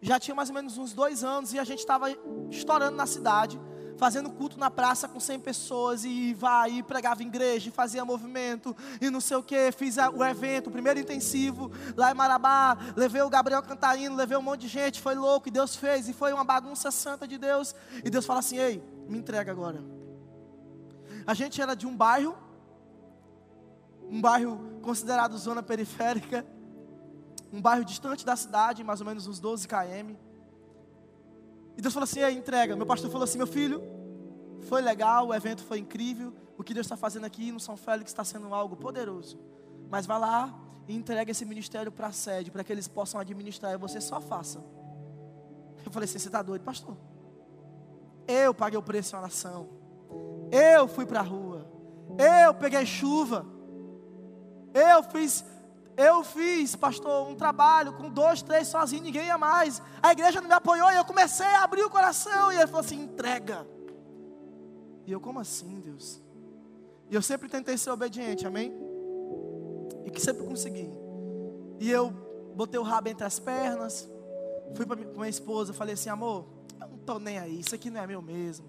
Já 0.00 0.18
tinha 0.20 0.34
mais 0.34 0.48
ou 0.48 0.54
menos 0.54 0.78
uns 0.78 0.92
dois 0.92 1.24
anos 1.24 1.52
e 1.52 1.58
a 1.58 1.64
gente 1.64 1.80
estava 1.80 2.10
estourando 2.50 2.96
na 2.96 3.06
cidade 3.06 3.58
fazendo 3.96 4.30
culto 4.30 4.58
na 4.58 4.70
praça 4.70 5.08
com 5.08 5.18
100 5.18 5.40
pessoas 5.40 6.04
e 6.04 6.34
vai 6.34 6.78
e 6.78 6.82
pregava 6.82 7.22
em 7.22 7.26
igreja, 7.28 7.68
e 7.68 7.72
fazia 7.72 8.04
movimento 8.04 8.76
e 9.00 9.10
não 9.10 9.20
sei 9.20 9.36
o 9.36 9.42
que, 9.42 9.72
fiz 9.72 9.96
o 9.96 10.24
evento, 10.24 10.68
o 10.68 10.70
primeiro 10.70 11.00
intensivo 11.00 11.70
lá 11.96 12.10
em 12.10 12.14
Marabá, 12.14 12.76
levei 12.94 13.22
o 13.22 13.30
Gabriel 13.30 13.62
Cantarino, 13.62 14.14
levei 14.14 14.36
um 14.36 14.42
monte 14.42 14.62
de 14.62 14.68
gente, 14.68 15.00
foi 15.00 15.14
louco 15.14 15.48
e 15.48 15.50
Deus 15.50 15.74
fez 15.74 16.08
e 16.08 16.12
foi 16.12 16.32
uma 16.32 16.44
bagunça 16.44 16.90
santa 16.90 17.26
de 17.26 17.38
Deus. 17.38 17.74
E 18.04 18.10
Deus 18.10 18.26
fala 18.26 18.40
assim: 18.40 18.58
"Ei, 18.58 18.82
me 19.08 19.18
entrega 19.18 19.50
agora". 19.50 19.82
A 21.26 21.34
gente 21.34 21.60
era 21.60 21.74
de 21.74 21.86
um 21.86 21.96
bairro 21.96 22.36
um 24.08 24.20
bairro 24.20 24.78
considerado 24.82 25.36
zona 25.36 25.62
periférica, 25.62 26.46
um 27.52 27.60
bairro 27.60 27.84
distante 27.84 28.24
da 28.24 28.36
cidade, 28.36 28.82
mais 28.82 29.00
ou 29.00 29.06
menos 29.06 29.26
uns 29.26 29.38
12 29.38 29.66
km. 29.68 30.14
E 31.76 31.82
Deus 31.82 31.92
falou 31.92 32.04
assim: 32.04 32.20
entrega. 32.30 32.74
Meu 32.74 32.86
pastor 32.86 33.10
falou 33.10 33.24
assim: 33.24 33.38
meu 33.38 33.46
filho, 33.46 33.82
foi 34.62 34.80
legal, 34.80 35.28
o 35.28 35.34
evento 35.34 35.62
foi 35.62 35.78
incrível. 35.78 36.32
O 36.58 36.64
que 36.64 36.72
Deus 36.72 36.86
está 36.86 36.96
fazendo 36.96 37.24
aqui 37.24 37.52
no 37.52 37.60
São 37.60 37.76
Félix 37.76 38.10
está 38.10 38.24
sendo 38.24 38.52
algo 38.54 38.76
poderoso. 38.76 39.38
Mas 39.90 40.06
vá 40.06 40.16
lá 40.16 40.54
e 40.88 40.94
entrega 40.94 41.30
esse 41.30 41.44
ministério 41.44 41.92
para 41.92 42.08
a 42.08 42.12
sede, 42.12 42.50
para 42.50 42.64
que 42.64 42.72
eles 42.72 42.88
possam 42.88 43.20
administrar. 43.20 43.72
E 43.72 43.76
você 43.76 44.00
só 44.00 44.20
faça. 44.20 44.62
Eu 45.84 45.92
falei 45.92 46.06
assim: 46.06 46.18
você 46.18 46.28
está 46.28 46.42
doido, 46.42 46.62
pastor? 46.62 46.96
Eu 48.26 48.52
paguei 48.54 48.78
o 48.78 48.82
preço 48.82 49.14
em 49.14 49.18
oração. 49.18 49.68
Eu 50.50 50.88
fui 50.88 51.04
para 51.06 51.20
a 51.20 51.22
rua. 51.22 51.66
Eu 52.44 52.54
peguei 52.54 52.84
chuva. 52.86 53.44
Eu 54.72 55.02
fiz 55.02 55.44
eu 55.96 56.22
fiz, 56.22 56.76
pastor, 56.76 57.26
um 57.26 57.34
trabalho 57.34 57.94
com 57.94 58.10
dois, 58.10 58.42
três 58.42 58.68
sozinho, 58.68 59.02
ninguém 59.02 59.26
ia 59.26 59.38
mais. 59.38 59.80
A 60.02 60.12
igreja 60.12 60.40
não 60.40 60.48
me 60.48 60.54
apoiou 60.54 60.90
e 60.92 60.96
eu 60.96 61.04
comecei 61.04 61.46
a 61.46 61.64
abrir 61.64 61.82
o 61.82 61.90
coração. 61.90 62.52
E 62.52 62.56
ele 62.56 62.66
falou 62.66 62.80
assim: 62.80 63.00
entrega. 63.02 63.66
E 65.06 65.12
eu, 65.12 65.20
como 65.20 65.40
assim, 65.40 65.80
Deus? 65.80 66.20
E 67.08 67.14
eu 67.14 67.22
sempre 67.22 67.48
tentei 67.48 67.78
ser 67.78 67.90
obediente, 67.90 68.46
amém? 68.46 68.74
E 70.04 70.10
que 70.10 70.20
sempre 70.20 70.44
consegui. 70.44 70.90
E 71.80 71.90
eu 71.90 72.10
botei 72.54 72.78
o 72.78 72.82
rabo 72.82 73.08
entre 73.08 73.24
as 73.24 73.38
pernas, 73.38 74.08
fui 74.74 74.84
para 74.84 74.96
minha 74.96 75.28
esposa, 75.28 75.72
falei 75.72 75.94
assim: 75.94 76.10
amor, 76.10 76.46
eu 76.78 76.88
não 76.88 76.96
estou 76.96 77.18
nem 77.18 77.38
aí, 77.38 77.60
isso 77.60 77.74
aqui 77.74 77.88
não 77.88 78.02
é 78.02 78.06
meu 78.06 78.20
mesmo. 78.20 78.68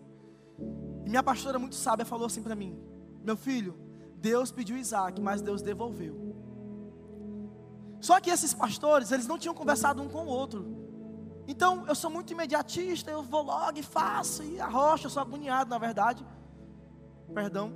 E 1.05 1.09
minha 1.09 1.23
pastora, 1.23 1.59
muito 1.59 1.75
sábia, 1.75 2.05
falou 2.05 2.27
assim 2.27 2.41
para 2.41 2.55
mim: 2.55 2.79
meu 3.21 3.35
filho, 3.35 3.75
Deus 4.15 4.51
pediu 4.51 4.77
Isaac, 4.77 5.21
mas 5.21 5.41
Deus 5.41 5.61
devolveu. 5.61 6.26
Só 7.99 8.19
que 8.19 8.29
esses 8.29 8.53
pastores, 8.53 9.11
eles 9.11 9.27
não 9.27 9.37
tinham 9.37 9.53
conversado 9.53 10.01
um 10.01 10.07
com 10.07 10.25
o 10.25 10.27
outro. 10.27 10.65
Então, 11.47 11.85
eu 11.87 11.95
sou 11.95 12.09
muito 12.09 12.31
imediatista, 12.33 13.09
eu 13.09 13.23
vou 13.23 13.41
logo 13.41 13.79
e 13.79 13.83
faço, 13.83 14.43
e 14.43 14.59
arrocho, 14.59 15.07
eu 15.07 15.09
sou 15.09 15.21
agoniado, 15.21 15.69
na 15.69 15.77
verdade. 15.77 16.25
Perdão. 17.33 17.71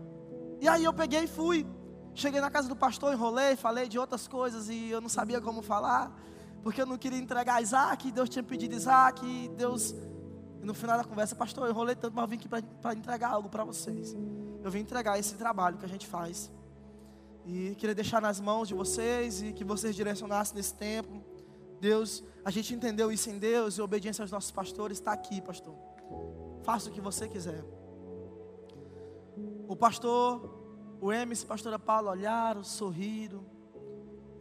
E 0.60 0.68
aí 0.68 0.84
eu 0.84 0.94
peguei 0.94 1.24
e 1.24 1.28
fui. 1.28 1.66
Cheguei 2.14 2.42
na 2.42 2.52
casa 2.52 2.68
do 2.68 2.76
pastor, 2.76 3.14
enrolei, 3.14 3.56
falei 3.56 3.88
de 3.88 3.98
outras 3.98 4.28
coisas 4.28 4.70
e 4.70 4.90
eu 4.90 5.00
não 5.00 5.08
sabia 5.08 5.40
como 5.40 5.62
falar, 5.62 6.12
porque 6.62 6.82
eu 6.82 6.86
não 6.86 6.98
queria 6.98 7.18
entregar 7.18 7.62
Isaac, 7.62 8.12
Deus 8.12 8.28
tinha 8.28 8.44
pedido 8.44 8.76
Isaac, 8.76 9.26
e 9.26 9.48
Deus. 9.50 9.96
E 10.62 10.66
no 10.66 10.74
final 10.74 10.98
da 10.98 11.06
conversa, 11.06 11.36
pastor, 11.36 11.66
eu 11.66 11.72
enrolei 11.72 11.96
tanto, 11.96 12.14
mas 12.14 12.24
eu 12.24 12.28
vim 12.28 12.36
aqui 12.36 12.50
para 12.50 12.94
entregar 12.94 13.30
algo 13.30 13.50
para 13.50 13.64
vocês. 13.64 14.14
Eu 14.62 14.70
vim 14.70 14.80
entregar 14.80 15.18
esse 15.18 15.36
trabalho 15.36 15.78
que 15.78 15.86
a 15.86 15.90
gente 15.90 16.06
faz. 16.06 16.52
E 17.46 17.76
queria 17.76 17.96
deixar 17.96 18.22
nas 18.22 18.40
mãos 18.40 18.68
de 18.68 18.74
vocês 18.74 19.42
e 19.42 19.54
que 19.54 19.64
vocês 19.64 19.96
direcionassem 19.96 20.56
nesse 20.56 20.74
tempo. 20.74 21.24
Deus, 21.80 22.24
a 22.46 22.52
gente 22.52 22.74
entendeu 22.74 23.12
isso 23.12 23.30
em 23.30 23.40
Deus 23.40 23.78
e 23.78 23.82
obediência 23.82 24.22
aos 24.22 24.32
nossos 24.32 24.52
pastores 24.52 25.00
está 25.00 25.12
aqui, 25.12 25.42
pastor. 25.42 25.74
Faça 26.64 26.90
o 26.90 26.94
que 26.94 27.02
você 27.02 27.28
quiser. 27.28 27.64
O 29.68 29.76
pastor, 29.76 30.98
o 31.02 31.12
Emes 31.12 31.42
e 31.42 31.46
a 31.46 31.48
pastora 31.48 31.80
Paula 31.80 32.12
olharam, 32.12 32.64
sorriram. 32.64 33.44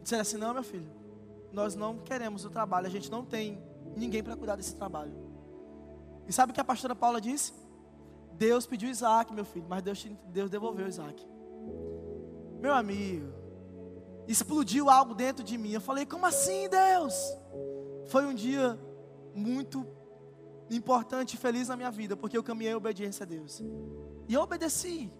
Disseram 0.03 0.21
assim: 0.21 0.37
Não, 0.37 0.53
meu 0.53 0.63
filho, 0.63 0.91
nós 1.51 1.73
não 1.73 1.97
queremos 1.97 2.45
o 2.45 2.49
trabalho, 2.49 2.85
a 2.85 2.89
gente 2.89 3.09
não 3.09 3.25
tem 3.25 3.61
ninguém 3.95 4.23
para 4.23 4.35
cuidar 4.35 4.55
desse 4.55 4.75
trabalho. 4.75 5.13
E 6.27 6.33
sabe 6.33 6.51
o 6.51 6.53
que 6.53 6.61
a 6.61 6.63
pastora 6.63 6.95
Paula 6.95 7.19
disse? 7.19 7.53
Deus 8.33 8.65
pediu 8.65 8.89
Isaac, 8.89 9.33
meu 9.33 9.45
filho, 9.45 9.65
mas 9.67 9.81
Deus, 9.81 10.07
Deus 10.27 10.49
devolveu 10.49 10.87
Isaac. 10.87 11.30
Meu 12.61 12.73
amigo, 12.73 13.33
explodiu 14.27 14.89
algo 14.89 15.15
dentro 15.15 15.43
de 15.43 15.57
mim. 15.57 15.71
Eu 15.71 15.81
falei, 15.81 16.05
como 16.05 16.25
assim, 16.25 16.69
Deus? 16.69 17.13
Foi 18.07 18.25
um 18.25 18.33
dia 18.33 18.79
muito 19.33 19.85
importante 20.69 21.33
e 21.33 21.37
feliz 21.37 21.67
na 21.67 21.75
minha 21.75 21.89
vida, 21.89 22.15
porque 22.15 22.37
eu 22.37 22.43
caminhei 22.43 22.73
em 22.73 22.75
obediência 22.75 23.23
a 23.23 23.27
Deus. 23.27 23.61
E 24.27 24.33
eu 24.33 24.41
obedeci, 24.41 25.11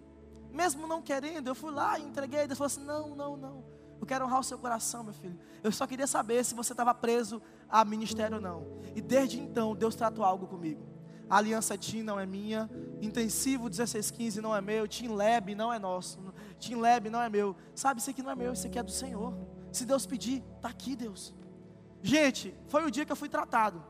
mesmo 0.52 0.86
não 0.86 1.02
querendo, 1.02 1.48
eu 1.48 1.54
fui 1.54 1.72
lá 1.72 1.98
e 1.98 2.04
entreguei. 2.04 2.46
Deus 2.46 2.58
falou 2.58 2.66
assim: 2.66 2.84
não, 2.84 3.16
não, 3.16 3.36
não. 3.36 3.64
Eu 4.00 4.06
quero 4.06 4.24
honrar 4.24 4.40
o 4.40 4.44
seu 4.44 4.58
coração, 4.58 5.04
meu 5.04 5.12
filho. 5.12 5.38
Eu 5.62 5.70
só 5.70 5.86
queria 5.86 6.06
saber 6.06 6.44
se 6.44 6.54
você 6.54 6.72
estava 6.72 6.92
preso 6.94 7.40
a 7.68 7.84
ministério 7.84 8.36
ou 8.36 8.42
não. 8.42 8.66
E 8.94 9.00
desde 9.00 9.38
então, 9.38 9.74
Deus 9.74 9.94
tratou 9.94 10.24
algo 10.24 10.46
comigo. 10.46 10.82
A 11.30 11.36
aliança 11.36 11.78
TIM 11.78 12.02
não 12.02 12.18
é 12.18 12.26
minha. 12.26 12.68
Intensivo 13.00 13.64
1615 13.64 14.40
não 14.40 14.54
é 14.54 14.60
meu. 14.60 14.86
Team 14.88 15.14
Lab 15.14 15.54
não 15.54 15.72
é 15.72 15.78
nosso. 15.78 16.18
Team 16.66 16.80
Lab 16.80 17.10
não 17.10 17.20
é 17.20 17.28
meu. 17.28 17.56
Sabe, 17.74 18.00
isso 18.00 18.10
aqui 18.10 18.22
não 18.22 18.30
é 18.30 18.34
meu, 18.34 18.52
isso 18.52 18.66
aqui 18.66 18.78
é 18.78 18.82
do 18.82 18.90
Senhor. 18.90 19.34
Se 19.72 19.84
Deus 19.84 20.06
pedir, 20.06 20.44
está 20.56 20.68
aqui, 20.68 20.94
Deus. 20.94 21.34
Gente, 22.02 22.54
foi 22.68 22.84
o 22.84 22.90
dia 22.90 23.04
que 23.04 23.12
eu 23.12 23.16
fui 23.16 23.28
tratado. 23.28 23.82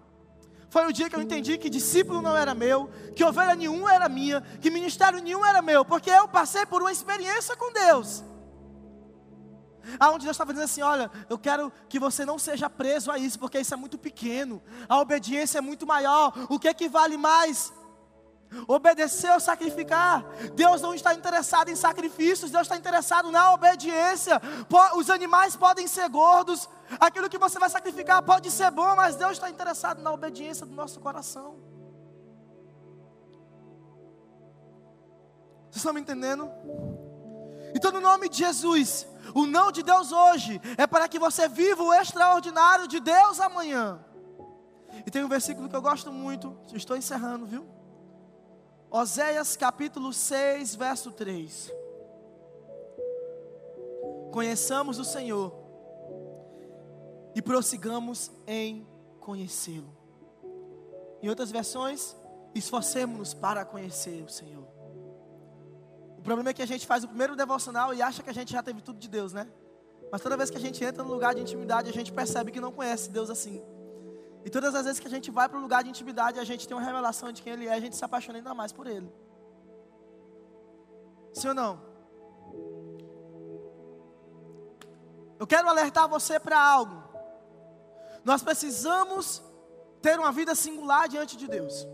Foi 0.71 0.87
o 0.87 0.93
dia 0.93 1.11
que 1.11 1.15
eu 1.15 1.21
entendi 1.21 1.59
que 1.59 1.69
discípulo 1.69 2.23
não 2.23 2.35
era 2.35 2.55
meu, 2.55 2.89
que 3.15 3.23
ovelha 3.23 3.55
nenhuma 3.55 3.93
era 3.93 4.09
minha, 4.09 4.41
que 4.61 4.71
ministério 4.71 5.21
nenhum 5.21 5.45
era 5.45 5.61
meu, 5.61 5.85
porque 5.85 6.09
eu 6.11 6.27
passei 6.27 6.65
por 6.65 6.81
uma 6.81 6.91
experiência 6.91 7.55
com 7.55 7.71
Deus. 7.71 8.25
Aonde 9.99 10.25
Deus 10.25 10.35
estava 10.35 10.53
dizendo 10.53 10.65
assim: 10.65 10.81
olha, 10.81 11.11
eu 11.29 11.39
quero 11.39 11.71
que 11.89 11.99
você 11.99 12.25
não 12.25 12.39
seja 12.39 12.71
preso 12.71 13.11
a 13.11 13.19
isso, 13.19 13.39
porque 13.39 13.61
isso 13.61 13.75
é 13.75 13.77
muito 13.77 13.99
pequeno, 13.99 14.63
a 14.89 14.99
obediência 14.99 15.59
é 15.59 15.61
muito 15.61 15.87
maior. 15.87 16.33
O 16.49 16.59
que 16.59 16.69
é 16.69 16.75
que 16.75 16.89
vale 16.89 17.19
mais? 17.19 17.73
Obedecer 18.67 19.33
ou 19.33 19.41
sacrificar. 19.41 20.25
Deus 20.55 20.81
não 20.81 20.95
está 20.95 21.15
interessado 21.15 21.69
em 21.69 21.77
sacrifícios, 21.77 22.51
Deus 22.51 22.63
está 22.63 22.77
interessado 22.77 23.31
na 23.31 23.53
obediência. 23.53 24.41
Os 24.97 25.11
animais 25.11 25.57
podem 25.57 25.87
ser 25.87 26.09
gordos, 26.09 26.69
aquilo 27.01 27.29
que 27.29 27.39
você 27.39 27.59
vai 27.59 27.71
sacrificar 27.71 28.23
pode 28.23 28.51
ser 28.51 28.71
bom, 28.71 28.95
mas 28.97 29.17
Deus 29.17 29.33
está 29.33 29.51
interessado 29.51 30.03
na 30.03 30.13
obediência 30.13 30.67
do 30.67 30.75
nosso 30.75 31.01
coração. 31.01 31.57
Vocês 35.71 35.77
estão 35.77 35.93
me 35.95 36.01
entendendo? 36.01 36.51
Então, 37.75 37.91
no 37.91 38.01
nome 38.01 38.29
de 38.29 38.37
Jesus, 38.37 39.07
o 39.35 39.47
não 39.47 39.73
de 39.73 39.83
Deus 39.83 40.13
hoje 40.13 40.61
é 40.77 40.87
para 40.87 41.09
que 41.09 41.19
você 41.19 41.49
viva 41.49 41.83
o 41.83 41.95
extraordinário 41.95 42.87
de 42.87 43.01
Deus 43.01 43.41
amanhã. 43.41 43.99
E 45.07 45.11
tem 45.11 45.25
um 45.25 45.29
versículo 45.29 45.71
que 45.71 45.75
eu 45.75 45.81
gosto 45.81 46.13
muito, 46.13 46.55
estou 46.75 46.95
encerrando, 46.95 47.47
viu? 47.47 47.67
Oséias 48.95 49.57
capítulo 49.57 50.13
6, 50.13 50.75
verso 50.75 51.11
3. 51.13 51.73
Conheçamos 54.31 54.99
o 54.99 55.05
Senhor 55.05 55.51
e 57.35 57.41
prossigamos 57.41 58.31
em 58.47 58.87
conhecê-lo. 59.19 59.97
Em 61.23 61.29
outras 61.31 61.51
versões, 61.51 62.15
esforcemos-nos 62.55 63.33
para 63.33 63.65
conhecer 63.65 64.23
o 64.25 64.29
Senhor. 64.29 64.69
O 66.19 66.21
problema 66.21 66.51
é 66.51 66.53
que 66.53 66.61
a 66.61 66.67
gente 66.67 66.87
faz 66.87 67.03
o 67.03 67.09
primeiro 67.09 67.35
devocional 67.35 67.95
e 67.95 68.03
acha 68.03 68.23
que 68.23 68.29
a 68.29 68.35
gente 68.35 68.53
já 68.53 68.63
teve 68.63 68.83
tudo 68.83 68.99
de 68.99 69.09
Deus, 69.09 69.33
né? 69.33 69.49
Mas 70.13 70.21
toda 70.21 70.37
vez 70.37 70.51
que 70.51 70.59
a 70.59 70.61
gente 70.61 70.85
entra 70.85 71.03
no 71.03 71.15
lugar 71.15 71.35
de 71.35 71.41
intimidade, 71.41 71.89
a 71.89 71.95
gente 71.95 72.13
percebe 72.13 72.53
que 72.53 72.61
não 72.61 72.71
conhece 72.71 73.09
Deus 73.09 73.31
assim. 73.31 73.65
E 74.45 74.51
todas 74.51 74.75
as 74.75 74.85
vezes 74.85 75.01
que 75.01 75.07
a 75.07 75.11
gente 75.11 75.31
vai 75.31 75.49
para 75.49 75.59
o 75.59 75.63
lugar 75.63 75.83
de 75.85 75.91
intimidade, 75.91 76.39
a 76.39 76.45
gente 76.45 76.67
tem 76.67 76.77
uma 76.77 76.83
revelação 76.83 77.31
de 77.33 77.43
quem 77.43 77.53
Ele 77.53 77.67
é, 77.67 77.75
a 77.75 77.81
gente 77.81 77.97
se 77.97 78.05
apaixona 78.05 78.39
ainda 78.39 78.55
mais 78.55 78.73
por 78.73 78.87
Ele. 78.87 79.13
Sim 81.33 81.49
ou 81.49 81.55
não? 81.55 81.81
Eu 85.39 85.47
quero 85.47 85.69
alertar 85.69 86.09
você 86.09 86.39
para 86.39 86.59
algo. 86.61 87.03
Nós 88.25 88.43
precisamos 88.43 89.43
ter 90.01 90.19
uma 90.19 90.33
vida 90.33 90.55
singular 90.55 91.09
diante 91.09 91.37
de 91.37 91.49
Deus. 91.49 91.87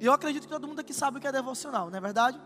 E 0.00 0.06
eu 0.06 0.12
acredito 0.12 0.44
que 0.44 0.52
todo 0.52 0.66
mundo 0.66 0.80
aqui 0.80 0.92
sabe 0.92 1.18
o 1.18 1.20
que 1.20 1.26
é 1.26 1.32
devocional, 1.32 1.90
não 1.90 1.96
é 1.96 2.00
verdade? 2.00 2.40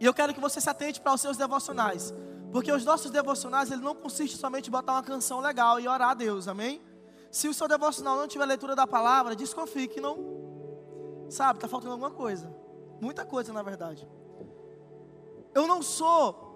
E 0.00 0.04
eu 0.04 0.14
quero 0.14 0.32
que 0.32 0.40
você 0.40 0.60
se 0.60 0.70
atente 0.70 1.00
para 1.00 1.12
os 1.12 1.20
seus 1.20 1.36
devocionais. 1.36 2.14
Porque 2.52 2.72
os 2.72 2.84
nossos 2.84 3.10
devocionais, 3.10 3.70
ele 3.70 3.82
não 3.82 3.94
consiste 3.94 4.36
somente 4.36 4.68
em 4.68 4.70
botar 4.70 4.92
uma 4.92 5.02
canção 5.02 5.40
legal 5.40 5.78
e 5.78 5.86
orar 5.86 6.10
a 6.10 6.14
Deus, 6.14 6.48
amém? 6.48 6.80
Se 7.30 7.46
o 7.46 7.54
seu 7.54 7.68
devocional 7.68 8.16
não 8.16 8.26
tiver 8.26 8.46
leitura 8.46 8.74
da 8.74 8.86
palavra, 8.86 9.36
desconfie 9.36 9.86
que 9.86 10.00
não, 10.00 11.26
sabe, 11.28 11.58
está 11.58 11.68
faltando 11.68 11.92
alguma 11.92 12.10
coisa. 12.10 12.52
Muita 13.00 13.24
coisa, 13.24 13.52
na 13.52 13.62
verdade. 13.62 14.08
Eu 15.54 15.66
não 15.66 15.82
sou 15.82 16.46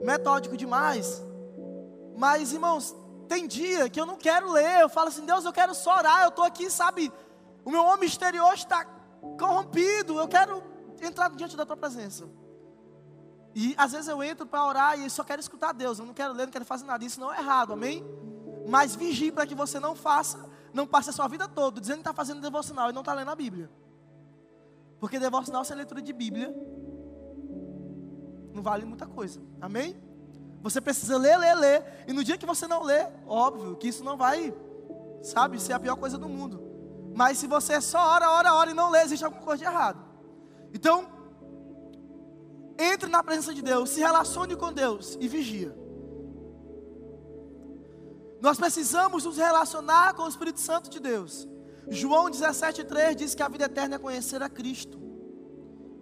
metódico 0.00 0.56
demais, 0.56 1.22
mas, 2.16 2.52
irmãos, 2.52 2.94
tem 3.28 3.46
dia 3.46 3.88
que 3.88 4.00
eu 4.00 4.06
não 4.06 4.16
quero 4.16 4.50
ler. 4.50 4.80
Eu 4.80 4.88
falo 4.88 5.08
assim, 5.08 5.24
Deus, 5.24 5.44
eu 5.44 5.52
quero 5.52 5.74
só 5.74 5.98
orar. 5.98 6.22
Eu 6.22 6.28
estou 6.28 6.44
aqui, 6.44 6.68
sabe? 6.70 7.12
O 7.64 7.70
meu 7.70 7.84
homem 7.84 8.08
exterior 8.08 8.52
está 8.54 8.84
corrompido. 9.38 10.18
Eu 10.18 10.28
quero 10.28 10.62
entrar 11.00 11.30
diante 11.30 11.56
da 11.56 11.64
tua 11.64 11.76
presença. 11.76 12.28
E 13.54 13.74
às 13.78 13.92
vezes 13.92 14.08
eu 14.08 14.22
entro 14.22 14.46
para 14.46 14.66
orar 14.66 14.98
e 14.98 15.08
só 15.08 15.22
quero 15.22 15.40
escutar 15.40 15.72
Deus. 15.72 15.98
Eu 15.98 16.06
não 16.06 16.14
quero 16.14 16.34
ler, 16.34 16.46
não 16.46 16.52
quero 16.52 16.64
fazer 16.64 16.84
nada. 16.84 17.04
Isso 17.04 17.20
não 17.20 17.32
é 17.32 17.38
errado, 17.38 17.72
amém? 17.72 18.04
Mas 18.68 18.96
vigie 18.96 19.30
para 19.30 19.46
que 19.46 19.54
você 19.54 19.78
não 19.78 19.94
faça, 19.94 20.44
não 20.72 20.86
passe 20.86 21.10
a 21.10 21.12
sua 21.12 21.28
vida 21.28 21.46
toda 21.46 21.80
dizendo 21.80 21.96
que 21.96 22.00
está 22.02 22.12
fazendo 22.12 22.40
devocional 22.40 22.90
e 22.90 22.92
não 22.92 23.02
está 23.02 23.14
lendo 23.14 23.30
a 23.30 23.34
Bíblia. 23.36 23.70
Porque 24.98 25.18
devocional 25.18 25.64
sem 25.64 25.76
leitura 25.76 26.02
de 26.02 26.12
Bíblia 26.12 26.54
não 28.52 28.62
vale 28.62 28.84
muita 28.84 29.06
coisa. 29.06 29.40
Amém? 29.60 29.96
Você 30.62 30.80
precisa 30.80 31.18
ler, 31.18 31.36
ler, 31.36 31.54
ler. 31.54 32.04
E 32.08 32.12
no 32.12 32.24
dia 32.24 32.38
que 32.38 32.46
você 32.46 32.66
não 32.66 32.82
lê, 32.82 33.06
óbvio 33.26 33.76
que 33.76 33.88
isso 33.88 34.02
não 34.02 34.16
vai, 34.16 34.54
sabe, 35.22 35.60
ser 35.60 35.74
a 35.74 35.80
pior 35.80 35.96
coisa 35.96 36.16
do 36.16 36.28
mundo. 36.28 36.62
Mas 37.14 37.38
se 37.38 37.46
você 37.46 37.80
só 37.80 37.98
ora, 37.98 38.30
ora, 38.30 38.54
ora 38.54 38.70
e 38.70 38.74
não 38.74 38.90
lê, 38.90 39.02
existe 39.02 39.24
alguma 39.24 39.42
coisa 39.42 39.62
de 39.62 39.70
errado. 39.70 40.02
Então, 40.72 41.06
entre 42.78 43.08
na 43.08 43.22
presença 43.22 43.54
de 43.54 43.62
Deus, 43.62 43.90
se 43.90 44.00
relacione 44.00 44.56
com 44.56 44.72
Deus 44.72 45.16
e 45.20 45.28
vigia. 45.28 45.74
Nós 48.40 48.58
precisamos 48.58 49.24
nos 49.24 49.36
relacionar 49.36 50.14
com 50.14 50.22
o 50.24 50.28
Espírito 50.28 50.60
Santo 50.60 50.90
de 50.90 51.00
Deus. 51.00 51.48
João 51.88 52.30
17,3 52.30 53.14
diz 53.14 53.34
que 53.34 53.42
a 53.42 53.48
vida 53.48 53.64
eterna 53.64 53.96
é 53.96 53.98
conhecer 53.98 54.42
a 54.42 54.48
Cristo. 54.48 55.00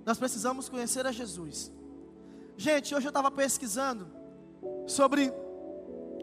Nós 0.04 0.18
precisamos 0.18 0.68
conhecer 0.68 1.06
a 1.06 1.12
Jesus. 1.12 1.70
Gente, 2.56 2.94
hoje 2.94 3.06
eu 3.06 3.10
estava 3.10 3.30
pesquisando 3.30 4.10
sobre 4.86 5.32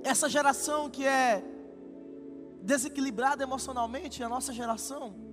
essa 0.04 0.28
geração 0.30 0.90
que 0.90 1.06
é 1.06 1.44
desequilibrada 2.62 3.44
emocionalmente, 3.44 4.24
a 4.24 4.30
nossa 4.30 4.52
geração. 4.52 5.29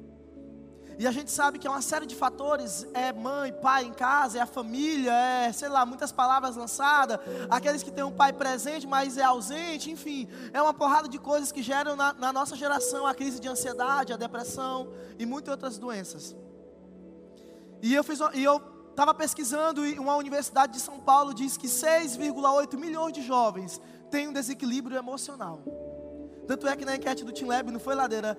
E 0.99 1.07
a 1.07 1.11
gente 1.11 1.31
sabe 1.31 1.59
que 1.59 1.67
é 1.67 1.71
uma 1.71 1.83
série 1.83 2.07
de 2.07 2.15
fatores, 2.15 2.87
é 2.95 3.13
mãe, 3.13 3.53
pai 3.53 3.85
em 3.85 3.93
casa, 3.93 4.39
é 4.39 4.41
a 4.41 4.47
família, 4.47 5.13
é, 5.13 5.53
sei 5.53 5.69
lá, 5.69 5.85
muitas 5.85 6.11
palavras 6.11 6.57
lançadas, 6.57 7.19
aqueles 7.51 7.83
que 7.83 7.91
têm 7.91 8.03
um 8.03 8.13
pai 8.13 8.33
presente, 8.33 8.87
mas 8.87 9.19
é 9.19 9.23
ausente, 9.23 9.91
enfim, 9.91 10.27
é 10.55 10.63
uma 10.63 10.73
porrada 10.73 11.07
de 11.07 11.19
coisas 11.19 11.53
que 11.53 11.63
geram 11.63 11.97
na, 11.97 12.15
na 12.15 12.33
nossa 12.33 12.57
geração 12.57 13.07
a 13.07 13.15
crise 13.15 13.39
de 13.39 13.47
ansiedade, 13.47 14.13
a 14.13 14.17
depressão 14.17 14.91
e 15.19 15.27
muitas 15.27 15.53
outras 15.53 15.77
doenças. 15.77 16.35
E 17.83 17.95
eu 17.95 18.03
fiz, 18.03 18.19
e 18.33 18.43
eu 18.43 18.57
estava 18.91 19.13
pesquisando 19.13 19.87
e 19.87 19.99
uma 19.99 20.17
universidade 20.17 20.73
de 20.73 20.81
São 20.81 20.99
Paulo 20.99 21.35
diz 21.35 21.59
que 21.59 21.67
6,8 21.67 22.79
milhões 22.79 23.13
de 23.13 23.21
jovens 23.21 23.79
têm 24.11 24.29
um 24.29 24.33
desequilíbrio 24.33 24.97
emocional. 24.97 25.63
Tanto 26.47 26.67
é 26.67 26.75
que 26.75 26.85
na 26.85 26.97
enquete 26.97 27.23
do 27.23 27.33
Team 27.33 27.49
Lab, 27.49 27.71
não 27.71 27.81
foi 27.81 27.95
ladeira, 27.95 28.39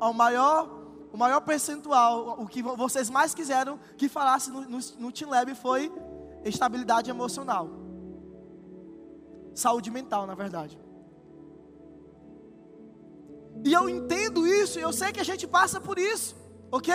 ao 0.00 0.14
maior, 0.14 0.83
o 1.14 1.16
maior 1.16 1.40
percentual, 1.42 2.40
o 2.40 2.46
que 2.48 2.60
vocês 2.60 3.08
mais 3.08 3.32
quiseram 3.32 3.78
que 3.96 4.08
falasse 4.08 4.50
no, 4.50 4.62
no, 4.62 4.78
no 4.98 5.12
Team 5.12 5.30
Lab 5.30 5.54
foi 5.54 5.92
estabilidade 6.44 7.08
emocional. 7.08 7.70
Saúde 9.54 9.92
mental, 9.92 10.26
na 10.26 10.34
verdade. 10.34 10.76
E 13.64 13.72
eu 13.72 13.88
entendo 13.88 14.44
isso, 14.44 14.80
eu 14.80 14.92
sei 14.92 15.12
que 15.12 15.20
a 15.20 15.24
gente 15.24 15.46
passa 15.46 15.80
por 15.80 16.00
isso, 16.00 16.34
ok? 16.72 16.92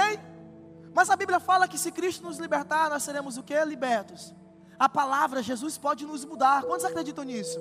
Mas 0.93 1.09
a 1.09 1.15
Bíblia 1.15 1.39
fala 1.39 1.65
que 1.65 1.78
se 1.78 1.89
Cristo 1.89 2.22
nos 2.22 2.39
libertar, 2.39 2.89
nós 2.89 3.03
seremos 3.03 3.38
o 3.38 3.43
que? 3.43 3.55
Libertos. 3.63 4.36
A 4.78 4.89
palavra, 4.89 5.41
Jesus 5.41 5.78
pode 5.78 6.05
nos 6.05 6.26
mudar. 6.26 6.63
Quantos 6.63 6.84
acreditam 6.84 7.24
nisso? 7.24 7.57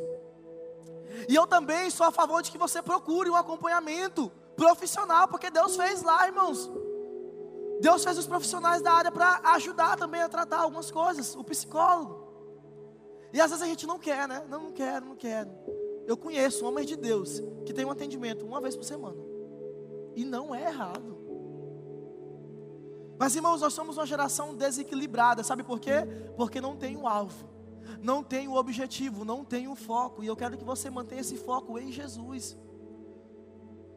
E 1.28 1.36
eu 1.36 1.46
também 1.46 1.88
sou 1.88 2.04
a 2.04 2.10
favor 2.10 2.42
de 2.42 2.50
que 2.50 2.58
você 2.58 2.82
procure 2.82 3.30
um 3.30 3.36
acompanhamento 3.36 4.32
profissional, 4.58 5.28
porque 5.28 5.50
Deus 5.50 5.76
fez 5.76 6.02
lá, 6.02 6.26
irmãos. 6.26 6.68
Deus 7.80 8.02
fez 8.02 8.18
os 8.18 8.26
profissionais 8.26 8.82
da 8.82 8.92
área 8.92 9.12
para 9.12 9.40
ajudar 9.54 9.96
também 9.96 10.20
a 10.20 10.28
tratar 10.28 10.58
algumas 10.58 10.90
coisas, 10.90 11.36
o 11.36 11.44
psicólogo. 11.44 12.26
E 13.32 13.40
às 13.40 13.50
vezes 13.50 13.64
a 13.64 13.68
gente 13.68 13.86
não 13.86 14.00
quer, 14.00 14.26
né? 14.26 14.44
Não, 14.48 14.64
não 14.64 14.72
quero, 14.72 15.06
não 15.06 15.14
quero. 15.14 15.48
Eu 16.08 16.16
conheço 16.16 16.66
homens 16.66 16.88
de 16.88 16.96
Deus 16.96 17.40
que 17.64 17.72
tem 17.72 17.84
um 17.84 17.90
atendimento 17.90 18.44
uma 18.44 18.60
vez 18.60 18.74
por 18.74 18.82
semana. 18.82 19.22
E 20.16 20.24
não 20.24 20.52
é 20.52 20.64
errado. 20.64 21.16
Mas 23.16 23.36
irmãos, 23.36 23.60
nós 23.60 23.72
somos 23.72 23.96
uma 23.96 24.06
geração 24.06 24.56
desequilibrada, 24.56 25.44
sabe 25.44 25.62
por 25.62 25.78
quê? 25.78 26.04
Porque 26.36 26.60
não 26.60 26.76
tem 26.76 26.96
um 26.96 27.06
alvo, 27.06 27.48
não 28.00 28.24
tem 28.24 28.48
um 28.48 28.54
objetivo, 28.54 29.24
não 29.24 29.44
tem 29.44 29.68
um 29.68 29.76
foco, 29.76 30.22
e 30.22 30.26
eu 30.26 30.36
quero 30.36 30.56
que 30.56 30.64
você 30.64 30.88
mantenha 30.88 31.20
esse 31.20 31.36
foco 31.36 31.78
em 31.78 31.92
Jesus. 31.92 32.56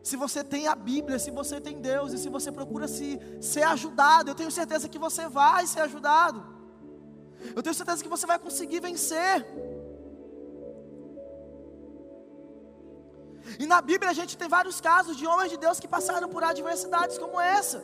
Se 0.03 0.15
você 0.15 0.43
tem 0.43 0.67
a 0.67 0.75
Bíblia, 0.75 1.19
se 1.19 1.29
você 1.29 1.61
tem 1.61 1.79
Deus, 1.79 2.13
e 2.13 2.17
se 2.17 2.29
você 2.29 2.51
procura 2.51 2.87
se 2.87 3.19
ser 3.39 3.63
ajudado, 3.63 4.31
eu 4.31 4.35
tenho 4.35 4.51
certeza 4.51 4.89
que 4.89 4.97
você 4.97 5.27
vai 5.27 5.67
ser 5.67 5.81
ajudado. 5.81 6.43
Eu 7.55 7.61
tenho 7.61 7.73
certeza 7.75 8.01
que 8.03 8.09
você 8.09 8.25
vai 8.25 8.39
conseguir 8.39 8.79
vencer. 8.79 9.45
E 13.59 13.65
na 13.65 13.81
Bíblia 13.81 14.09
a 14.09 14.13
gente 14.13 14.37
tem 14.37 14.47
vários 14.47 14.79
casos 14.81 15.17
de 15.17 15.25
homens 15.27 15.51
de 15.51 15.57
Deus 15.57 15.79
que 15.79 15.87
passaram 15.87 16.29
por 16.29 16.43
adversidades 16.43 17.17
como 17.17 17.39
essa. 17.39 17.83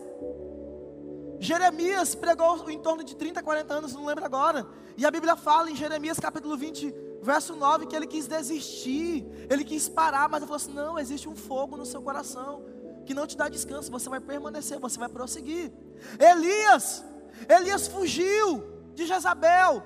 Jeremias 1.39 2.15
pregou 2.15 2.69
em 2.69 2.79
torno 2.79 3.03
de 3.03 3.15
30, 3.15 3.43
40 3.43 3.73
anos, 3.73 3.93
não 3.93 4.05
lembro 4.05 4.25
agora. 4.25 4.65
E 4.95 5.05
a 5.05 5.11
Bíblia 5.11 5.35
fala 5.35 5.69
em 5.69 5.75
Jeremias 5.75 6.19
capítulo 6.19 6.57
20, 6.57 6.93
verso 7.27 7.55
9, 7.55 7.87
que 7.87 7.95
ele 7.95 8.07
quis 8.07 8.25
desistir, 8.25 9.25
ele 9.49 9.63
quis 9.63 9.89
parar, 9.89 10.29
mas 10.29 10.41
ele 10.41 10.47
falou 10.47 10.61
assim: 10.63 10.73
não, 10.73 10.97
existe 10.97 11.27
um 11.27 11.35
fogo 11.35 11.75
no 11.75 11.85
seu 11.85 12.01
coração 12.01 12.63
que 13.05 13.13
não 13.13 13.25
te 13.25 13.37
dá 13.37 13.47
descanso, 13.47 13.91
você 13.91 14.09
vai 14.09 14.19
permanecer, 14.19 14.79
você 14.79 14.97
vai 14.99 15.09
prosseguir. 15.09 15.71
Elias, 16.19 17.05
Elias 17.47 17.87
fugiu 17.87 18.47
de 18.93 19.05
Jezabel. 19.05 19.83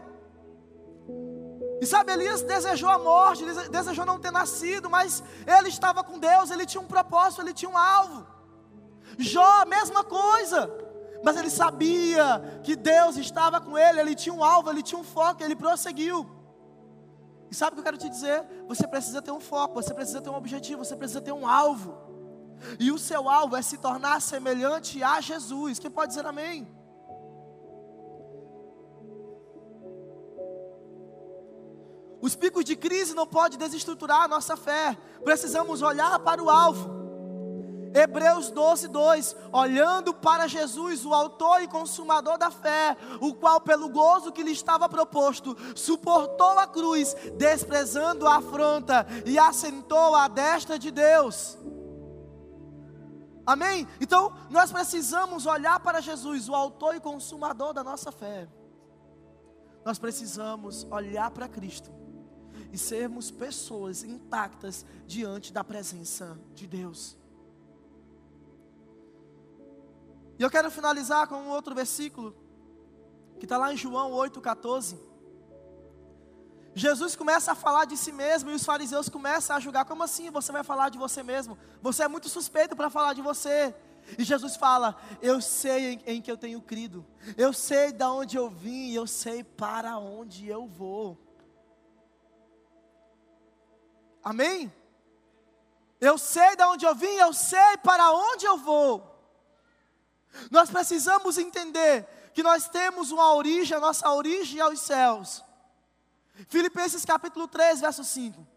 E 1.80 1.86
sabe, 1.86 2.12
Elias 2.12 2.42
desejou 2.44 2.90
a 2.90 2.98
morte, 2.98 3.44
desejou 3.70 4.06
não 4.06 4.20
ter 4.20 4.32
nascido, 4.32 4.90
mas 4.90 5.24
ele 5.46 5.70
estava 5.70 6.04
com 6.04 6.18
Deus, 6.20 6.52
ele 6.52 6.66
tinha 6.66 6.82
um 6.82 6.88
propósito, 6.88 7.42
ele 7.42 7.54
tinha 7.54 7.70
um 7.70 7.78
alvo. 7.78 8.26
Jó, 9.18 9.66
mesma 9.66 10.04
coisa 10.04 10.72
mas 11.24 11.38
ele 11.38 11.52
sabia 11.52 12.62
que 12.64 12.76
Deus 12.76 13.16
estava 13.16 13.62
com 13.62 13.78
ele, 13.78 14.00
ele 14.00 14.16
tinha 14.16 14.34
um 14.34 14.44
alvo, 14.44 14.72
ele 14.72 14.82
tinha 14.82 15.00
um 15.00 15.04
foco, 15.04 15.44
ele 15.44 15.56
prosseguiu. 15.56 16.28
E 17.52 17.56
sabe 17.56 17.72
o 17.72 17.74
que 17.76 17.80
eu 17.82 17.84
quero 17.84 17.98
te 17.98 18.10
dizer? 18.10 18.46
Você 18.66 18.88
precisa 18.88 19.22
ter 19.22 19.32
um 19.32 19.42
foco, 19.42 19.74
você 19.74 19.94
precisa 19.94 20.22
ter 20.22 20.30
um 20.30 20.36
objetivo, 20.36 20.86
você 20.86 20.96
precisa 20.96 21.20
ter 21.20 21.34
um 21.34 21.46
alvo. 21.46 21.98
E 22.80 22.92
o 22.92 22.98
seu 22.98 23.30
alvo 23.30 23.58
é 23.58 23.62
se 23.62 23.78
tornar 23.78 24.22
semelhante 24.22 25.04
a 25.04 25.20
Jesus. 25.20 25.78
Quem 25.78 25.92
pode 25.92 26.14
dizer 26.14 26.26
amém? 26.26 26.66
Os 32.22 32.36
picos 32.36 32.64
de 32.64 32.76
crise 32.78 33.14
não 33.14 33.28
podem 33.28 33.60
desestruturar 33.60 34.22
a 34.22 34.28
nossa 34.30 34.56
fé. 34.56 34.98
Precisamos 35.24 35.82
olhar 35.82 36.20
para 36.20 36.42
o 36.42 36.50
alvo. 36.50 37.01
Hebreus 37.94 38.50
12, 38.50 38.88
2: 38.88 39.36
Olhando 39.52 40.14
para 40.14 40.48
Jesus, 40.48 41.06
o 41.06 41.14
Autor 41.14 41.62
e 41.62 41.68
Consumador 41.68 42.38
da 42.38 42.50
fé, 42.50 42.96
o 43.20 43.34
qual, 43.34 43.60
pelo 43.62 43.90
gozo 43.90 44.32
que 44.32 44.44
lhe 44.44 44.52
estava 44.52 44.88
proposto, 44.88 45.56
suportou 45.76 46.60
a 46.60 46.68
cruz, 46.68 47.16
desprezando 47.38 48.28
a 48.28 48.38
afronta, 48.38 49.06
e 49.26 49.38
assentou 49.38 50.16
à 50.16 50.28
destra 50.28 50.80
de 50.80 50.92
Deus. 50.92 51.58
Amém? 53.46 53.88
Então, 54.00 54.34
nós 54.50 54.72
precisamos 54.72 55.46
olhar 55.46 55.80
para 55.80 56.00
Jesus, 56.00 56.48
o 56.48 56.56
Autor 56.56 56.96
e 56.96 57.00
Consumador 57.00 57.74
da 57.74 57.84
nossa 57.84 58.12
fé. 58.12 58.48
Nós 59.84 59.98
precisamos 59.98 60.86
olhar 60.92 61.32
para 61.32 61.48
Cristo 61.48 61.92
e 62.72 62.78
sermos 62.78 63.32
pessoas 63.32 64.04
intactas 64.04 64.86
diante 65.06 65.52
da 65.52 65.64
presença 65.64 66.40
de 66.54 66.68
Deus. 66.68 67.18
E 70.42 70.44
eu 70.44 70.50
quero 70.50 70.72
finalizar 70.72 71.28
com 71.28 71.36
um 71.36 71.50
outro 71.50 71.76
versículo, 71.76 72.36
que 73.38 73.46
está 73.46 73.60
lá 73.60 73.72
em 73.72 73.78
João 73.78 74.10
8,14. 74.10 74.98
Jesus 76.74 77.16
começa 77.16 77.52
a 77.52 77.56
falar 77.56 77.86
de 77.86 77.96
si 77.96 78.12
mesmo 78.12 78.50
e 78.50 78.56
os 78.56 78.66
fariseus 78.66 79.08
começam 79.08 79.56
a 79.56 79.60
julgar: 79.60 79.86
como 79.86 80.02
assim 80.02 80.32
você 80.32 80.52
vai 80.52 80.64
falar 80.64 80.90
de 80.90 80.98
você 80.98 81.22
mesmo? 81.22 81.60
Você 81.80 82.02
é 82.02 82.08
muito 82.08 82.28
suspeito 82.28 82.76
para 82.76 82.90
falar 82.90 83.14
de 83.14 83.22
você. 83.22 83.76
E 84.18 84.24
Jesus 84.24 84.56
fala: 84.56 85.00
Eu 85.22 85.40
sei 85.42 85.94
em, 85.94 86.02
em, 86.08 86.22
que 86.24 86.32
eu 86.32 86.38
tenho 86.38 86.60
crido, 86.60 87.06
eu 87.38 87.54
sei 87.54 87.92
de 87.92 88.04
onde 88.04 88.36
eu 88.36 88.50
vim, 88.50 88.94
eu 88.94 89.06
sei 89.06 89.44
para 89.44 90.00
onde 90.00 90.48
eu 90.48 90.66
vou. 90.66 91.20
Amém? 94.24 94.74
Eu 96.00 96.18
sei 96.18 96.56
de 96.56 96.64
onde 96.64 96.84
eu 96.84 96.96
vim, 96.96 97.14
eu 97.18 97.32
sei 97.32 97.78
para 97.84 98.12
onde 98.12 98.44
eu 98.44 98.58
vou. 98.58 99.11
Nós 100.50 100.70
precisamos 100.70 101.38
entender 101.38 102.08
que 102.34 102.44
nós 102.44 102.70
temos 102.70 103.12
uma 103.12 103.34
origem, 103.34 103.76
a 103.76 103.80
nossa 103.80 104.10
origem 104.12 104.60
é 104.60 104.64
aos 104.64 104.80
céus. 104.80 105.44
Filipenses 106.48 107.06
capítulo 107.06 107.48
3, 107.48 107.82
verso 107.82 108.04
5. 108.04 108.48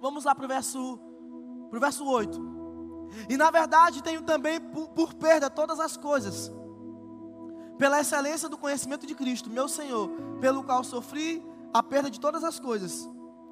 Vamos 0.00 0.24
lá 0.24 0.34
para 0.34 0.44
o 0.44 0.48
verso, 0.48 1.00
pro 1.70 1.80
verso 1.80 2.04
8. 2.04 2.54
E 3.28 3.36
na 3.36 3.50
verdade 3.50 4.02
tenho 4.02 4.22
também 4.22 4.60
por, 4.60 4.88
por 4.88 5.14
perda 5.14 5.48
todas 5.48 5.80
as 5.80 5.96
coisas, 5.96 6.50
pela 7.78 8.00
excelência 8.00 8.48
do 8.48 8.58
conhecimento 8.58 9.06
de 9.06 9.14
Cristo, 9.14 9.50
meu 9.50 9.68
Senhor, 9.68 10.10
pelo 10.40 10.62
qual 10.62 10.84
sofri 10.84 11.44
a 11.72 11.82
perda 11.82 12.10
de 12.10 12.20
todas 12.20 12.44
as 12.44 12.60
coisas, 12.60 13.08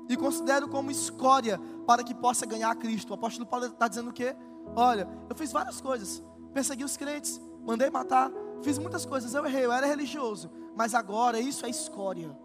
e 0.09 0.17
considero 0.17 0.69
como 0.69 0.91
escória 0.91 1.59
para 1.87 2.05
que 2.05 2.15
possa 2.15 2.47
ganhar 2.47 2.75
Cristo. 2.77 3.11
O 3.11 3.15
apóstolo 3.15 3.47
Paulo 3.47 3.67
está 3.67 3.89
dizendo 3.89 4.11
o 4.11 4.13
quê? 4.13 4.37
Olha, 4.77 5.09
eu 5.29 5.35
fiz 5.35 5.51
várias 5.51 5.81
coisas, 5.81 6.23
persegui 6.53 6.85
os 6.85 6.97
crentes, 6.97 7.41
mandei 7.65 7.91
matar, 7.91 8.31
fiz 8.63 8.79
muitas 8.79 9.05
coisas, 9.05 9.35
eu 9.35 9.45
errei, 9.45 9.65
eu 9.65 9.73
era 9.73 9.87
religioso, 9.87 10.51
mas 10.77 10.95
agora 10.95 11.41
isso 11.41 11.67
é 11.67 11.71
escória. 11.71 12.37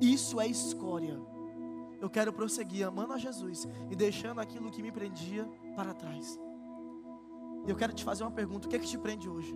Isso 0.00 0.40
é 0.40 0.46
escória. 0.46 1.20
Eu 2.00 2.08
quero 2.08 2.32
prosseguir 2.32 2.86
amando 2.86 3.12
a 3.12 3.18
Jesus 3.18 3.68
e 3.90 3.94
deixando 3.94 4.40
aquilo 4.40 4.70
que 4.70 4.82
me 4.82 4.90
prendia 4.90 5.46
para 5.76 5.92
trás. 5.92 6.40
E 7.66 7.70
eu 7.70 7.76
quero 7.76 7.92
te 7.92 8.02
fazer 8.02 8.24
uma 8.24 8.30
pergunta: 8.30 8.66
o 8.66 8.70
que 8.70 8.76
é 8.76 8.78
que 8.78 8.86
te 8.86 8.96
prende 8.96 9.28
hoje? 9.28 9.54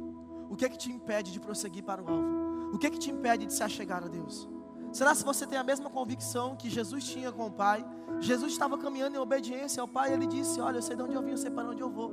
O 0.50 0.56
que 0.56 0.64
é 0.64 0.68
que 0.68 0.76
te 0.76 0.92
impede 0.92 1.32
de 1.32 1.40
prosseguir 1.40 1.82
para 1.82 2.02
o 2.02 2.08
alvo? 2.08 2.74
O 2.74 2.78
que 2.78 2.86
é 2.86 2.90
que 2.90 2.98
te 2.98 3.10
impede 3.10 3.46
de 3.46 3.54
se 3.54 3.62
achegar 3.62 4.04
a 4.04 4.08
Deus? 4.08 4.46
Será 4.92 5.14
se 5.14 5.24
você 5.24 5.46
tem 5.46 5.58
a 5.58 5.64
mesma 5.64 5.88
convicção 5.88 6.54
que 6.54 6.68
Jesus 6.68 7.04
tinha 7.04 7.32
com 7.32 7.46
o 7.46 7.50
Pai? 7.50 7.84
Jesus 8.20 8.52
estava 8.52 8.76
caminhando 8.76 9.16
em 9.16 9.18
obediência 9.18 9.80
ao 9.80 9.88
Pai, 9.88 10.10
e 10.10 10.12
ele 10.12 10.26
disse: 10.26 10.60
Olha, 10.60 10.78
eu 10.78 10.82
sei 10.82 10.94
de 10.94 11.02
onde 11.02 11.14
eu 11.14 11.22
vim, 11.22 11.30
eu 11.30 11.38
sei 11.38 11.50
para 11.50 11.68
onde 11.68 11.82
eu 11.82 11.90
vou. 11.90 12.12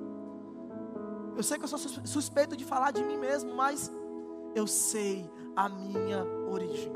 Eu 1.35 1.43
sei 1.43 1.57
que 1.57 1.63
eu 1.63 1.67
sou 1.67 1.79
suspeito 1.79 2.55
de 2.55 2.65
falar 2.65 2.91
de 2.91 3.03
mim 3.03 3.17
mesmo, 3.17 3.53
mas 3.55 3.91
eu 4.55 4.67
sei 4.67 5.29
a 5.55 5.69
minha 5.69 6.23
origem. 6.49 6.91